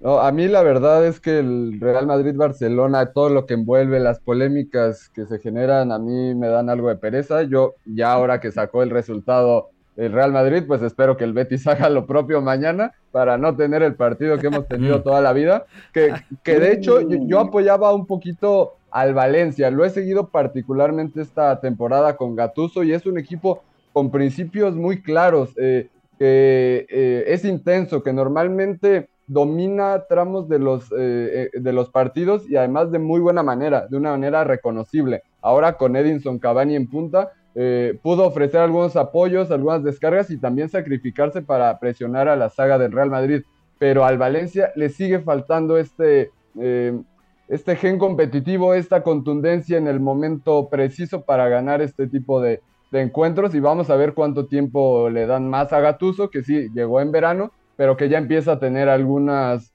No, 0.00 0.20
a 0.20 0.30
mí 0.30 0.46
la 0.46 0.62
verdad 0.62 1.04
es 1.04 1.18
que 1.18 1.40
el 1.40 1.80
Real 1.80 2.06
Madrid-Barcelona, 2.06 3.12
todo 3.12 3.28
lo 3.28 3.44
que 3.44 3.54
envuelve, 3.54 3.98
las 3.98 4.20
polémicas 4.20 5.08
que 5.08 5.26
se 5.26 5.40
generan, 5.40 5.90
a 5.90 5.98
mí 5.98 6.34
me 6.36 6.46
dan 6.46 6.70
algo 6.70 6.90
de 6.90 6.96
pereza. 6.96 7.42
Yo 7.42 7.74
ya 7.86 8.12
ahora 8.12 8.38
que 8.38 8.52
sacó 8.52 8.84
el 8.84 8.90
resultado 8.90 9.70
el 9.96 10.12
Real 10.12 10.30
Madrid, 10.30 10.62
pues 10.64 10.82
espero 10.82 11.16
que 11.16 11.24
el 11.24 11.32
Betis 11.32 11.66
haga 11.66 11.90
lo 11.90 12.06
propio 12.06 12.40
mañana 12.40 12.92
para 13.10 13.36
no 13.36 13.56
tener 13.56 13.82
el 13.82 13.96
partido 13.96 14.38
que 14.38 14.46
hemos 14.46 14.68
tenido 14.68 15.02
toda 15.02 15.20
la 15.20 15.32
vida. 15.32 15.64
Que, 15.92 16.12
que 16.44 16.60
de 16.60 16.72
hecho 16.72 17.00
yo, 17.00 17.40
apoyaba 17.40 17.92
un 17.92 18.06
poquito 18.06 18.76
al 19.00 19.14
Valencia, 19.14 19.70
lo 19.70 19.84
he 19.84 19.90
seguido 19.90 20.28
particularmente 20.28 21.20
esta 21.20 21.60
temporada 21.60 22.16
con 22.16 22.34
Gatuso 22.34 22.82
y 22.82 22.92
es 22.92 23.06
un 23.06 23.18
equipo 23.18 23.62
con 23.92 24.10
principios 24.10 24.74
muy 24.74 25.02
claros, 25.02 25.50
eh, 25.56 25.88
que 26.18 26.86
eh, 26.88 27.24
es 27.26 27.44
intenso, 27.44 28.02
que 28.02 28.12
normalmente 28.12 29.08
domina 29.26 30.04
tramos 30.08 30.48
de 30.48 30.58
los, 30.58 30.92
eh, 30.96 31.50
de 31.52 31.72
los 31.72 31.90
partidos 31.90 32.48
y 32.48 32.56
además 32.56 32.90
de 32.90 32.98
muy 32.98 33.20
buena 33.20 33.42
manera, 33.42 33.86
de 33.86 33.96
una 33.96 34.12
manera 34.12 34.44
reconocible. 34.44 35.22
Ahora 35.42 35.76
con 35.76 35.96
Edinson 35.96 36.38
Cavani 36.38 36.76
en 36.76 36.88
punta, 36.88 37.32
eh, 37.58 37.98
pudo 38.02 38.26
ofrecer 38.26 38.60
algunos 38.60 38.96
apoyos, 38.96 39.50
algunas 39.50 39.82
descargas 39.82 40.30
y 40.30 40.36
también 40.36 40.68
sacrificarse 40.68 41.40
para 41.40 41.78
presionar 41.78 42.28
a 42.28 42.36
la 42.36 42.50
saga 42.50 42.76
del 42.78 42.92
Real 42.92 43.08
Madrid. 43.08 43.44
Pero 43.78 44.04
al 44.04 44.18
Valencia 44.18 44.72
le 44.76 44.90
sigue 44.90 45.20
faltando 45.20 45.78
este, 45.78 46.30
eh, 46.60 47.00
este 47.48 47.76
gen 47.76 47.98
competitivo, 47.98 48.74
esta 48.74 49.02
contundencia 49.02 49.78
en 49.78 49.86
el 49.86 50.00
momento 50.00 50.68
preciso 50.68 51.22
para 51.24 51.48
ganar 51.48 51.80
este 51.80 52.06
tipo 52.06 52.40
de, 52.40 52.60
encuentros. 52.92 53.54
Y 53.54 53.60
vamos 53.60 53.90
a 53.90 53.96
ver 53.96 54.14
cuánto 54.14 54.46
tiempo 54.46 55.10
le 55.10 55.26
dan 55.26 55.50
más 55.50 55.72
a 55.74 55.80
Gatuso, 55.80 56.30
que 56.30 56.42
sí 56.42 56.68
llegó 56.72 57.02
en 57.02 57.12
verano, 57.12 57.52
pero 57.76 57.96
que 57.96 58.08
ya 58.08 58.16
empieza 58.16 58.52
a 58.52 58.58
tener 58.58 58.88
algunas, 58.88 59.74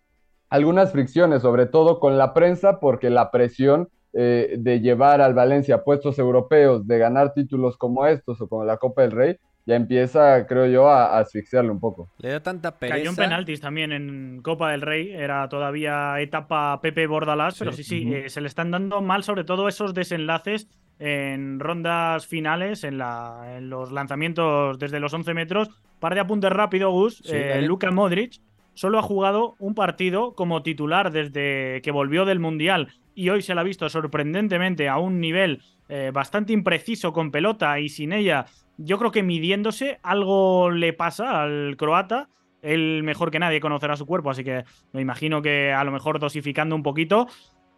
algunas 0.49 0.91
fricciones, 0.91 1.43
sobre 1.43 1.67
todo 1.67 1.99
con 1.99 2.17
la 2.17 2.33
prensa, 2.33 2.79
porque 2.79 3.11
la 3.11 3.29
presión 3.29 3.89
eh, 4.13 4.55
de 4.57 4.79
llevar 4.79 5.21
al 5.21 5.35
Valencia 5.35 5.83
puestos 5.83 6.17
europeos, 6.17 6.87
de 6.87 6.97
ganar 6.97 7.33
títulos 7.33 7.77
como 7.77 8.07
estos 8.07 8.41
o 8.41 8.47
como 8.47 8.65
la 8.65 8.77
Copa 8.77 9.03
del 9.03 9.11
Rey, 9.11 9.37
ya 9.65 9.75
empieza, 9.75 10.45
creo 10.47 10.65
yo, 10.67 10.89
a, 10.89 11.19
asfixiarle 11.19 11.71
un 11.71 11.79
poco. 11.79 12.09
Le 12.19 12.29
da 12.29 12.41
tanta 12.41 12.77
pereza. 12.77 12.97
Cayó 12.97 13.09
en 13.11 13.15
penaltis 13.15 13.61
también 13.61 13.91
en 13.91 14.41
Copa 14.41 14.71
del 14.71 14.81
Rey, 14.81 15.11
era 15.11 15.47
todavía 15.49 16.19
etapa 16.19 16.79
Pepe 16.81 17.07
Bordalás, 17.07 17.57
pero 17.59 17.71
sí, 17.71 17.83
sí, 17.83 18.13
eh, 18.13 18.29
se 18.29 18.41
le 18.41 18.47
están 18.47 18.71
dando 18.71 19.01
mal 19.01 19.23
sobre 19.23 19.43
todo 19.43 19.67
esos 19.67 19.93
desenlaces 19.93 20.67
en 20.99 21.59
rondas 21.59 22.27
finales, 22.27 22.83
en, 22.83 22.99
la, 22.99 23.55
en 23.57 23.69
los 23.69 23.91
lanzamientos 23.91 24.77
desde 24.77 24.99
los 24.99 25.13
11 25.13 25.33
metros. 25.33 25.69
Par 25.99 26.13
de 26.13 26.21
apuntes 26.21 26.51
rápido, 26.51 26.91
Gus. 26.91 27.23
Eh, 27.31 27.61
Luka 27.63 27.89
Modric 27.91 28.39
solo 28.73 28.99
ha 28.99 29.01
jugado 29.01 29.55
un 29.59 29.73
partido 29.75 30.33
como 30.35 30.61
titular 30.63 31.11
desde 31.11 31.81
que 31.81 31.91
volvió 31.91 32.25
del 32.25 32.39
Mundial 32.39 32.89
y 33.15 33.29
hoy 33.29 33.41
se 33.41 33.55
la 33.55 33.61
ha 33.61 33.63
visto 33.63 33.89
sorprendentemente 33.89 34.87
a 34.89 34.97
un 34.97 35.19
nivel 35.19 35.61
eh, 35.89 36.11
bastante 36.13 36.53
impreciso 36.53 37.11
con 37.11 37.31
pelota 37.31 37.79
y 37.79 37.89
sin 37.89 38.13
ella, 38.13 38.45
yo 38.83 38.97
creo 38.97 39.11
que 39.11 39.23
midiéndose 39.23 39.99
algo 40.03 40.69
le 40.71 40.93
pasa 40.93 41.43
al 41.43 41.75
croata. 41.77 42.29
Él 42.61 43.01
mejor 43.03 43.31
que 43.31 43.39
nadie 43.39 43.59
conocerá 43.59 43.95
su 43.95 44.05
cuerpo, 44.05 44.29
así 44.29 44.43
que 44.43 44.63
me 44.93 45.01
imagino 45.01 45.41
que 45.41 45.73
a 45.73 45.83
lo 45.83 45.91
mejor 45.91 46.19
dosificando 46.19 46.75
un 46.75 46.83
poquito. 46.83 47.27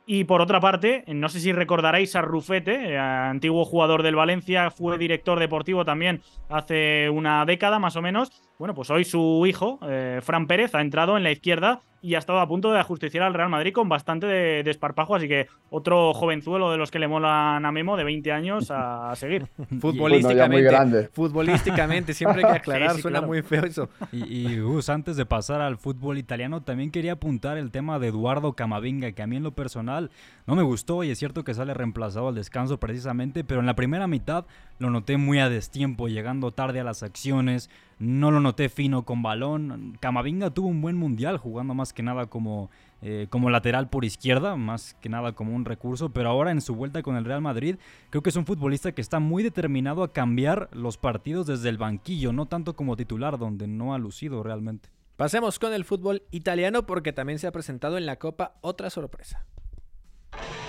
Y 0.05 0.25
por 0.25 0.41
otra 0.41 0.59
parte, 0.59 1.05
no 1.07 1.29
sé 1.29 1.39
si 1.39 1.53
recordaréis 1.53 2.17
a 2.17 2.21
Rufete, 2.21 2.91
eh, 2.91 2.97
antiguo 2.97 3.63
jugador 3.63 4.03
del 4.03 4.15
Valencia, 4.15 4.69
fue 4.69 4.97
director 4.97 5.39
deportivo 5.39 5.85
también 5.85 6.21
hace 6.49 7.09
una 7.09 7.45
década 7.45 7.79
más 7.79 7.95
o 7.95 8.01
menos, 8.01 8.29
bueno, 8.59 8.73
pues 8.73 8.89
hoy 8.89 9.03
su 9.03 9.45
hijo, 9.47 9.79
eh, 9.87 10.19
Fran 10.21 10.47
Pérez, 10.47 10.75
ha 10.75 10.81
entrado 10.81 11.17
en 11.17 11.23
la 11.23 11.31
izquierda 11.31 11.81
y 12.03 12.15
ha 12.15 12.19
estado 12.19 12.41
a 12.41 12.47
punto 12.49 12.73
de 12.73 12.79
ajusticiar 12.79 13.23
al 13.23 13.33
Real 13.33 13.47
Madrid 13.47 13.71
con 13.71 13.87
bastante 13.87 14.27
de, 14.27 14.61
desparpajo. 14.61 15.15
Así 15.15 15.29
que 15.29 15.47
otro 15.69 16.13
jovenzuelo 16.13 16.69
de 16.69 16.77
los 16.77 16.91
que 16.91 16.99
le 16.99 17.07
molan 17.07 17.65
a 17.65 17.71
Memo 17.71 17.95
de 17.95 18.03
20 18.03 18.29
años 18.33 18.71
a, 18.71 19.13
seguir. 19.15 19.47
futbolísticamente, 19.79 21.07
futbolísticamente, 21.13 22.13
siempre 22.13 22.43
hay 22.43 22.51
que 22.51 22.57
aclarar, 22.59 22.97
suena 22.99 23.21
muy 23.21 23.41
feo 23.41 23.63
eso. 23.63 23.89
Y, 24.11 24.51
y 24.51 24.59
Gus, 24.59 24.89
antes 24.89 25.15
de 25.15 25.25
pasar 25.25 25.61
al 25.61 25.77
fútbol 25.77 26.17
italiano, 26.17 26.61
también 26.61 26.91
quería 26.91 27.13
apuntar 27.13 27.57
el 27.57 27.71
tema 27.71 27.99
de 27.99 28.09
Eduardo 28.09 28.51
Camavinga, 28.51 29.13
que 29.13 29.23
a 29.23 29.27
mí 29.27 29.37
en 29.37 29.43
lo 29.43 29.53
personal 29.53 30.11
no 30.45 30.55
me 30.55 30.63
gustó 30.63 31.05
y 31.05 31.09
es 31.09 31.17
cierto 31.17 31.45
que 31.45 31.53
sale 31.53 31.73
reemplazado 31.73 32.27
al 32.27 32.35
descanso 32.35 32.81
precisamente, 32.81 33.45
pero 33.45 33.61
en 33.61 33.65
la 33.65 33.75
primera 33.75 34.07
mitad 34.07 34.45
lo 34.77 34.89
noté 34.89 35.15
muy 35.15 35.39
a 35.39 35.47
destiempo, 35.47 36.09
llegando 36.09 36.51
tarde 36.51 36.81
a 36.81 36.83
las 36.83 37.01
acciones, 37.01 37.69
no 38.03 38.31
lo 38.31 38.39
noté 38.39 38.69
fino 38.69 39.03
con 39.03 39.23
balón. 39.23 39.97
Camavinga 39.99 40.49
tuvo 40.49 40.67
un 40.67 40.81
buen 40.81 40.97
mundial 40.97 41.37
jugando 41.37 41.73
más 41.73 41.93
que 41.93 42.03
nada 42.03 42.25
como, 42.25 42.69
eh, 43.01 43.27
como 43.29 43.49
lateral 43.49 43.89
por 43.89 44.03
izquierda, 44.03 44.55
más 44.55 44.95
que 44.95 45.09
nada 45.09 45.31
como 45.31 45.55
un 45.55 45.65
recurso, 45.65 46.09
pero 46.09 46.29
ahora 46.29 46.51
en 46.51 46.61
su 46.61 46.75
vuelta 46.75 47.01
con 47.01 47.15
el 47.15 47.25
Real 47.25 47.41
Madrid 47.41 47.77
creo 48.09 48.21
que 48.21 48.29
es 48.29 48.35
un 48.35 48.45
futbolista 48.45 48.91
que 48.91 49.01
está 49.01 49.19
muy 49.19 49.41
determinado 49.41 50.03
a 50.03 50.11
cambiar 50.11 50.69
los 50.73 50.97
partidos 50.97 51.47
desde 51.47 51.69
el 51.69 51.77
banquillo, 51.77 52.33
no 52.33 52.45
tanto 52.45 52.75
como 52.75 52.97
titular, 52.97 53.37
donde 53.37 53.67
no 53.67 53.93
ha 53.93 53.97
lucido 53.97 54.43
realmente. 54.43 54.89
Pasemos 55.15 55.57
con 55.57 55.73
el 55.73 55.85
fútbol 55.85 56.23
italiano 56.31 56.85
porque 56.85 57.13
también 57.13 57.39
se 57.39 57.47
ha 57.47 57.51
presentado 57.51 57.97
en 57.97 58.05
la 58.05 58.17
Copa 58.17 58.55
otra 58.61 58.89
sorpresa. 58.89 59.45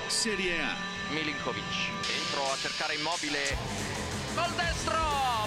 Serie 0.09 0.61
A. 0.63 0.77
Milinkovic 1.13 1.65
entró 2.23 2.45
a 2.53 2.57
cercar 2.57 2.91
inmóvil. 2.95 3.33
Gol 4.35 4.51
destro, 4.57 4.99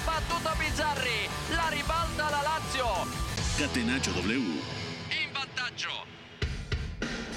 battuto 0.05 0.49
Bizzarri, 0.57 1.27
la 1.53 1.69
ribalta 1.69 2.29
la 2.29 2.41
Lazio. 2.41 2.85
Catenaccio 3.59 4.13
W. 4.13 4.33
In 4.33 5.33
vantaggio. 5.33 5.89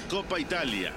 Copa 0.09 0.39
Italia. 0.39 0.93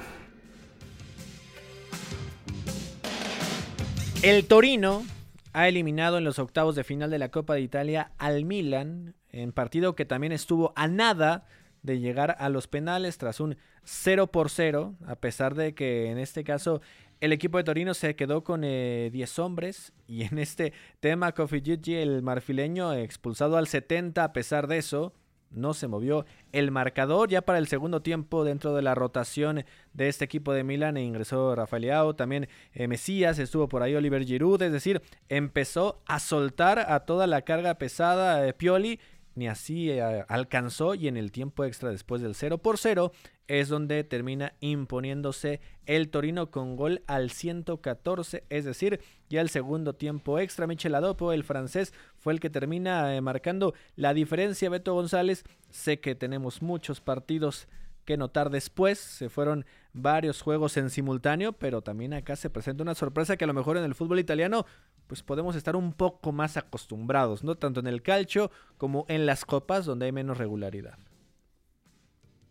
El 4.22 4.46
Torino 4.46 5.04
ha 5.52 5.66
eliminado 5.66 6.18
en 6.18 6.24
los 6.24 6.38
octavos 6.38 6.76
de 6.76 6.84
final 6.84 7.10
de 7.10 7.18
la 7.18 7.30
Copa 7.30 7.54
de 7.54 7.60
Italia 7.60 8.12
al 8.18 8.44
Milan, 8.44 9.16
en 9.30 9.52
partido 9.52 9.96
que 9.96 10.04
también 10.04 10.32
estuvo 10.32 10.72
a 10.76 10.86
nada 10.86 11.46
de 11.82 11.98
llegar 11.98 12.36
a 12.38 12.48
los 12.48 12.68
penales 12.68 13.18
tras 13.18 13.40
un 13.40 13.56
0 13.84 14.28
por 14.28 14.50
0, 14.50 14.94
a 15.06 15.16
pesar 15.16 15.54
de 15.54 15.74
que 15.74 16.10
en 16.10 16.18
este 16.18 16.44
caso 16.44 16.80
el 17.24 17.32
equipo 17.32 17.56
de 17.56 17.64
Torino 17.64 17.94
se 17.94 18.14
quedó 18.16 18.44
con 18.44 18.60
10 18.60 18.68
eh, 18.70 19.40
hombres 19.40 19.94
y 20.06 20.24
en 20.24 20.38
este 20.38 20.74
tema 21.00 21.32
Kofi 21.32 21.62
el 21.94 22.22
marfileño, 22.22 22.92
expulsado 22.92 23.56
al 23.56 23.66
70 23.66 24.22
a 24.22 24.32
pesar 24.34 24.66
de 24.66 24.76
eso, 24.76 25.14
no 25.50 25.72
se 25.72 25.88
movió 25.88 26.26
el 26.52 26.70
marcador 26.70 27.30
ya 27.30 27.40
para 27.40 27.58
el 27.58 27.66
segundo 27.66 28.02
tiempo 28.02 28.44
dentro 28.44 28.74
de 28.74 28.82
la 28.82 28.94
rotación 28.94 29.64
de 29.94 30.08
este 30.08 30.26
equipo 30.26 30.52
de 30.52 30.64
Milan. 30.64 30.98
E 30.98 31.02
ingresó 31.02 31.54
Rafael 31.54 32.14
también 32.14 32.46
eh, 32.74 32.88
Mesías, 32.88 33.38
estuvo 33.38 33.68
por 33.68 33.82
ahí 33.82 33.94
Oliver 33.94 34.24
Giroud, 34.26 34.60
es 34.60 34.72
decir, 34.72 35.00
empezó 35.30 36.02
a 36.04 36.18
soltar 36.18 36.78
a 36.78 37.06
toda 37.06 37.26
la 37.26 37.40
carga 37.42 37.78
pesada 37.78 38.42
de 38.42 38.52
Pioli 38.52 39.00
ni 39.34 39.48
así 39.48 39.90
eh, 39.90 40.24
alcanzó 40.28 40.94
y 40.94 41.08
en 41.08 41.16
el 41.16 41.32
tiempo 41.32 41.64
extra 41.64 41.90
después 41.90 42.22
del 42.22 42.34
0 42.34 42.58
por 42.58 42.78
0 42.78 43.12
es 43.48 43.68
donde 43.68 44.04
termina 44.04 44.54
imponiéndose 44.60 45.60
el 45.86 46.08
Torino 46.08 46.50
con 46.50 46.76
gol 46.76 47.02
al 47.06 47.30
114, 47.30 48.44
es 48.48 48.64
decir, 48.64 49.00
ya 49.28 49.40
el 49.40 49.50
segundo 49.50 49.94
tiempo 49.94 50.38
extra. 50.38 50.66
Michel 50.66 50.94
Adopo, 50.94 51.32
el 51.32 51.44
francés, 51.44 51.92
fue 52.18 52.32
el 52.32 52.40
que 52.40 52.50
termina 52.50 53.14
eh, 53.14 53.20
marcando 53.20 53.74
la 53.96 54.14
diferencia. 54.14 54.70
Beto 54.70 54.94
González, 54.94 55.44
sé 55.70 56.00
que 56.00 56.14
tenemos 56.14 56.62
muchos 56.62 57.00
partidos 57.00 57.68
que 58.04 58.16
notar 58.16 58.50
después. 58.50 58.98
Se 58.98 59.28
fueron 59.28 59.66
varios 59.92 60.42
juegos 60.42 60.76
en 60.76 60.90
simultáneo, 60.90 61.52
pero 61.52 61.82
también 61.82 62.14
acá 62.14 62.36
se 62.36 62.50
presenta 62.50 62.82
una 62.82 62.94
sorpresa 62.94 63.36
que 63.36 63.44
a 63.44 63.46
lo 63.46 63.54
mejor 63.54 63.76
en 63.76 63.84
el 63.84 63.94
fútbol 63.94 64.18
italiano 64.18 64.66
pues 65.06 65.22
podemos 65.22 65.54
estar 65.54 65.76
un 65.76 65.92
poco 65.92 66.32
más 66.32 66.56
acostumbrados, 66.56 67.44
¿no? 67.44 67.56
Tanto 67.56 67.80
en 67.80 67.86
el 67.86 68.02
calcio 68.02 68.50
como 68.78 69.04
en 69.08 69.26
las 69.26 69.44
copas 69.44 69.84
donde 69.84 70.06
hay 70.06 70.12
menos 70.12 70.38
regularidad. 70.38 70.98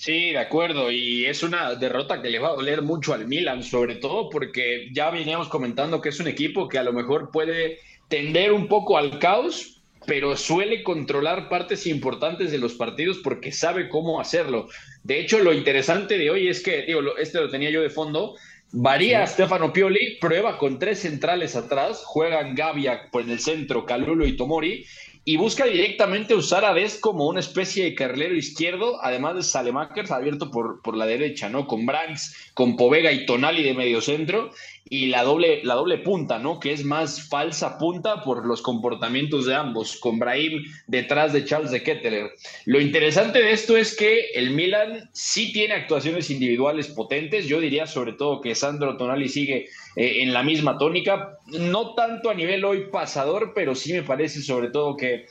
Sí, 0.03 0.31
de 0.31 0.39
acuerdo, 0.39 0.91
y 0.91 1.23
es 1.27 1.43
una 1.43 1.75
derrota 1.75 2.21
que 2.21 2.29
le 2.29 2.37
va 2.37 2.49
a 2.49 2.55
doler 2.55 2.81
mucho 2.81 3.13
al 3.13 3.25
Milan, 3.25 3.63
sobre 3.63 3.95
todo 3.95 4.29
porque 4.29 4.89
ya 4.91 5.09
veníamos 5.09 5.47
comentando 5.47 6.01
que 6.01 6.09
es 6.09 6.19
un 6.19 6.27
equipo 6.27 6.67
que 6.67 6.77
a 6.77 6.83
lo 6.83 6.91
mejor 6.91 7.31
puede 7.31 7.79
tender 8.09 8.51
un 8.51 8.67
poco 8.67 8.97
al 8.97 9.17
caos, 9.17 9.81
pero 10.05 10.35
suele 10.35 10.83
controlar 10.83 11.47
partes 11.47 11.87
importantes 11.87 12.51
de 12.51 12.57
los 12.57 12.73
partidos 12.73 13.19
porque 13.19 13.53
sabe 13.53 13.87
cómo 13.87 14.19
hacerlo. 14.19 14.67
De 15.03 15.21
hecho, 15.21 15.39
lo 15.39 15.53
interesante 15.53 16.17
de 16.17 16.29
hoy 16.29 16.49
es 16.49 16.61
que, 16.61 16.81
digo, 16.81 16.99
este 17.17 17.39
lo 17.39 17.49
tenía 17.49 17.69
yo 17.69 17.81
de 17.81 17.89
fondo, 17.89 18.35
varía 18.73 19.25
Stefano 19.25 19.71
Pioli, 19.71 20.17
prueba 20.19 20.57
con 20.57 20.79
tres 20.79 20.99
centrales 20.99 21.55
atrás, 21.55 22.03
juegan 22.03 22.55
Gavia 22.55 23.09
por 23.09 23.21
el 23.21 23.39
centro, 23.39 23.85
Calulo 23.85 24.27
y 24.27 24.35
Tomori, 24.35 24.85
y 25.26 25.38
busca 25.38 25.65
directamente 25.65 26.36
usar 26.36 26.65
a 26.65 26.74
Des 26.74 26.99
como 26.99 27.28
una 27.28 27.39
especie 27.39 27.86
de 27.86 27.95
carrilero 27.95 28.36
izquierdo, 28.36 29.01
además 29.01 29.36
de 29.36 29.43
Salemakers 29.43 30.11
abierto 30.11 30.51
por, 30.51 30.82
por 30.82 30.97
la 30.97 31.05
derecha, 31.05 31.47
¿no? 31.47 31.65
Con 31.65 31.86
Branks, 31.86 32.51
con 32.53 32.76
Povega 32.76 33.11
y 33.11 33.26
Tonali 33.26 33.63
de 33.63 33.74
medio 33.74 34.01
centro, 34.01 34.51
y 34.93 35.07
la 35.07 35.23
doble, 35.23 35.61
la 35.63 35.73
doble 35.73 35.97
punta, 35.97 36.37
¿no? 36.37 36.59
Que 36.59 36.71
es 36.71 36.85
más 36.85 37.27
falsa 37.27 37.79
punta 37.79 38.21
por 38.21 38.45
los 38.45 38.61
comportamientos 38.61 39.47
de 39.47 39.55
ambos, 39.55 39.97
con 39.97 40.19
Brahim 40.19 40.63
detrás 40.85 41.33
de 41.33 41.45
Charles 41.45 41.71
de 41.71 41.81
Ketteler. 41.81 42.29
Lo 42.65 42.79
interesante 42.79 43.41
de 43.41 43.53
esto 43.53 43.75
es 43.75 43.97
que 43.97 44.27
el 44.35 44.51
Milan 44.51 45.09
sí 45.11 45.51
tiene 45.51 45.73
actuaciones 45.73 46.29
individuales 46.29 46.89
potentes, 46.89 47.47
yo 47.47 47.59
diría 47.59 47.87
sobre 47.87 48.13
todo 48.13 48.39
que 48.39 48.53
Sandro 48.53 48.95
Tonali 48.95 49.29
sigue 49.29 49.65
eh, 49.95 50.21
en 50.21 50.31
la 50.31 50.43
misma 50.43 50.77
tónica, 50.77 51.39
no 51.47 51.95
tanto 51.95 52.29
a 52.29 52.35
nivel 52.35 52.63
hoy 52.63 52.85
pasador, 52.91 53.53
pero 53.55 53.73
sí 53.73 53.93
me 53.93 54.03
parece 54.03 54.43
sobre 54.43 54.69
todo 54.69 54.95
que 54.95 55.25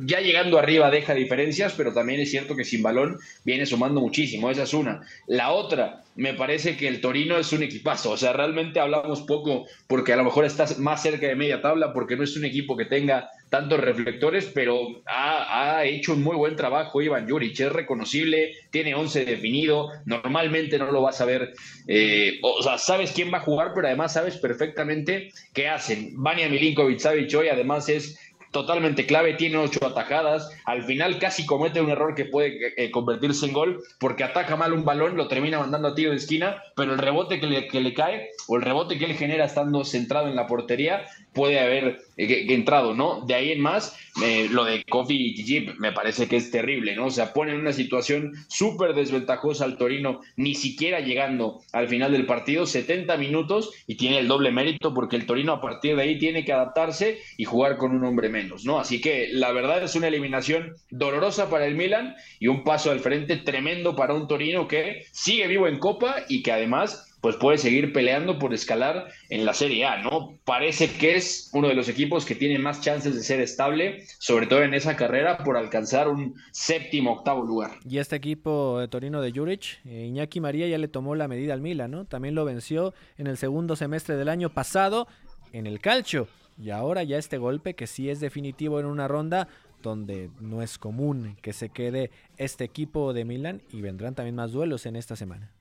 ya 0.00 0.20
llegando 0.20 0.58
arriba 0.58 0.90
deja 0.90 1.14
diferencias, 1.14 1.74
pero 1.76 1.92
también 1.92 2.20
es 2.20 2.30
cierto 2.30 2.56
que 2.56 2.64
sin 2.64 2.82
balón 2.82 3.18
viene 3.44 3.66
sumando 3.66 4.00
muchísimo, 4.00 4.50
esa 4.50 4.64
es 4.64 4.74
una. 4.74 5.02
La 5.26 5.52
otra, 5.52 6.02
me 6.16 6.34
parece 6.34 6.76
que 6.76 6.88
el 6.88 7.00
Torino 7.00 7.38
es 7.38 7.52
un 7.52 7.62
equipazo, 7.62 8.10
o 8.12 8.16
sea, 8.16 8.32
realmente 8.32 8.80
hablamos 8.80 9.22
poco 9.22 9.66
porque 9.86 10.12
a 10.12 10.16
lo 10.16 10.24
mejor 10.24 10.44
estás 10.44 10.78
más 10.78 11.02
cerca 11.02 11.26
de 11.26 11.36
media 11.36 11.62
tabla, 11.62 11.92
porque 11.92 12.16
no 12.16 12.24
es 12.24 12.36
un 12.36 12.44
equipo 12.44 12.76
que 12.76 12.84
tenga 12.84 13.28
tantos 13.50 13.78
reflectores, 13.78 14.50
pero 14.52 15.02
ha, 15.06 15.84
hecho 15.84 16.14
un 16.14 16.22
muy 16.22 16.34
buen 16.34 16.56
trabajo 16.56 17.02
Iván 17.02 17.28
Juric, 17.28 17.60
es 17.60 17.72
reconocible, 17.72 18.52
tiene 18.70 18.94
11 18.94 19.24
definido, 19.24 19.90
normalmente 20.06 20.78
no 20.78 20.90
lo 20.90 21.02
vas 21.02 21.20
a 21.20 21.24
ver, 21.24 21.52
eh, 21.86 22.38
o 22.42 22.62
sea, 22.62 22.78
sabes 22.78 23.12
quién 23.12 23.32
va 23.32 23.38
a 23.38 23.42
jugar, 23.42 23.72
pero 23.74 23.86
además 23.86 24.12
sabes 24.12 24.36
perfectamente 24.38 25.30
qué 25.52 25.68
hacen. 25.68 26.10
Vania 26.14 26.48
Milinkovic 26.48 26.98
Savic 26.98 27.32
hoy 27.34 27.48
además 27.48 27.88
es 27.88 28.18
totalmente 28.54 29.04
clave, 29.04 29.34
tiene 29.34 29.58
ocho 29.58 29.84
atajadas, 29.84 30.48
al 30.64 30.84
final 30.84 31.18
casi 31.18 31.44
comete 31.44 31.82
un 31.82 31.90
error 31.90 32.14
que 32.14 32.24
puede 32.24 32.72
eh, 32.76 32.90
convertirse 32.90 33.44
en 33.44 33.52
gol 33.52 33.82
porque 33.98 34.24
ataca 34.24 34.56
mal 34.56 34.72
un 34.72 34.84
balón, 34.84 35.16
lo 35.16 35.28
termina 35.28 35.58
mandando 35.58 35.88
a 35.88 35.94
tiro 35.94 36.12
de 36.12 36.16
esquina, 36.16 36.62
pero 36.76 36.92
el 36.92 36.98
rebote 36.98 37.40
que 37.40 37.46
le, 37.46 37.68
que 37.68 37.80
le 37.80 37.92
cae 37.92 38.30
o 38.46 38.56
el 38.56 38.62
rebote 38.62 38.96
que 38.96 39.06
él 39.06 39.14
genera 39.14 39.44
estando 39.44 39.84
centrado 39.84 40.28
en 40.28 40.36
la 40.36 40.46
portería 40.46 41.04
puede 41.34 41.60
haber 41.60 42.00
eh, 42.16 42.46
entrado, 42.48 42.94
¿no? 42.94 43.24
De 43.26 43.34
ahí 43.34 43.52
en 43.52 43.60
más, 43.60 43.96
eh, 44.22 44.48
lo 44.50 44.64
de 44.64 44.84
Kofi 44.84 45.14
y 45.14 45.34
Gigi 45.34 45.66
me 45.78 45.92
parece 45.92 46.28
que 46.28 46.36
es 46.36 46.50
terrible, 46.50 46.94
¿no? 46.94 47.06
O 47.06 47.10
sea, 47.10 47.32
pone 47.32 47.52
en 47.52 47.60
una 47.60 47.72
situación 47.72 48.32
súper 48.48 48.94
desventajosa 48.94 49.64
al 49.64 49.76
Torino, 49.76 50.20
ni 50.36 50.54
siquiera 50.54 51.00
llegando 51.00 51.60
al 51.72 51.88
final 51.88 52.12
del 52.12 52.26
partido, 52.26 52.66
70 52.66 53.16
minutos 53.16 53.72
y 53.86 53.96
tiene 53.96 54.18
el 54.18 54.28
doble 54.28 54.52
mérito 54.52 54.94
porque 54.94 55.16
el 55.16 55.26
Torino 55.26 55.52
a 55.52 55.60
partir 55.60 55.96
de 55.96 56.02
ahí 56.02 56.18
tiene 56.18 56.44
que 56.44 56.52
adaptarse 56.52 57.18
y 57.36 57.44
jugar 57.44 57.76
con 57.76 57.92
un 57.92 58.04
hombre 58.04 58.28
menos, 58.28 58.64
¿no? 58.64 58.78
Así 58.78 59.00
que 59.00 59.28
la 59.32 59.52
verdad 59.52 59.82
es 59.82 59.96
una 59.96 60.08
eliminación 60.08 60.76
dolorosa 60.90 61.50
para 61.50 61.66
el 61.66 61.74
Milan 61.74 62.14
y 62.38 62.46
un 62.46 62.62
paso 62.62 62.90
al 62.90 63.00
frente 63.00 63.36
tremendo 63.38 63.96
para 63.96 64.14
un 64.14 64.28
Torino 64.28 64.68
que 64.68 65.02
sigue 65.10 65.48
vivo 65.48 65.66
en 65.66 65.78
Copa 65.78 66.24
y 66.28 66.42
que 66.42 66.52
además 66.52 67.13
pues 67.24 67.36
puede 67.36 67.56
seguir 67.56 67.90
peleando 67.94 68.38
por 68.38 68.52
escalar 68.52 69.08
en 69.30 69.46
la 69.46 69.54
Serie 69.54 69.86
A, 69.86 70.02
¿no? 70.02 70.38
Parece 70.44 70.90
que 70.92 71.16
es 71.16 71.48
uno 71.54 71.68
de 71.68 71.74
los 71.74 71.88
equipos 71.88 72.26
que 72.26 72.34
tiene 72.34 72.58
más 72.58 72.82
chances 72.82 73.14
de 73.14 73.22
ser 73.22 73.40
estable, 73.40 74.04
sobre 74.18 74.46
todo 74.46 74.62
en 74.62 74.74
esa 74.74 74.94
carrera, 74.94 75.38
por 75.38 75.56
alcanzar 75.56 76.08
un 76.08 76.34
séptimo, 76.52 77.12
octavo 77.12 77.42
lugar. 77.42 77.78
Y 77.88 77.96
este 77.96 78.16
equipo 78.16 78.78
de 78.78 78.88
Torino 78.88 79.22
de 79.22 79.32
Juric, 79.32 79.80
eh, 79.86 80.04
Iñaki 80.04 80.38
María 80.38 80.68
ya 80.68 80.76
le 80.76 80.86
tomó 80.86 81.14
la 81.14 81.26
medida 81.26 81.54
al 81.54 81.62
Milan, 81.62 81.92
¿no? 81.92 82.04
También 82.04 82.34
lo 82.34 82.44
venció 82.44 82.92
en 83.16 83.26
el 83.26 83.38
segundo 83.38 83.74
semestre 83.74 84.16
del 84.16 84.28
año 84.28 84.50
pasado 84.50 85.08
en 85.54 85.66
el 85.66 85.80
calcio. 85.80 86.28
Y 86.58 86.72
ahora 86.72 87.04
ya 87.04 87.16
este 87.16 87.38
golpe 87.38 87.72
que 87.72 87.86
sí 87.86 88.10
es 88.10 88.20
definitivo 88.20 88.80
en 88.80 88.84
una 88.84 89.08
ronda 89.08 89.48
donde 89.82 90.28
no 90.40 90.60
es 90.60 90.76
común 90.76 91.38
que 91.40 91.54
se 91.54 91.70
quede 91.70 92.10
este 92.36 92.64
equipo 92.64 93.14
de 93.14 93.24
Milan 93.24 93.62
y 93.72 93.80
vendrán 93.80 94.14
también 94.14 94.34
más 94.34 94.52
duelos 94.52 94.84
en 94.84 94.96
esta 94.96 95.16
semana. 95.16 95.54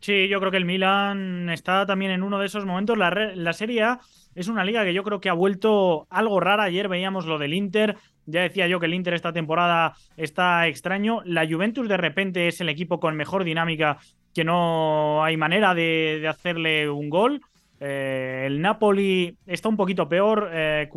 Sí, 0.00 0.28
yo 0.28 0.38
creo 0.38 0.50
que 0.50 0.56
el 0.58 0.64
Milan 0.64 1.48
está 1.50 1.84
también 1.84 2.12
en 2.12 2.22
uno 2.22 2.38
de 2.38 2.46
esos 2.46 2.64
momentos. 2.64 2.96
La, 2.96 3.52
Serie 3.52 3.82
A 3.82 4.00
es 4.34 4.48
una 4.48 4.64
liga 4.64 4.84
que 4.84 4.94
yo 4.94 5.02
creo 5.02 5.20
que 5.20 5.28
ha 5.28 5.34
vuelto 5.34 6.06
algo 6.10 6.38
rara. 6.38 6.64
Ayer 6.64 6.88
veíamos 6.88 7.26
lo 7.26 7.38
del 7.38 7.54
Inter. 7.54 7.96
Ya 8.26 8.42
decía 8.42 8.68
yo 8.68 8.78
que 8.78 8.86
el 8.86 8.94
Inter 8.94 9.14
esta 9.14 9.32
temporada 9.32 9.94
está 10.16 10.68
extraño. 10.68 11.20
La 11.24 11.46
Juventus 11.48 11.88
de 11.88 11.96
repente 11.96 12.46
es 12.46 12.60
el 12.60 12.68
equipo 12.68 13.00
con 13.00 13.16
mejor 13.16 13.42
dinámica, 13.42 13.98
que 14.32 14.44
no 14.44 15.24
hay 15.24 15.36
manera 15.36 15.74
de, 15.74 16.24
hacerle 16.28 16.88
un 16.88 17.10
gol. 17.10 17.40
Eh, 17.80 18.44
el 18.46 18.60
Napoli 18.60 19.36
está 19.46 19.68
un 19.68 19.76
poquito 19.76 20.08
peor. 20.08 20.50
Eh, 20.52 20.88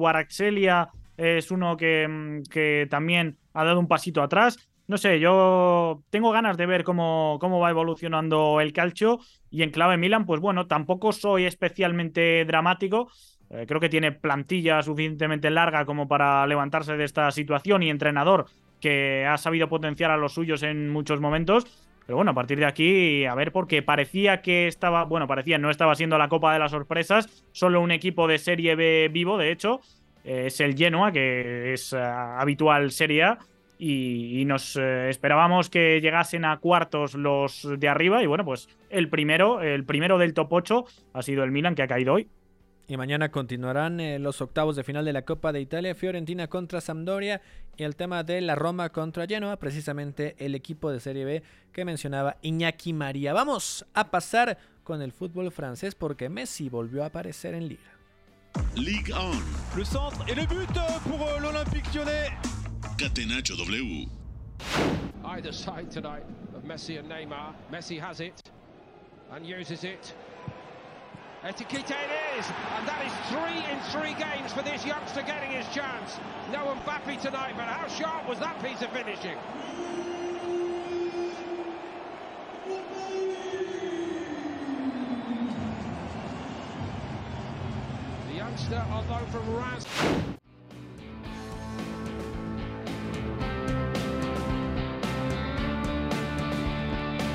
es 1.18 1.52
uno 1.52 1.74
mm, 1.76 2.44
que 2.50 2.88
también 2.90 3.38
ha 3.54 3.64
dado 3.64 3.80
un 3.80 3.88
pasito 3.88 4.22
atrás 4.22 4.71
no 4.92 4.98
sé, 4.98 5.22
yo 5.22 6.04
tengo 6.10 6.34
ganas 6.34 6.58
de 6.58 6.66
ver 6.66 6.84
cómo, 6.84 7.38
cómo 7.40 7.62
va 7.62 7.70
evolucionando 7.70 8.60
el 8.60 8.74
calcio 8.74 9.22
y 9.50 9.64
en 9.64 9.72
clave 9.72 9.96
Milan, 9.96 10.26
pues 10.26 10.42
bueno, 10.42 10.68
tampoco 10.68 11.14
soy 11.14 11.46
especialmente 11.46 12.44
dramático. 12.44 13.10
Eh, 13.50 13.64
creo 13.66 13.80
que 13.80 13.88
tiene 13.88 14.12
plantilla 14.12 14.82
suficientemente 14.84 15.50
larga 15.50 15.86
como 15.86 16.10
para 16.10 16.46
levantarse 16.46 16.98
de 16.98 17.06
esta 17.06 17.32
situación 17.32 17.84
y 17.84 17.90
entrenador 17.90 18.48
que 18.82 19.26
ha 19.26 19.38
sabido 19.38 19.70
potenciar 19.70 20.12
a 20.12 20.18
los 20.18 20.34
suyos 20.34 20.62
en 20.62 20.90
muchos 20.90 21.22
momentos. 21.22 21.66
Pero 22.06 22.18
bueno, 22.18 22.32
a 22.32 22.36
partir 22.36 22.60
de 22.60 22.66
aquí, 22.66 23.24
a 23.24 23.34
ver, 23.34 23.54
porque 23.54 23.82
parecía 23.82 24.42
que 24.42 24.68
estaba, 24.68 25.06
bueno, 25.06 25.26
parecía, 25.26 25.58
no 25.58 25.70
estaba 25.70 25.96
siendo 25.96 26.18
la 26.18 26.28
Copa 26.28 26.52
de 26.52 26.60
las 26.60 26.72
Sorpresas, 26.72 27.46
solo 27.54 27.80
un 27.80 27.92
equipo 27.92 28.28
de 28.28 28.40
Serie 28.40 28.76
B 28.76 29.08
vivo, 29.10 29.38
de 29.38 29.54
hecho, 29.54 29.80
eh, 30.26 30.48
es 30.48 30.60
el 30.60 30.76
Genoa, 30.76 31.14
que 31.14 31.72
es 31.72 31.94
eh, 31.94 31.98
habitual 31.98 32.92
Serie 32.92 33.24
A 33.24 33.40
y, 33.84 34.46
nos 34.46 34.76
eh, 34.76 35.10
esperábamos 35.10 35.72
que 35.72 36.00
llegasen 36.02 36.46
a 36.46 36.58
cuartos 36.58 37.16
los 37.16 37.68
de 37.80 37.90
arriba 37.90 38.22
y 38.22 38.28
bueno, 38.28 38.46
pues 38.46 38.70
el 38.92 39.10
primero, 39.10 39.60
el 39.62 39.86
primero 39.86 40.20
del 40.20 40.36
top 40.36 40.54
8 40.54 40.86
ha 41.14 41.22
sido 41.24 41.44
el 41.44 41.50
Milan 41.50 41.74
que 41.74 41.82
ha 41.82 41.88
caído 41.88 42.14
hoy. 42.14 42.28
Y 42.88 42.98
mañana 42.98 43.32
continuarán 43.32 44.00
eh, 44.00 44.20
los 44.20 44.40
octavos 44.42 44.76
de 44.76 44.84
final 44.84 45.04
de 45.04 45.14
la 45.14 45.24
Copa 45.24 45.52
de 45.52 45.62
Italia, 45.62 45.96
Fiorentina 45.96 46.48
contra 46.48 46.80
Sampdoria 46.80 47.42
y 47.76 47.84
el 47.84 47.96
tema 47.96 48.24
de 48.24 48.42
la 48.42 48.54
Roma 48.54 48.90
contra 48.90 49.26
Genoa, 49.26 49.58
precisamente 49.58 50.36
el 50.38 50.54
equipo 50.54 50.92
de 50.92 51.00
Serie 51.00 51.26
B 51.26 51.42
que 51.72 51.84
mencionaba 51.84 52.38
Iñaki 52.44 52.94
María. 52.94 53.34
Vamos 53.34 53.88
a 53.96 54.12
pasar 54.12 54.60
con 54.84 55.02
el 55.02 55.12
fútbol 55.12 55.52
francés 55.52 55.96
porque 55.96 56.30
Messi 56.30 56.70
volvió 56.70 57.02
a 57.02 57.08
aparecer 57.08 57.56
en 57.56 57.68
Liga. 57.68 57.98
Ligue 58.76 59.12
1. 59.12 59.78
Le 59.78 59.86
centre 59.86 60.24
et 60.28 60.36
le 60.36 60.46
but 60.46 60.70
pour 61.08 61.26
euh, 61.26 61.40
l'Olympique 61.40 61.92
Lyonnais. 61.96 62.30
Catenacho 63.02 63.58
W. 63.58 64.06
Either 65.26 65.52
side 65.52 65.90
tonight 65.90 66.24
of 66.56 66.62
Messi 66.62 67.00
and 67.00 67.10
Neymar. 67.10 67.56
Messi 67.72 68.00
has 68.00 68.20
it 68.20 68.44
and 69.32 69.44
uses 69.44 69.84
it. 69.84 70.14
Etiquette 71.44 71.90
it 71.90 72.38
is, 72.38 72.46
and 72.78 72.88
that 72.88 73.04
is 73.04 73.12
three 73.32 73.74
in 73.74 73.80
three 73.90 74.14
games 74.24 74.54
for 74.54 74.62
this 74.62 74.86
youngster 74.86 75.24
getting 75.24 75.50
his 75.50 75.68
chance. 75.74 76.20
No 76.52 76.76
Mbappe 76.86 77.20
tonight, 77.20 77.56
but 77.58 77.66
how 77.66 77.88
sharp 77.88 78.30
was 78.30 78.38
that 78.38 78.62
piece 78.64 78.84
of 78.84 78.92
finishing? 78.92 79.36
The 88.28 88.36
youngster 88.36 88.86
loan 89.10 89.26
from 89.32 89.56
Raz. 89.56 89.88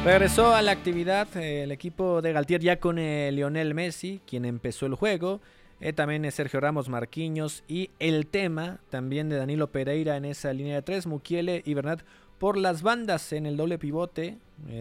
Regresó 0.07 0.55
a 0.55 0.63
la 0.63 0.71
actividad 0.71 1.27
eh, 1.37 1.65
el 1.65 1.73
equipo 1.73 2.23
de 2.23 2.33
Galtier 2.33 2.61
ya 2.61 2.79
con 2.79 2.97
eh, 2.97 3.33
Lionel 3.33 3.75
Messi, 3.75 4.21
quien 4.25 4.45
empezó 4.45 4.87
el 4.87 4.95
juego. 4.95 5.41
Eh, 5.81 5.93
también 5.93 6.31
Sergio 6.31 6.61
Ramos 6.61 6.89
Marquiños 6.89 7.65
y 7.67 7.91
el 7.99 8.29
tema 8.29 8.79
también 8.89 9.29
de 9.29 9.35
Danilo 9.35 9.73
Pereira 9.73 10.17
en 10.17 10.25
esa 10.25 10.53
línea 10.53 10.77
de 10.77 10.83
tres, 10.83 11.09
Mukiele 11.09 11.61
y 11.67 11.75
Bernat 11.75 12.03
por 12.39 12.57
las 12.57 12.83
bandas 12.83 13.33
en 13.33 13.47
el 13.47 13.57
doble 13.57 13.79
pivote. 13.79 14.39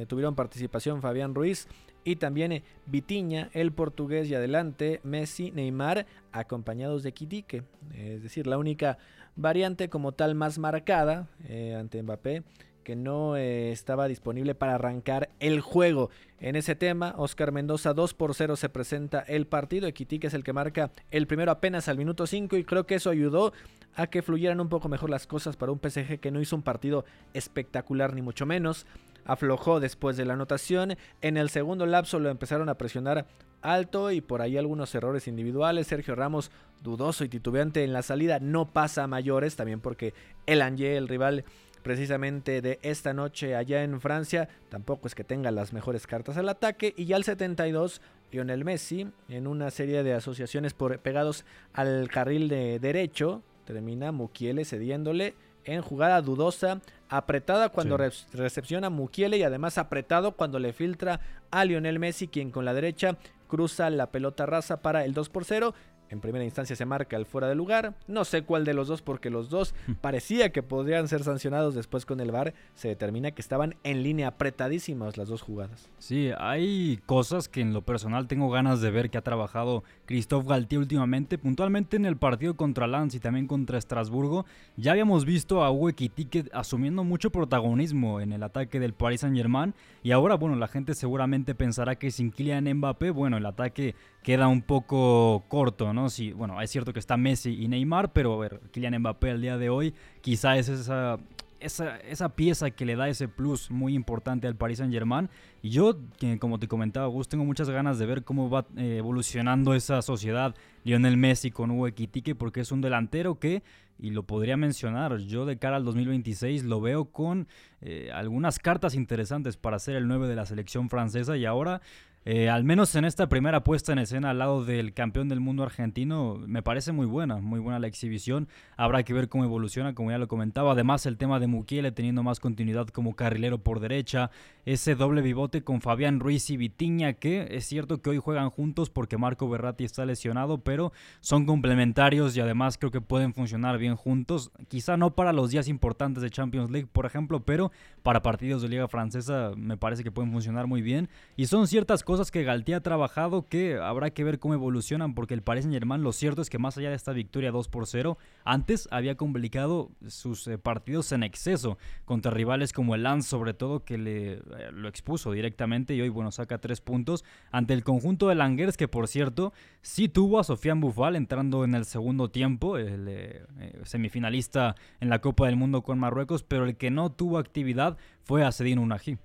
tuvieron 0.08 0.36
participación 0.36 1.02
Fabián 1.02 1.34
Ruiz 1.34 1.68
y 2.04 2.18
también 2.18 2.62
Vitiña, 2.86 3.50
el 3.54 3.72
portugués 3.72 4.30
y 4.30 4.36
adelante 4.36 5.00
Messi, 5.04 5.50
Neymar, 5.50 6.06
acompañados 6.34 7.02
de 7.02 7.14
Kitique. 7.14 7.64
es 7.96 8.22
decir, 8.22 8.46
la 8.46 8.60
única 8.60 9.00
variante 9.36 9.90
como 9.90 10.12
tal 10.12 10.36
más 10.36 10.60
marcada 10.60 11.28
ante 11.76 12.04
Mbappé 12.04 12.44
que 12.86 12.96
no 12.96 13.36
eh, 13.36 13.72
estaba 13.72 14.08
disponible 14.08 14.56
para 14.56 14.76
arrancar 14.76 15.30
el 15.42 15.60
juego. 15.60 16.12
En 16.40 16.56
ese 16.56 16.76
tema, 16.76 17.16
Oscar 17.18 17.52
Mendoza 17.52 17.94
2 17.94 18.14
por 18.14 18.36
0 18.36 18.56
se 18.56 18.70
presenta 18.70 19.20
el 19.22 19.48
partido. 19.48 19.88
Equitique 19.88 20.28
es 20.28 20.34
el 20.36 20.44
que 20.44 20.54
marca 20.54 20.92
el 21.10 21.26
primero 21.28 21.52
apenas 21.52 21.90
al 21.90 21.98
minuto 21.98 22.28
5 22.28 22.56
y 22.56 22.64
creo 22.64 22.86
que 22.86 22.96
eso 22.96 23.10
ayudó 23.10 23.52
a 23.96 24.08
que 24.08 24.22
fluyeran 24.22 24.62
un 24.62 24.70
poco 24.70 24.88
mejor 24.88 25.10
las 25.10 25.26
cosas 25.26 25.58
para 25.58 25.72
un 25.72 25.80
PSG 25.80 26.20
que 26.20 26.32
no 26.32 26.40
hizo 26.40 26.56
un 26.56 26.62
partido 26.62 27.06
espectacular 27.34 28.14
ni 28.14 28.22
mucho 28.22 28.46
menos. 28.46 28.86
Aflojó 29.26 29.80
después 29.80 30.16
de 30.16 30.26
la 30.26 30.34
anotación. 30.34 30.96
En 31.22 31.38
el 31.38 31.50
segundo 31.50 31.88
lapso 31.88 32.20
lo 32.20 32.30
empezaron 32.30 32.70
a 32.70 32.78
presionar 32.78 33.26
alto 33.64 34.12
y 34.12 34.22
por 34.22 34.44
ahí 34.44 34.58
algunos 34.58 34.94
errores 34.94 35.28
individuales. 35.28 35.88
Sergio 35.88 36.14
Ramos 36.14 36.52
dudoso 36.84 37.24
y 37.24 37.30
titubeante 37.30 37.84
en 37.84 37.94
la 37.94 38.04
salida 38.04 38.40
no 38.40 38.70
pasa 38.70 39.04
a 39.04 39.08
mayores, 39.08 39.56
también 39.56 39.82
porque 39.82 40.14
el 40.46 40.62
el 40.62 41.08
rival 41.08 41.46
precisamente 41.86 42.64
de 42.64 42.80
esta 42.82 43.14
noche 43.14 43.56
allá 43.56 43.84
en 43.84 44.02
Francia. 44.02 44.50
Tampoco 44.70 45.08
es 45.08 45.14
que 45.14 45.24
tenga 45.24 45.52
las 45.52 45.72
mejores 45.72 46.08
cartas 46.08 46.36
al 46.36 46.50
ataque. 46.50 46.96
Y 46.98 47.06
ya 47.06 47.16
al 47.16 47.24
72, 47.24 48.02
Lionel 48.32 48.66
Messi, 48.66 49.08
en 49.30 49.46
una 49.46 49.70
serie 49.70 50.02
de 50.02 50.16
asociaciones 50.16 50.74
por, 50.74 50.98
pegados 50.98 51.46
al 51.74 52.10
carril 52.10 52.50
de 52.50 52.80
derecho, 52.80 53.44
termina 53.66 54.12
Mukiele 54.12 54.66
cediéndole 54.66 55.36
en 55.64 55.84
jugada 55.84 56.24
dudosa, 56.24 56.82
apretada 57.08 57.70
cuando 57.70 57.98
recepciona 57.98 58.90
Mukiele 58.90 59.38
y 59.38 59.44
además 59.44 59.78
apretado 59.78 60.32
cuando 60.32 60.58
le 60.58 60.74
filtra 60.74 61.20
a 61.52 61.66
Lionel 61.66 62.00
Messi, 62.00 62.28
quien 62.28 62.50
con 62.50 62.66
la 62.66 62.74
derecha 62.74 63.16
cruza 63.48 63.92
la 63.92 64.08
pelota 64.08 64.48
rasa 64.48 64.82
para 64.82 65.06
el 65.06 65.14
2 65.14 65.30
por 65.30 65.46
0. 65.46 65.76
En 66.10 66.20
primera 66.20 66.46
instancia 66.46 66.76
se 66.76 66.86
marca 66.86 67.18
el 67.18 67.26
fuera 67.26 67.48
de 67.48 67.56
lugar. 67.56 67.96
No 68.08 68.26
sé 68.26 68.44
cuál 68.44 68.66
de 68.66 68.74
los 68.74 68.88
dos 68.88 69.02
porque 69.02 69.30
los 69.30 69.50
dos 69.50 69.74
parecía 70.02 70.52
que 70.52 70.64
podrían 70.64 71.08
ser 71.08 71.24
sancionados. 71.24 71.76
Después 71.76 72.06
con 72.06 72.20
el 72.20 72.32
VAR 72.32 72.54
se 72.76 72.88
determina 72.88 73.32
que 73.32 73.42
estaban 73.42 73.76
en 73.84 74.04
línea 74.04 74.28
apretadísimas 74.30 75.18
las 75.18 75.28
dos 75.28 75.42
jugadas. 75.42 75.90
Sí, 76.00 76.32
hay 76.38 77.00
cosas 77.06 77.50
que 77.50 77.62
en 77.62 77.74
lo 77.74 77.82
personal 77.82 78.28
tengo 78.28 78.50
ganas 78.50 78.82
de 78.82 78.92
ver 78.92 79.10
que 79.10 79.18
ha 79.18 79.24
trabajado 79.24 79.84
Christophe 80.06 80.48
Galtier 80.48 80.80
últimamente. 80.80 81.38
Puntualmente 81.38 81.98
en 81.98 82.06
el 82.06 82.18
partido 82.18 82.56
contra 82.56 82.88
Lens 82.88 83.16
y 83.16 83.20
también 83.20 83.48
contra 83.48 83.78
Estrasburgo. 83.78 84.46
Ya 84.78 84.92
habíamos 84.92 85.26
visto 85.26 85.64
a 85.64 85.72
Uwe 85.72 85.94
Ticket 85.94 86.50
asumiendo 86.54 87.04
mucho 87.04 87.32
protagonismo 87.32 88.22
en 88.22 88.34
el 88.34 88.44
ataque 88.44 88.80
del 88.80 88.94
Paris 88.94 89.22
Saint 89.22 89.36
Germain. 89.36 89.74
Y 90.04 90.12
ahora, 90.12 90.36
bueno, 90.36 90.56
la 90.56 90.68
gente 90.68 90.94
seguramente 90.94 91.56
pensará 91.56 91.96
que 91.96 92.12
sin 92.12 92.32
Kylian 92.32 92.72
Mbappé, 92.76 93.12
bueno, 93.12 93.38
el 93.38 93.46
ataque 93.46 93.96
queda 94.24 94.48
un 94.48 94.62
poco 94.62 95.46
corto, 95.48 95.94
¿no? 95.94 96.10
Sí, 96.10 96.32
bueno, 96.32 96.62
es 96.62 96.70
cierto 96.72 96.94
que 96.94 97.00
está 97.00 97.18
Messi 97.18 97.64
y 97.64 97.68
Neymar, 97.68 98.14
pero 98.14 98.34
a 98.34 98.38
ver, 98.38 98.62
Kylian 98.72 99.00
Mbappé 99.00 99.32
al 99.32 99.42
día 99.42 99.58
de 99.58 99.70
hoy 99.70 99.94
quizá 100.22 100.58
es 100.58 100.70
esa, 100.70 101.18
esa, 101.66 101.98
esa, 101.98 102.30
pieza 102.30 102.72
que 102.72 102.86
le 102.86 102.96
da 102.96 103.10
ese 103.10 103.28
plus 103.28 103.70
muy 103.72 103.96
importante 103.96 104.48
al 104.48 104.56
Paris 104.56 104.78
Saint 104.78 104.94
Germain. 104.94 105.30
Y 105.62 105.70
yo, 105.70 105.98
como 106.40 106.60
te 106.60 106.68
comentaba, 106.68 107.08
Gus, 107.08 107.28
tengo 107.28 107.44
muchas 107.44 107.70
ganas 107.70 108.00
de 108.00 108.06
ver 108.06 108.24
cómo 108.24 108.50
va 108.50 108.66
eh, 108.78 108.98
evolucionando 108.98 109.74
esa 109.74 110.02
sociedad 110.02 110.56
Lionel 110.84 111.18
Messi 111.18 111.52
con 111.52 111.72
Hugo 111.72 111.88
Equitique, 111.88 112.36
porque 112.36 112.62
es 112.62 112.72
un 112.72 112.82
delantero 112.82 113.40
que, 113.40 113.64
y 113.98 114.12
lo 114.12 114.24
podría 114.24 114.58
mencionar, 114.58 115.18
yo 115.18 115.46
de 115.46 115.58
cara 115.58 115.78
al 115.78 115.86
2026 115.86 116.64
lo 116.64 116.82
veo 116.82 117.06
con 117.06 117.48
eh, 117.82 118.12
algunas 118.14 118.60
cartas 118.60 118.94
interesantes 118.94 119.58
para 119.58 119.80
ser 119.80 119.96
el 119.96 120.08
9 120.08 120.28
de 120.28 120.36
la 120.36 120.46
selección 120.46 120.90
francesa 120.90 121.38
y 121.38 121.46
ahora 121.46 121.82
eh, 122.28 122.50
al 122.50 122.64
menos 122.64 122.96
en 122.96 123.06
esta 123.06 123.30
primera 123.30 123.64
puesta 123.64 123.94
en 123.94 124.00
escena 124.00 124.32
al 124.32 124.40
lado 124.40 124.66
del 124.66 124.96
campeón 124.96 125.30
del 125.30 125.40
mundo 125.40 125.62
argentino, 125.62 126.42
me 126.48 126.64
parece 126.64 126.92
muy 126.92 127.06
buena, 127.06 127.38
muy 127.38 127.60
buena 127.60 127.78
la 127.78 127.86
exhibición. 127.86 128.48
Habrá 128.78 129.04
que 129.04 129.14
ver 129.14 129.30
cómo 129.30 129.44
evoluciona, 129.44 129.94
como 129.94 130.10
ya 130.10 130.18
lo 130.18 130.28
comentaba. 130.28 130.72
Además, 130.72 131.06
el 131.06 131.18
tema 131.18 131.40
de 131.40 131.46
Mukiele 131.46 131.92
teniendo 131.92 132.24
más 132.24 132.40
continuidad 132.40 132.88
como 132.88 133.16
carrilero 133.16 133.60
por 133.60 133.80
derecha, 133.80 134.32
ese 134.66 134.96
doble 134.96 135.22
bivote 135.22 135.64
con 135.64 135.82
Fabián 135.82 136.20
Ruiz 136.20 136.50
y 136.50 136.58
Vitiña, 136.58 137.14
que 137.14 137.48
es 137.52 137.66
cierto 137.66 138.02
que 138.02 138.10
hoy 138.10 138.18
juegan 138.18 138.50
juntos 138.50 138.90
porque 138.90 139.20
Marco 139.20 139.48
Berratti 139.48 139.84
está 139.84 140.04
lesionado, 140.04 140.64
pero 140.64 140.94
son 141.20 141.46
complementarios 141.46 142.36
y 142.36 142.42
además 142.42 142.80
creo 142.80 142.90
que 142.90 143.02
pueden 143.02 143.36
funcionar 143.36 143.78
bien 143.78 143.96
juntos. 143.96 144.52
Quizá 144.68 144.98
no 144.98 145.14
para 145.14 145.32
los 145.32 145.52
días 145.52 145.68
importantes 145.68 146.24
de 146.24 146.32
Champions 146.32 146.72
League, 146.72 146.88
por 146.92 147.06
ejemplo, 147.06 147.46
pero 147.46 147.72
para 148.02 148.24
partidos 148.24 148.64
de 148.64 148.70
Liga 148.70 148.88
Francesa 148.88 149.52
me 149.56 149.78
parece 149.78 150.04
que 150.04 150.12
pueden 150.12 150.32
funcionar 150.32 150.66
muy 150.66 150.82
bien. 150.82 151.08
Y 151.36 151.46
son 151.46 151.68
ciertas 151.68 152.04
cosas 152.04 152.15
cosas 152.16 152.32
que 152.32 152.46
Galtier 152.46 152.78
ha 152.78 152.80
trabajado 152.80 153.46
que 153.50 153.76
habrá 153.76 154.10
que 154.12 154.24
ver 154.24 154.40
cómo 154.40 154.54
evolucionan 154.54 155.16
porque 155.16 155.34
el 155.34 155.42
Paris 155.42 155.66
Saint-Germain 155.66 156.02
lo 156.02 156.14
cierto 156.14 156.42
es 156.42 156.50
que 156.50 156.58
más 156.58 156.78
allá 156.78 156.88
de 156.88 156.96
esta 156.96 157.12
victoria 157.12 157.52
2 157.52 157.68
por 157.68 157.88
0, 157.88 158.18
antes 158.46 158.88
había 158.90 159.16
complicado 159.16 159.92
sus 160.08 160.48
eh, 160.48 160.58
partidos 160.58 161.12
en 161.12 161.24
exceso 161.24 161.78
contra 162.06 162.32
rivales 162.32 162.72
como 162.72 162.96
el 162.96 163.04
Lens 163.04 163.26
sobre 163.26 163.54
todo 163.54 163.84
que 163.84 163.98
le 163.98 164.36
eh, 164.36 164.42
lo 164.72 164.88
expuso 164.88 165.34
directamente 165.34 165.94
y 165.94 166.00
hoy 166.00 166.08
bueno 166.08 166.32
saca 166.32 166.58
tres 166.58 166.80
puntos 166.80 167.26
ante 167.52 167.74
el 167.74 167.84
conjunto 167.84 168.30
de 168.30 168.36
Langers 168.36 168.78
que 168.78 168.88
por 168.88 169.10
cierto 169.10 169.52
sí 169.82 170.08
tuvo 170.08 170.40
a 170.40 170.46
Sofiane 170.46 170.80
Bufal 170.80 171.18
entrando 171.18 171.66
en 171.66 171.76
el 171.76 171.84
segundo 171.84 172.32
tiempo, 172.32 172.78
el 172.78 173.08
eh, 173.10 173.44
semifinalista 173.84 174.76
en 175.02 175.10
la 175.10 175.20
Copa 175.20 175.48
del 175.48 175.58
Mundo 175.58 175.82
con 175.82 176.00
Marruecos, 176.00 176.44
pero 176.44 176.64
el 176.64 176.78
que 176.78 176.92
no 176.92 177.12
tuvo 177.12 177.40
actividad 177.40 177.98
fue 178.24 178.46
a 178.46 178.54
Sedin 178.54 178.80
Unagi 178.80 179.18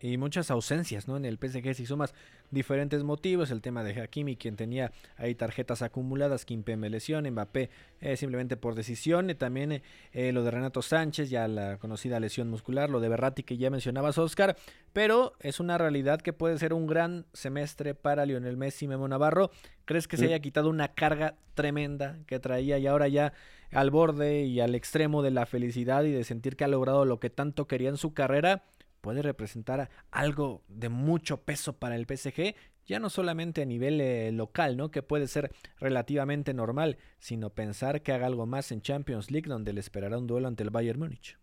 y 0.00 0.16
muchas 0.18 0.50
ausencias 0.50 1.08
¿no? 1.08 1.16
en 1.16 1.24
el 1.24 1.38
PSG 1.38 1.74
si 1.74 1.86
sumas 1.86 2.14
diferentes 2.50 3.02
motivos, 3.02 3.50
el 3.50 3.60
tema 3.60 3.82
de 3.82 4.00
Hakimi 4.00 4.36
quien 4.36 4.56
tenía 4.56 4.92
ahí 5.16 5.34
tarjetas 5.34 5.82
acumuladas, 5.82 6.44
Kimpembe 6.44 6.90
lesión, 6.90 7.28
Mbappé 7.28 7.70
eh, 8.00 8.16
simplemente 8.16 8.56
por 8.56 8.74
decisión, 8.74 9.30
y 9.30 9.34
también 9.34 9.82
eh, 10.12 10.32
lo 10.32 10.44
de 10.44 10.50
Renato 10.50 10.82
Sánchez, 10.82 11.30
ya 11.30 11.48
la 11.48 11.78
conocida 11.78 12.20
lesión 12.20 12.48
muscular, 12.48 12.90
lo 12.90 13.00
de 13.00 13.08
Berratti 13.08 13.42
que 13.42 13.56
ya 13.56 13.70
mencionabas 13.70 14.18
Oscar, 14.18 14.56
pero 14.92 15.32
es 15.40 15.60
una 15.60 15.78
realidad 15.78 16.20
que 16.20 16.32
puede 16.32 16.58
ser 16.58 16.72
un 16.72 16.86
gran 16.86 17.26
semestre 17.32 17.94
para 17.94 18.26
Lionel 18.26 18.56
Messi 18.56 18.84
y 18.84 18.88
Memo 18.88 19.08
Navarro, 19.08 19.50
¿crees 19.84 20.06
que 20.06 20.16
se 20.16 20.26
haya 20.26 20.40
quitado 20.40 20.68
una 20.68 20.88
carga 20.88 21.36
tremenda 21.54 22.18
que 22.26 22.38
traía 22.38 22.78
y 22.78 22.86
ahora 22.86 23.08
ya 23.08 23.32
al 23.72 23.90
borde 23.90 24.42
y 24.42 24.60
al 24.60 24.74
extremo 24.74 25.22
de 25.22 25.30
la 25.30 25.46
felicidad 25.46 26.04
y 26.04 26.12
de 26.12 26.24
sentir 26.24 26.56
que 26.56 26.64
ha 26.64 26.68
logrado 26.68 27.04
lo 27.04 27.18
que 27.18 27.30
tanto 27.30 27.66
quería 27.66 27.88
en 27.88 27.96
su 27.96 28.14
carrera? 28.14 28.62
Puede 29.06 29.22
representar 29.22 29.88
algo 30.10 30.64
de 30.66 30.88
mucho 30.88 31.42
peso 31.42 31.74
para 31.74 31.94
el 31.94 32.06
PSG, 32.06 32.56
ya 32.86 32.98
no 32.98 33.08
solamente 33.08 33.62
a 33.62 33.64
nivel 33.64 34.00
eh, 34.00 34.32
local, 34.32 34.76
¿no? 34.76 34.90
Que 34.90 35.00
puede 35.00 35.28
ser 35.28 35.52
relativamente 35.78 36.52
normal, 36.54 36.98
sino 37.20 37.50
pensar 37.50 38.02
que 38.02 38.10
haga 38.10 38.26
algo 38.26 38.46
más 38.46 38.72
en 38.72 38.82
Champions 38.82 39.30
League, 39.30 39.48
donde 39.48 39.72
le 39.72 39.78
esperará 39.78 40.18
un 40.18 40.26
duelo 40.26 40.48
ante 40.48 40.64
el 40.64 40.70
Bayern 40.70 40.98
Múnich. 40.98 41.38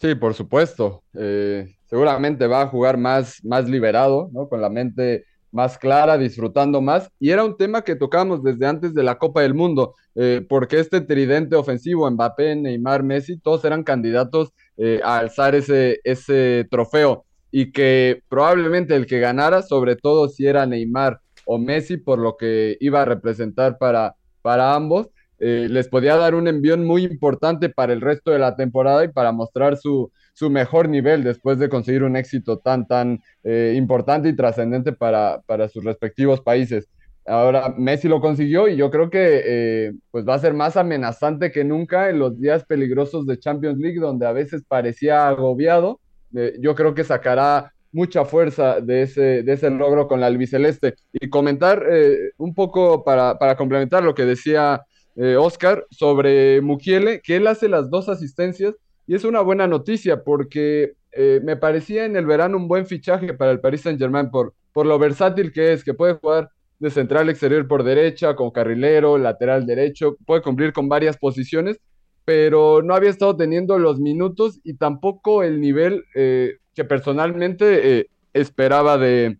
Sí, 0.00 0.16
por 0.16 0.34
supuesto. 0.34 1.04
Eh, 1.14 1.72
seguramente 1.84 2.48
va 2.48 2.62
a 2.62 2.66
jugar 2.66 2.98
más, 2.98 3.44
más 3.44 3.68
liberado, 3.68 4.28
¿no? 4.32 4.48
Con 4.48 4.60
la 4.60 4.68
mente 4.68 5.24
más 5.52 5.78
clara, 5.78 6.18
disfrutando 6.18 6.80
más. 6.80 7.10
Y 7.20 7.30
era 7.30 7.44
un 7.44 7.56
tema 7.56 7.82
que 7.82 7.94
tocamos 7.94 8.42
desde 8.42 8.66
antes 8.66 8.94
de 8.94 9.02
la 9.02 9.18
Copa 9.18 9.42
del 9.42 9.54
Mundo, 9.54 9.94
eh, 10.14 10.44
porque 10.48 10.80
este 10.80 11.00
tridente 11.02 11.54
ofensivo, 11.54 12.10
Mbappé, 12.10 12.56
Neymar, 12.56 13.02
Messi, 13.04 13.38
todos 13.38 13.64
eran 13.64 13.84
candidatos 13.84 14.52
eh, 14.78 15.00
a 15.04 15.18
alzar 15.18 15.54
ese, 15.54 16.00
ese 16.02 16.66
trofeo. 16.70 17.24
Y 17.50 17.70
que 17.70 18.22
probablemente 18.28 18.96
el 18.96 19.06
que 19.06 19.20
ganara, 19.20 19.62
sobre 19.62 19.94
todo 19.94 20.28
si 20.28 20.46
era 20.46 20.66
Neymar 20.66 21.20
o 21.44 21.58
Messi, 21.58 21.98
por 21.98 22.18
lo 22.18 22.36
que 22.36 22.78
iba 22.80 23.02
a 23.02 23.04
representar 23.04 23.76
para, 23.78 24.16
para 24.40 24.74
ambos, 24.74 25.08
eh, 25.38 25.66
les 25.68 25.88
podía 25.88 26.16
dar 26.16 26.34
un 26.34 26.48
envión 26.48 26.86
muy 26.86 27.04
importante 27.04 27.68
para 27.68 27.92
el 27.92 28.00
resto 28.00 28.30
de 28.30 28.38
la 28.38 28.56
temporada 28.56 29.04
y 29.04 29.08
para 29.08 29.32
mostrar 29.32 29.76
su, 29.76 30.12
su 30.32 30.50
mejor 30.50 30.88
nivel 30.88 31.24
después 31.24 31.58
de 31.58 31.68
conseguir 31.68 32.02
un 32.02 32.16
éxito 32.16 32.58
tan, 32.58 32.86
tan 32.86 33.22
eh, 33.44 33.74
importante 33.76 34.28
y 34.28 34.36
trascendente 34.36 34.92
para, 34.92 35.42
para, 35.46 35.68
sus 35.68 35.84
respectivos 35.84 36.40
países. 36.40 36.88
Ahora 37.24 37.72
Messi 37.78 38.08
lo 38.08 38.20
consiguió 38.20 38.66
y 38.66 38.76
yo 38.76 38.90
creo 38.90 39.08
que 39.08 39.42
eh, 39.44 39.92
pues 40.10 40.26
va 40.26 40.34
a 40.34 40.40
ser 40.40 40.54
más 40.54 40.76
amenazante 40.76 41.52
que 41.52 41.62
nunca 41.62 42.10
en 42.10 42.18
los 42.18 42.40
días 42.40 42.64
peligrosos 42.64 43.26
de 43.26 43.38
Champions 43.38 43.78
League, 43.78 44.00
donde 44.00 44.26
a 44.26 44.32
veces 44.32 44.64
parecía 44.66 45.28
agobiado. 45.28 46.00
Eh, 46.34 46.54
yo 46.60 46.74
creo 46.74 46.94
que 46.94 47.04
sacará 47.04 47.72
mucha 47.92 48.24
fuerza 48.24 48.80
de 48.80 49.02
ese, 49.02 49.42
de 49.42 49.52
ese 49.52 49.70
logro 49.70 50.08
con 50.08 50.18
la 50.20 50.26
albiceleste. 50.26 50.94
Y 51.12 51.28
comentar 51.28 51.86
un 52.38 52.54
poco 52.54 53.04
para, 53.04 53.38
para, 53.38 53.54
complementar 53.54 54.02
lo 54.02 54.14
que 54.14 54.24
decía 54.24 54.80
Oscar 55.38 55.84
sobre 55.90 56.62
Mukiele, 56.62 57.20
que 57.20 57.36
él 57.36 57.46
hace 57.46 57.68
las 57.68 57.90
dos 57.90 58.08
asistencias 58.08 58.74
y 59.06 59.14
es 59.14 59.24
una 59.24 59.40
buena 59.40 59.66
noticia 59.66 60.22
porque 60.22 60.94
eh, 61.12 61.40
me 61.42 61.56
parecía 61.56 62.04
en 62.04 62.16
el 62.16 62.26
verano 62.26 62.56
un 62.56 62.68
buen 62.68 62.86
fichaje 62.86 63.34
para 63.34 63.50
el 63.50 63.60
Paris 63.60 63.82
Saint-Germain 63.82 64.30
por, 64.30 64.54
por 64.72 64.86
lo 64.86 64.98
versátil 64.98 65.52
que 65.52 65.72
es, 65.72 65.84
que 65.84 65.94
puede 65.94 66.14
jugar 66.14 66.50
de 66.78 66.90
central 66.90 67.28
exterior 67.28 67.68
por 67.68 67.84
derecha, 67.84 68.34
con 68.34 68.50
carrilero, 68.50 69.18
lateral 69.18 69.66
derecho, 69.66 70.16
puede 70.26 70.42
cumplir 70.42 70.72
con 70.72 70.88
varias 70.88 71.16
posiciones, 71.16 71.78
pero 72.24 72.82
no 72.82 72.94
había 72.94 73.10
estado 73.10 73.36
teniendo 73.36 73.78
los 73.78 74.00
minutos 74.00 74.60
y 74.64 74.74
tampoco 74.74 75.42
el 75.42 75.60
nivel 75.60 76.04
eh, 76.14 76.56
que 76.74 76.84
personalmente 76.84 77.98
eh, 77.98 78.06
esperaba 78.32 78.98
de, 78.98 79.38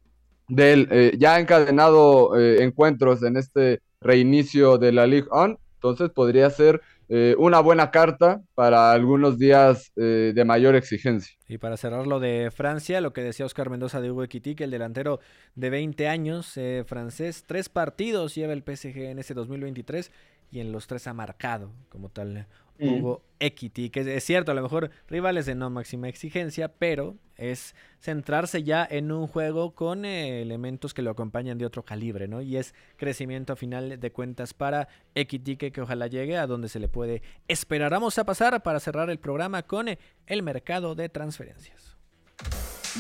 él. 0.56 1.16
ya 1.18 1.36
ha 1.36 1.40
encadenado 1.40 2.36
encuentros 2.36 3.22
en 3.22 3.36
este 3.36 3.80
reinicio 4.00 4.76
de 4.76 4.92
la 4.92 5.06
Ligue 5.06 5.28
1, 5.32 5.58
entonces 5.76 6.10
podría 6.10 6.50
ser 6.50 6.82
eh, 7.14 7.34
una 7.36 7.60
buena 7.60 7.90
carta 7.90 8.40
para 8.54 8.90
algunos 8.90 9.38
días 9.38 9.92
eh, 9.96 10.32
de 10.34 10.44
mayor 10.46 10.74
exigencia. 10.76 11.36
Y 11.46 11.58
para 11.58 11.76
cerrar 11.76 12.06
lo 12.06 12.20
de 12.20 12.50
Francia, 12.50 13.02
lo 13.02 13.12
que 13.12 13.20
decía 13.20 13.44
Oscar 13.44 13.68
Mendoza 13.68 14.00
de 14.00 14.10
Hugo 14.10 14.24
Equitic, 14.24 14.62
el 14.62 14.70
delantero 14.70 15.20
de 15.54 15.68
20 15.68 16.08
años 16.08 16.56
eh, 16.56 16.84
francés, 16.86 17.44
tres 17.46 17.68
partidos 17.68 18.34
lleva 18.34 18.54
el 18.54 18.62
PSG 18.62 18.96
en 19.10 19.18
ese 19.18 19.34
2023 19.34 20.10
y 20.52 20.60
en 20.60 20.72
los 20.72 20.86
tres 20.86 21.06
ha 21.06 21.12
marcado 21.12 21.70
como 21.90 22.08
tal 22.08 22.46
Hugo 22.80 23.20
Equity, 23.40 23.90
que 23.90 24.16
es 24.16 24.24
cierto, 24.24 24.52
a 24.52 24.54
lo 24.54 24.62
mejor 24.62 24.90
rivales 25.06 25.44
de 25.44 25.54
no 25.54 25.68
máxima 25.68 26.08
exigencia, 26.08 26.68
pero 26.68 27.16
es 27.42 27.74
centrarse 28.00 28.62
ya 28.62 28.86
en 28.88 29.10
un 29.10 29.26
juego 29.26 29.74
con 29.74 30.04
eh, 30.04 30.42
elementos 30.42 30.94
que 30.94 31.02
lo 31.02 31.10
acompañan 31.10 31.58
de 31.58 31.66
otro 31.66 31.84
calibre, 31.84 32.28
¿no? 32.28 32.40
Y 32.40 32.56
es 32.56 32.74
crecimiento 32.96 33.52
a 33.52 33.56
final 33.56 33.98
de 33.98 34.12
cuentas 34.12 34.54
para 34.54 34.88
Equity 35.14 35.56
que, 35.56 35.80
ojalá 35.80 36.06
llegue 36.06 36.36
a 36.36 36.46
donde 36.46 36.68
se 36.68 36.78
le 36.78 36.88
puede 36.88 37.22
esperar. 37.48 37.90
Vamos 37.90 38.18
a 38.18 38.24
pasar 38.24 38.62
para 38.62 38.80
cerrar 38.80 39.10
el 39.10 39.18
programa 39.18 39.62
con 39.62 39.88
eh, 39.88 39.98
el 40.26 40.42
mercado 40.42 40.94
de 40.94 41.08
transferencias. 41.08 41.96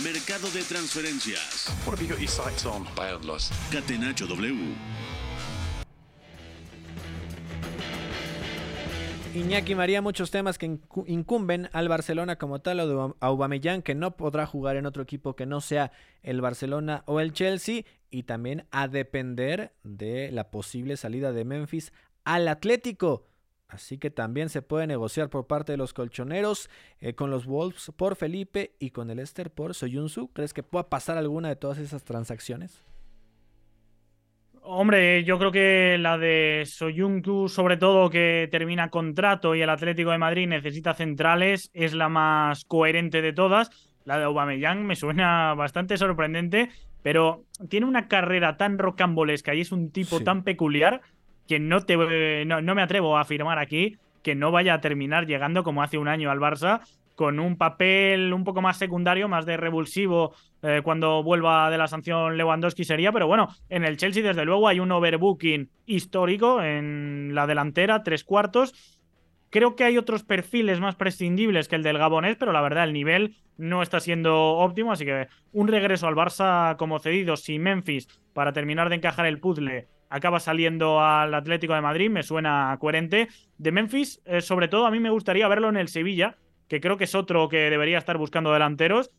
Mercado 0.02 0.50
de 0.50 0.62
transferencias. 0.62 1.68
What 1.86 1.94
have 1.94 2.02
you 2.02 2.08
got 2.08 2.18
your 2.18 2.28
sights 2.28 2.64
on? 2.64 2.84
Catenacho 3.70 4.26
W. 4.26 4.74
Iñaki 9.34 9.74
María, 9.74 10.02
muchos 10.02 10.30
temas 10.30 10.58
que 10.58 10.78
incumben 11.06 11.70
al 11.72 11.88
Barcelona 11.88 12.36
como 12.36 12.60
tal, 12.60 12.80
o 12.80 12.86
de 12.86 13.14
Aubameyang, 13.20 13.80
que 13.80 13.94
no 13.94 14.14
podrá 14.16 14.44
jugar 14.44 14.76
en 14.76 14.84
otro 14.84 15.02
equipo 15.02 15.34
que 15.36 15.46
no 15.46 15.62
sea 15.62 15.90
el 16.22 16.42
Barcelona 16.42 17.02
o 17.06 17.18
el 17.18 17.32
Chelsea, 17.32 17.84
y 18.10 18.24
también 18.24 18.66
a 18.70 18.88
depender 18.88 19.72
de 19.84 20.30
la 20.32 20.50
posible 20.50 20.98
salida 20.98 21.32
de 21.32 21.46
Memphis 21.46 21.94
al 22.24 22.46
Atlético. 22.46 23.26
Así 23.68 23.96
que 23.96 24.10
también 24.10 24.50
se 24.50 24.60
puede 24.60 24.86
negociar 24.86 25.30
por 25.30 25.46
parte 25.46 25.72
de 25.72 25.78
los 25.78 25.94
colchoneros 25.94 26.68
eh, 27.00 27.14
con 27.14 27.30
los 27.30 27.46
Wolves 27.46 27.90
por 27.96 28.16
Felipe 28.16 28.76
y 28.78 28.90
con 28.90 29.08
el 29.08 29.18
Esther 29.18 29.50
por 29.50 29.74
Soyunsu. 29.74 30.28
¿Crees 30.34 30.52
que 30.52 30.62
pueda 30.62 30.90
pasar 30.90 31.16
alguna 31.16 31.48
de 31.48 31.56
todas 31.56 31.78
esas 31.78 32.04
transacciones? 32.04 32.82
Hombre, 34.64 35.24
yo 35.24 35.38
creo 35.38 35.50
que 35.50 35.98
la 35.98 36.18
de 36.18 36.62
Soyuncu, 36.66 37.48
sobre 37.48 37.76
todo 37.76 38.10
que 38.10 38.48
termina 38.50 38.90
contrato 38.90 39.56
y 39.56 39.60
el 39.60 39.68
Atlético 39.68 40.12
de 40.12 40.18
Madrid 40.18 40.46
necesita 40.46 40.94
centrales, 40.94 41.68
es 41.74 41.94
la 41.94 42.08
más 42.08 42.64
coherente 42.64 43.22
de 43.22 43.32
todas. 43.32 43.70
La 44.04 44.18
de 44.18 44.24
Aubameyang 44.24 44.86
me 44.86 44.94
suena 44.94 45.54
bastante 45.54 45.96
sorprendente, 45.96 46.70
pero 47.02 47.44
tiene 47.68 47.86
una 47.86 48.06
carrera 48.06 48.56
tan 48.56 48.78
rocambolesca 48.78 49.52
y 49.52 49.62
es 49.62 49.72
un 49.72 49.90
tipo 49.90 50.20
tan 50.20 50.44
peculiar 50.44 51.00
que 51.48 51.58
no, 51.58 51.80
te, 51.80 52.44
no, 52.44 52.62
no 52.62 52.74
me 52.76 52.82
atrevo 52.82 53.16
a 53.16 53.22
afirmar 53.22 53.58
aquí 53.58 53.96
que 54.22 54.36
no 54.36 54.52
vaya 54.52 54.74
a 54.74 54.80
terminar 54.80 55.26
llegando 55.26 55.64
como 55.64 55.82
hace 55.82 55.98
un 55.98 56.06
año 56.06 56.30
al 56.30 56.38
Barça 56.38 56.82
con 57.14 57.40
un 57.40 57.56
papel 57.56 58.32
un 58.32 58.44
poco 58.44 58.62
más 58.62 58.78
secundario, 58.78 59.28
más 59.28 59.46
de 59.46 59.56
revulsivo 59.56 60.34
eh, 60.62 60.80
cuando 60.82 61.22
vuelva 61.22 61.70
de 61.70 61.78
la 61.78 61.88
sanción 61.88 62.36
Lewandowski 62.36 62.84
sería, 62.84 63.12
pero 63.12 63.26
bueno, 63.26 63.48
en 63.68 63.84
el 63.84 63.96
Chelsea 63.96 64.22
desde 64.22 64.44
luego 64.44 64.68
hay 64.68 64.80
un 64.80 64.92
overbooking 64.92 65.70
histórico 65.86 66.62
en 66.62 67.34
la 67.34 67.46
delantera, 67.46 68.02
tres 68.02 68.24
cuartos. 68.24 69.00
Creo 69.50 69.76
que 69.76 69.84
hay 69.84 69.98
otros 69.98 70.22
perfiles 70.22 70.80
más 70.80 70.96
prescindibles 70.96 71.68
que 71.68 71.76
el 71.76 71.82
del 71.82 71.98
gabonés, 71.98 72.36
pero 72.36 72.52
la 72.52 72.62
verdad 72.62 72.84
el 72.84 72.92
nivel 72.92 73.36
no 73.58 73.82
está 73.82 74.00
siendo 74.00 74.34
óptimo, 74.34 74.92
así 74.92 75.04
que 75.04 75.28
un 75.52 75.68
regreso 75.68 76.06
al 76.06 76.14
Barça 76.14 76.76
como 76.76 76.98
cedido 76.98 77.36
si 77.36 77.58
Memphis 77.58 78.08
para 78.32 78.52
terminar 78.52 78.88
de 78.88 78.96
encajar 78.96 79.26
el 79.26 79.40
puzzle 79.40 79.88
acaba 80.12 80.40
saliendo 80.40 81.00
al 81.00 81.32
Atlético 81.34 81.74
de 81.74 81.80
Madrid, 81.80 82.10
me 82.10 82.22
suena 82.22 82.76
coherente. 82.78 83.28
De 83.56 83.72
Memphis, 83.72 84.20
eh, 84.26 84.42
sobre 84.42 84.68
todo 84.68 84.84
a 84.86 84.90
mí 84.90 85.00
me 85.00 85.10
gustaría 85.10 85.48
verlo 85.48 85.70
en 85.70 85.76
el 85.76 85.88
Sevilla, 85.88 86.36
que 86.72 86.80
creo 86.80 86.96
que 86.96 87.04
es 87.04 87.14
otro 87.14 87.50
que 87.50 87.68
debería 87.68 87.98
estar 87.98 88.16
buscando 88.16 88.50
delanteros. 88.50 89.10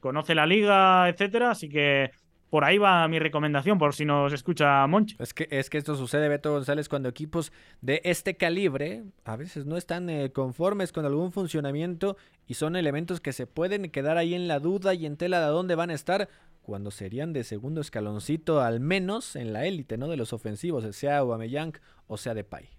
Conoce 0.00 0.34
la 0.34 0.46
liga, 0.46 1.10
etcétera, 1.10 1.50
así 1.50 1.68
que 1.68 2.10
por 2.48 2.64
ahí 2.64 2.78
va 2.78 3.06
mi 3.06 3.18
recomendación, 3.18 3.78
por 3.78 3.94
si 3.94 4.06
nos 4.06 4.32
escucha 4.32 4.86
Monchi. 4.86 5.16
Es 5.18 5.34
que, 5.34 5.46
es 5.50 5.68
que 5.68 5.76
esto 5.76 5.94
sucede, 5.94 6.30
Beto 6.30 6.52
González, 6.52 6.88
cuando 6.88 7.10
equipos 7.10 7.52
de 7.82 8.00
este 8.04 8.38
calibre 8.38 9.04
a 9.26 9.36
veces 9.36 9.66
no 9.66 9.76
están 9.76 10.08
eh, 10.08 10.32
conformes 10.32 10.90
con 10.90 11.04
algún 11.04 11.32
funcionamiento 11.32 12.16
y 12.46 12.54
son 12.54 12.76
elementos 12.76 13.20
que 13.20 13.34
se 13.34 13.46
pueden 13.46 13.90
quedar 13.90 14.16
ahí 14.16 14.32
en 14.32 14.48
la 14.48 14.58
duda 14.58 14.94
y 14.94 15.04
en 15.04 15.18
tela 15.18 15.40
de 15.40 15.48
dónde 15.48 15.74
van 15.74 15.90
a 15.90 15.94
estar 15.94 16.30
cuando 16.62 16.90
serían 16.90 17.34
de 17.34 17.44
segundo 17.44 17.82
escaloncito 17.82 18.62
al 18.62 18.80
menos 18.80 19.36
en 19.36 19.52
la 19.52 19.66
élite, 19.66 19.98
¿no? 19.98 20.08
De 20.08 20.16
los 20.16 20.32
ofensivos, 20.32 20.96
sea 20.96 21.18
Aubameyang 21.18 21.74
o 22.06 22.16
sea 22.16 22.32
Depay. 22.32 22.70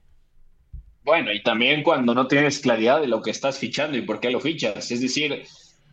Bueno, 1.04 1.34
y 1.34 1.44
también 1.44 1.84
cuando 1.84 2.14
no 2.14 2.28
tienes 2.28 2.60
claridad 2.60 3.02
de 3.02 3.08
lo 3.08 3.22
que 3.22 3.32
estás 3.32 3.60
fichando 3.60 3.98
y 3.98 4.02
por 4.04 4.20
qué 4.20 4.32
lo 4.32 4.40
fichas. 4.40 4.90
Es 4.90 5.02
decir, 5.02 5.44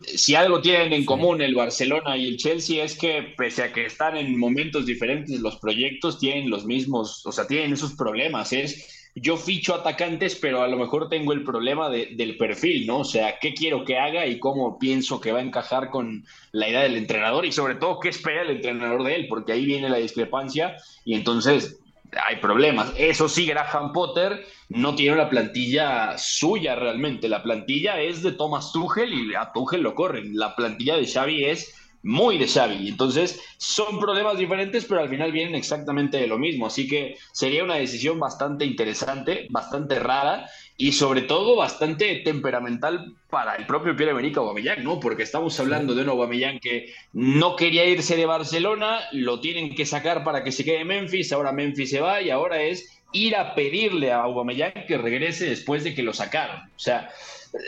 si 0.01 0.35
algo 0.35 0.61
tienen 0.61 0.93
en 0.93 1.05
común 1.05 1.41
el 1.41 1.53
Barcelona 1.53 2.17
y 2.17 2.27
el 2.27 2.37
Chelsea 2.37 2.83
es 2.83 2.97
que 2.97 3.33
pese 3.37 3.63
a 3.63 3.73
que 3.73 3.85
están 3.85 4.17
en 4.17 4.37
momentos 4.37 4.85
diferentes 4.85 5.39
los 5.39 5.57
proyectos 5.57 6.17
tienen 6.17 6.49
los 6.49 6.65
mismos, 6.65 7.25
o 7.25 7.31
sea, 7.31 7.45
tienen 7.45 7.73
esos 7.73 7.93
problemas, 7.93 8.53
es 8.53 9.09
yo 9.13 9.35
ficho 9.35 9.75
atacantes, 9.75 10.35
pero 10.35 10.61
a 10.61 10.69
lo 10.69 10.77
mejor 10.77 11.09
tengo 11.09 11.33
el 11.33 11.43
problema 11.43 11.89
del 11.89 12.37
perfil, 12.37 12.87
¿no? 12.87 12.99
O 12.99 13.03
sea, 13.03 13.39
qué 13.39 13.53
quiero 13.53 13.83
que 13.83 13.97
haga 13.97 14.25
y 14.25 14.39
cómo 14.39 14.79
pienso 14.79 15.19
que 15.19 15.33
va 15.33 15.39
a 15.39 15.43
encajar 15.43 15.89
con 15.89 16.25
la 16.53 16.69
idea 16.69 16.83
del 16.83 16.95
entrenador 16.95 17.45
y 17.45 17.51
sobre 17.51 17.75
todo 17.75 17.99
qué 17.99 18.07
espera 18.07 18.43
el 18.43 18.51
entrenador 18.51 19.03
de 19.03 19.15
él, 19.15 19.27
porque 19.27 19.51
ahí 19.51 19.65
viene 19.65 19.89
la 19.89 19.97
discrepancia 19.97 20.77
y 21.03 21.15
entonces 21.15 21.80
hay 22.27 22.37
problemas. 22.37 22.93
Eso 22.97 23.29
sí, 23.29 23.45
Graham 23.45 23.93
Potter 23.93 24.45
no 24.69 24.95
tiene 24.95 25.13
una 25.15 25.29
plantilla 25.29 26.17
suya 26.17 26.75
realmente. 26.75 27.29
La 27.29 27.43
plantilla 27.43 27.99
es 27.99 28.21
de 28.23 28.33
Thomas 28.33 28.71
Tuchel 28.71 29.13
y 29.13 29.35
a 29.35 29.51
Tuchel 29.53 29.81
lo 29.81 29.95
corren. 29.95 30.37
La 30.37 30.55
plantilla 30.55 30.97
de 30.97 31.07
Xavi 31.07 31.45
es 31.45 31.73
muy 32.03 32.37
de 32.37 32.47
Xavi. 32.47 32.87
Entonces, 32.87 33.41
son 33.57 33.99
problemas 33.99 34.37
diferentes, 34.37 34.85
pero 34.85 35.01
al 35.01 35.09
final 35.09 35.31
vienen 35.31 35.55
exactamente 35.55 36.17
de 36.17 36.27
lo 36.27 36.37
mismo. 36.37 36.65
Así 36.65 36.87
que 36.87 37.17
sería 37.31 37.63
una 37.63 37.75
decisión 37.75 38.19
bastante 38.19 38.65
interesante, 38.65 39.47
bastante 39.49 39.99
rara 39.99 40.49
y 40.77 40.93
sobre 40.93 41.21
todo 41.21 41.55
bastante 41.55 42.15
temperamental 42.23 43.13
para 43.29 43.55
el 43.55 43.65
propio 43.65 43.95
Pierre-Emerick 43.95 44.37
Aubameyang, 44.37 44.83
¿no? 44.83 44.99
Porque 44.99 45.23
estamos 45.23 45.59
hablando 45.59 45.93
de 45.93 46.03
un 46.03 46.09
Aubameyang 46.09 46.59
que 46.59 46.93
no 47.13 47.55
quería 47.55 47.85
irse 47.85 48.15
de 48.15 48.25
Barcelona, 48.25 49.01
lo 49.11 49.39
tienen 49.39 49.75
que 49.75 49.85
sacar 49.85 50.23
para 50.23 50.43
que 50.43 50.51
se 50.51 50.65
quede 50.65 50.81
en 50.81 50.87
Memphis, 50.87 51.31
ahora 51.31 51.51
Memphis 51.51 51.91
se 51.91 52.01
va 52.01 52.21
y 52.21 52.29
ahora 52.29 52.61
es 52.61 53.01
ir 53.13 53.35
a 53.35 53.55
pedirle 53.55 54.11
a 54.11 54.21
Aubameyang 54.21 54.85
que 54.87 54.97
regrese 54.97 55.49
después 55.49 55.83
de 55.83 55.93
que 55.93 56.03
lo 56.03 56.13
sacaron. 56.13 56.61
O 56.75 56.79
sea, 56.79 57.09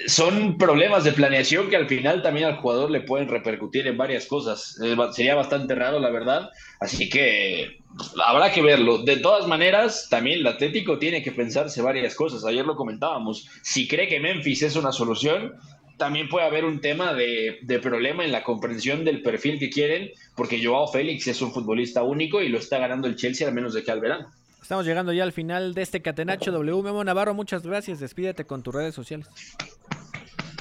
son 0.07 0.57
problemas 0.57 1.03
de 1.03 1.11
planeación 1.11 1.69
que 1.69 1.75
al 1.75 1.87
final 1.87 2.21
también 2.21 2.47
al 2.47 2.57
jugador 2.57 2.89
le 2.89 3.01
pueden 3.01 3.27
repercutir 3.27 3.87
en 3.87 3.97
varias 3.97 4.25
cosas. 4.25 4.77
Sería 5.11 5.35
bastante 5.35 5.75
raro, 5.75 5.99
la 5.99 6.09
verdad. 6.09 6.49
Así 6.79 7.09
que 7.09 7.79
pues, 7.95 8.13
habrá 8.25 8.51
que 8.51 8.61
verlo. 8.61 8.99
De 8.99 9.17
todas 9.17 9.47
maneras, 9.47 10.07
también 10.09 10.39
el 10.39 10.47
Atlético 10.47 10.99
tiene 10.99 11.21
que 11.21 11.31
pensarse 11.31 11.81
varias 11.81 12.15
cosas. 12.15 12.45
Ayer 12.45 12.65
lo 12.65 12.75
comentábamos. 12.75 13.47
Si 13.61 13.87
cree 13.87 14.07
que 14.07 14.19
Memphis 14.19 14.63
es 14.63 14.75
una 14.77 14.93
solución, 14.93 15.53
también 15.97 16.29
puede 16.29 16.45
haber 16.45 16.65
un 16.65 16.79
tema 16.79 17.13
de, 17.13 17.59
de, 17.61 17.79
problema 17.79 18.23
en 18.23 18.31
la 18.31 18.43
comprensión 18.43 19.03
del 19.03 19.21
perfil 19.21 19.59
que 19.59 19.69
quieren, 19.69 20.11
porque 20.35 20.63
Joao 20.63 20.87
Félix 20.87 21.27
es 21.27 21.41
un 21.41 21.53
futbolista 21.53 22.03
único 22.03 22.41
y 22.41 22.49
lo 22.49 22.57
está 22.57 22.77
ganando 22.77 23.07
el 23.07 23.15
Chelsea 23.15 23.47
al 23.47 23.53
menos 23.53 23.73
de 23.73 23.83
que 23.83 23.91
al 23.91 23.99
verano. 23.99 24.31
Estamos 24.63 24.85
llegando 24.85 25.11
ya 25.11 25.23
al 25.23 25.33
final 25.33 25.73
de 25.73 25.81
este 25.81 26.01
Catenacho 26.01 26.49
W. 26.53 26.81
Memo 26.83 27.03
Navarro, 27.03 27.33
muchas 27.33 27.63
gracias. 27.63 27.99
Despídete 27.99 28.45
con 28.45 28.63
tus 28.63 28.73
redes 28.73 28.95
sociales. 28.95 29.27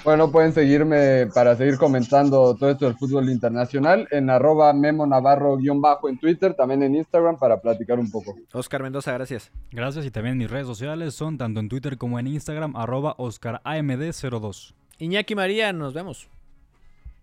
Bueno, 0.02 0.32
pueden 0.32 0.52
seguirme 0.52 1.28
para 1.32 1.54
seguir 1.54 1.78
comentando 1.78 2.56
todo 2.56 2.70
esto 2.70 2.86
del 2.86 2.96
fútbol 2.96 3.30
internacional 3.30 4.08
en 4.10 4.28
arroba 4.28 4.72
Memo 4.72 5.06
Navarro-bajo 5.06 6.08
en 6.08 6.18
Twitter, 6.18 6.54
también 6.54 6.82
en 6.82 6.96
Instagram 6.96 7.38
para 7.38 7.60
platicar 7.60 8.00
un 8.00 8.10
poco. 8.10 8.34
Oscar 8.52 8.82
Mendoza, 8.82 9.12
gracias. 9.12 9.52
Gracias 9.70 10.04
y 10.04 10.10
también 10.10 10.36
mis 10.36 10.50
redes 10.50 10.66
sociales 10.66 11.14
son 11.14 11.38
tanto 11.38 11.60
en 11.60 11.68
Twitter 11.68 11.96
como 11.96 12.18
en 12.18 12.26
Instagram 12.26 12.74
arroba 12.74 13.16
OscarAMD02. 13.18 14.74
Iñaki 14.98 15.36
María, 15.36 15.72
nos 15.72 15.94
vemos. 15.94 16.28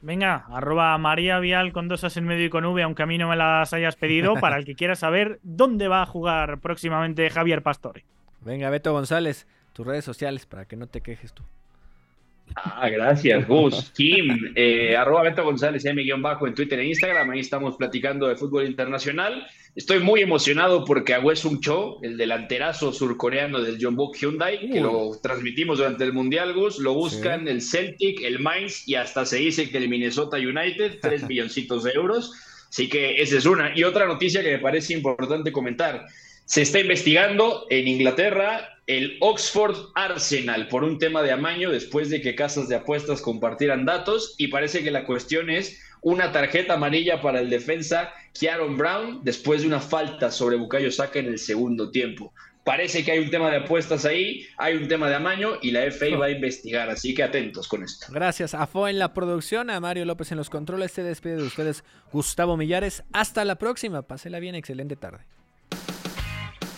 Venga, 0.01 0.45
arroba 0.49 0.97
María 0.97 1.39
Vial 1.39 1.73
con 1.73 1.89
dos 1.89 2.05
as 2.05 2.15
en 2.15 2.25
medio 2.25 2.45
y 2.45 2.49
con 2.49 2.63
V, 2.63 2.81
aunque 2.83 3.03
a 3.03 3.05
mí 3.05 3.17
no 3.17 3.27
me 3.27 3.35
las 3.35 3.73
hayas 3.73 3.97
pedido, 3.97 4.35
para 4.35 4.57
el 4.57 4.63
que 4.63 4.75
quiera 4.75 4.95
saber 4.95 5.39
dónde 5.43 5.89
va 5.89 6.01
a 6.01 6.05
jugar 6.05 6.59
próximamente 6.61 7.29
Javier 7.29 7.61
Pastore. 7.63 8.05
Venga, 8.41 8.69
Beto 8.69 8.93
González, 8.93 9.45
tus 9.73 9.85
redes 9.85 10.05
sociales 10.05 10.45
para 10.45 10.65
que 10.65 10.77
no 10.77 10.87
te 10.87 11.01
quejes 11.01 11.33
tú. 11.33 11.43
Ah, 12.55 12.89
gracias, 12.89 13.47
Gus. 13.47 13.91
Kim, 13.95 14.53
eh, 14.55 14.95
arroba 14.95 15.23
Beto 15.23 15.43
González, 15.43 15.85
M-bajo 15.85 16.47
en 16.47 16.53
Twitter 16.53 16.79
e 16.79 16.85
Instagram. 16.85 17.29
Ahí 17.29 17.39
estamos 17.39 17.75
platicando 17.77 18.27
de 18.27 18.35
fútbol 18.35 18.65
internacional. 18.65 19.47
Estoy 19.75 19.99
muy 19.99 20.21
emocionado 20.21 20.83
porque 20.83 21.13
Agüe 21.13 21.35
Sung 21.35 21.59
Cho, 21.61 21.99
el 22.01 22.17
delanterazo 22.17 22.91
surcoreano 22.91 23.61
del 23.61 23.77
Jeonbuk 23.77 24.17
Hyundai, 24.17 24.59
que 24.59 24.81
lo 24.81 25.17
transmitimos 25.21 25.77
durante 25.77 26.03
el 26.03 26.11
Mundial, 26.11 26.53
Gus, 26.53 26.79
lo 26.79 26.93
buscan 26.93 27.47
el 27.47 27.61
Celtic, 27.61 28.21
el 28.23 28.39
Mainz 28.39 28.87
y 28.87 28.95
hasta 28.95 29.25
se 29.25 29.37
dice 29.37 29.69
que 29.69 29.77
el 29.77 29.87
Minnesota 29.87 30.37
United, 30.37 30.97
tres 31.01 31.27
milloncitos 31.27 31.83
de 31.83 31.91
euros. 31.91 32.33
Así 32.69 32.89
que 32.89 33.21
esa 33.21 33.37
es 33.37 33.45
una. 33.45 33.71
Y 33.77 33.83
otra 33.83 34.05
noticia 34.05 34.43
que 34.43 34.51
me 34.51 34.59
parece 34.59 34.93
importante 34.93 35.51
comentar. 35.51 36.05
Se 36.49 36.63
está 36.63 36.79
investigando 36.79 37.67
en 37.69 37.87
Inglaterra 37.87 38.79
el 38.87 39.17
Oxford 39.19 39.91
Arsenal 39.93 40.67
por 40.67 40.83
un 40.83 40.97
tema 40.97 41.21
de 41.21 41.31
amaño 41.31 41.69
después 41.69 42.09
de 42.09 42.21
que 42.21 42.33
casas 42.33 42.67
de 42.67 42.75
apuestas 42.75 43.21
compartieran 43.21 43.85
datos 43.85 44.33
y 44.39 44.47
parece 44.47 44.83
que 44.83 44.89
la 44.89 45.05
cuestión 45.05 45.51
es 45.51 45.79
una 46.01 46.31
tarjeta 46.31 46.73
amarilla 46.73 47.21
para 47.21 47.39
el 47.39 47.51
defensa 47.51 48.11
Kieron 48.33 48.79
Brown 48.79 49.19
después 49.23 49.61
de 49.61 49.67
una 49.67 49.79
falta 49.79 50.31
sobre 50.31 50.55
Bukayo 50.55 50.91
Saka 50.91 51.19
en 51.19 51.27
el 51.27 51.37
segundo 51.37 51.91
tiempo. 51.91 52.33
Parece 52.63 53.05
que 53.05 53.11
hay 53.11 53.19
un 53.19 53.29
tema 53.29 53.51
de 53.51 53.57
apuestas 53.57 54.05
ahí, 54.05 54.47
hay 54.57 54.75
un 54.75 54.87
tema 54.87 55.07
de 55.07 55.17
amaño 55.17 55.59
y 55.61 55.69
la 55.69 55.83
FA 55.91 56.17
va 56.17 56.25
a 56.25 56.31
investigar, 56.31 56.89
así 56.89 57.13
que 57.13 57.21
atentos 57.21 57.67
con 57.67 57.83
esto. 57.83 58.07
Gracias 58.09 58.55
a 58.55 58.65
FO 58.65 58.87
en 58.87 58.97
la 58.97 59.13
producción, 59.13 59.69
a 59.69 59.79
Mario 59.79 60.03
López 60.05 60.31
en 60.31 60.39
los 60.39 60.49
controles, 60.49 60.93
se 60.93 61.03
despide 61.03 61.35
de 61.35 61.43
ustedes 61.43 61.83
Gustavo 62.11 62.57
Millares. 62.57 63.03
Hasta 63.13 63.45
la 63.45 63.59
próxima, 63.59 64.01
pásela 64.01 64.39
bien, 64.39 64.55
excelente 64.55 64.95
tarde 64.95 65.27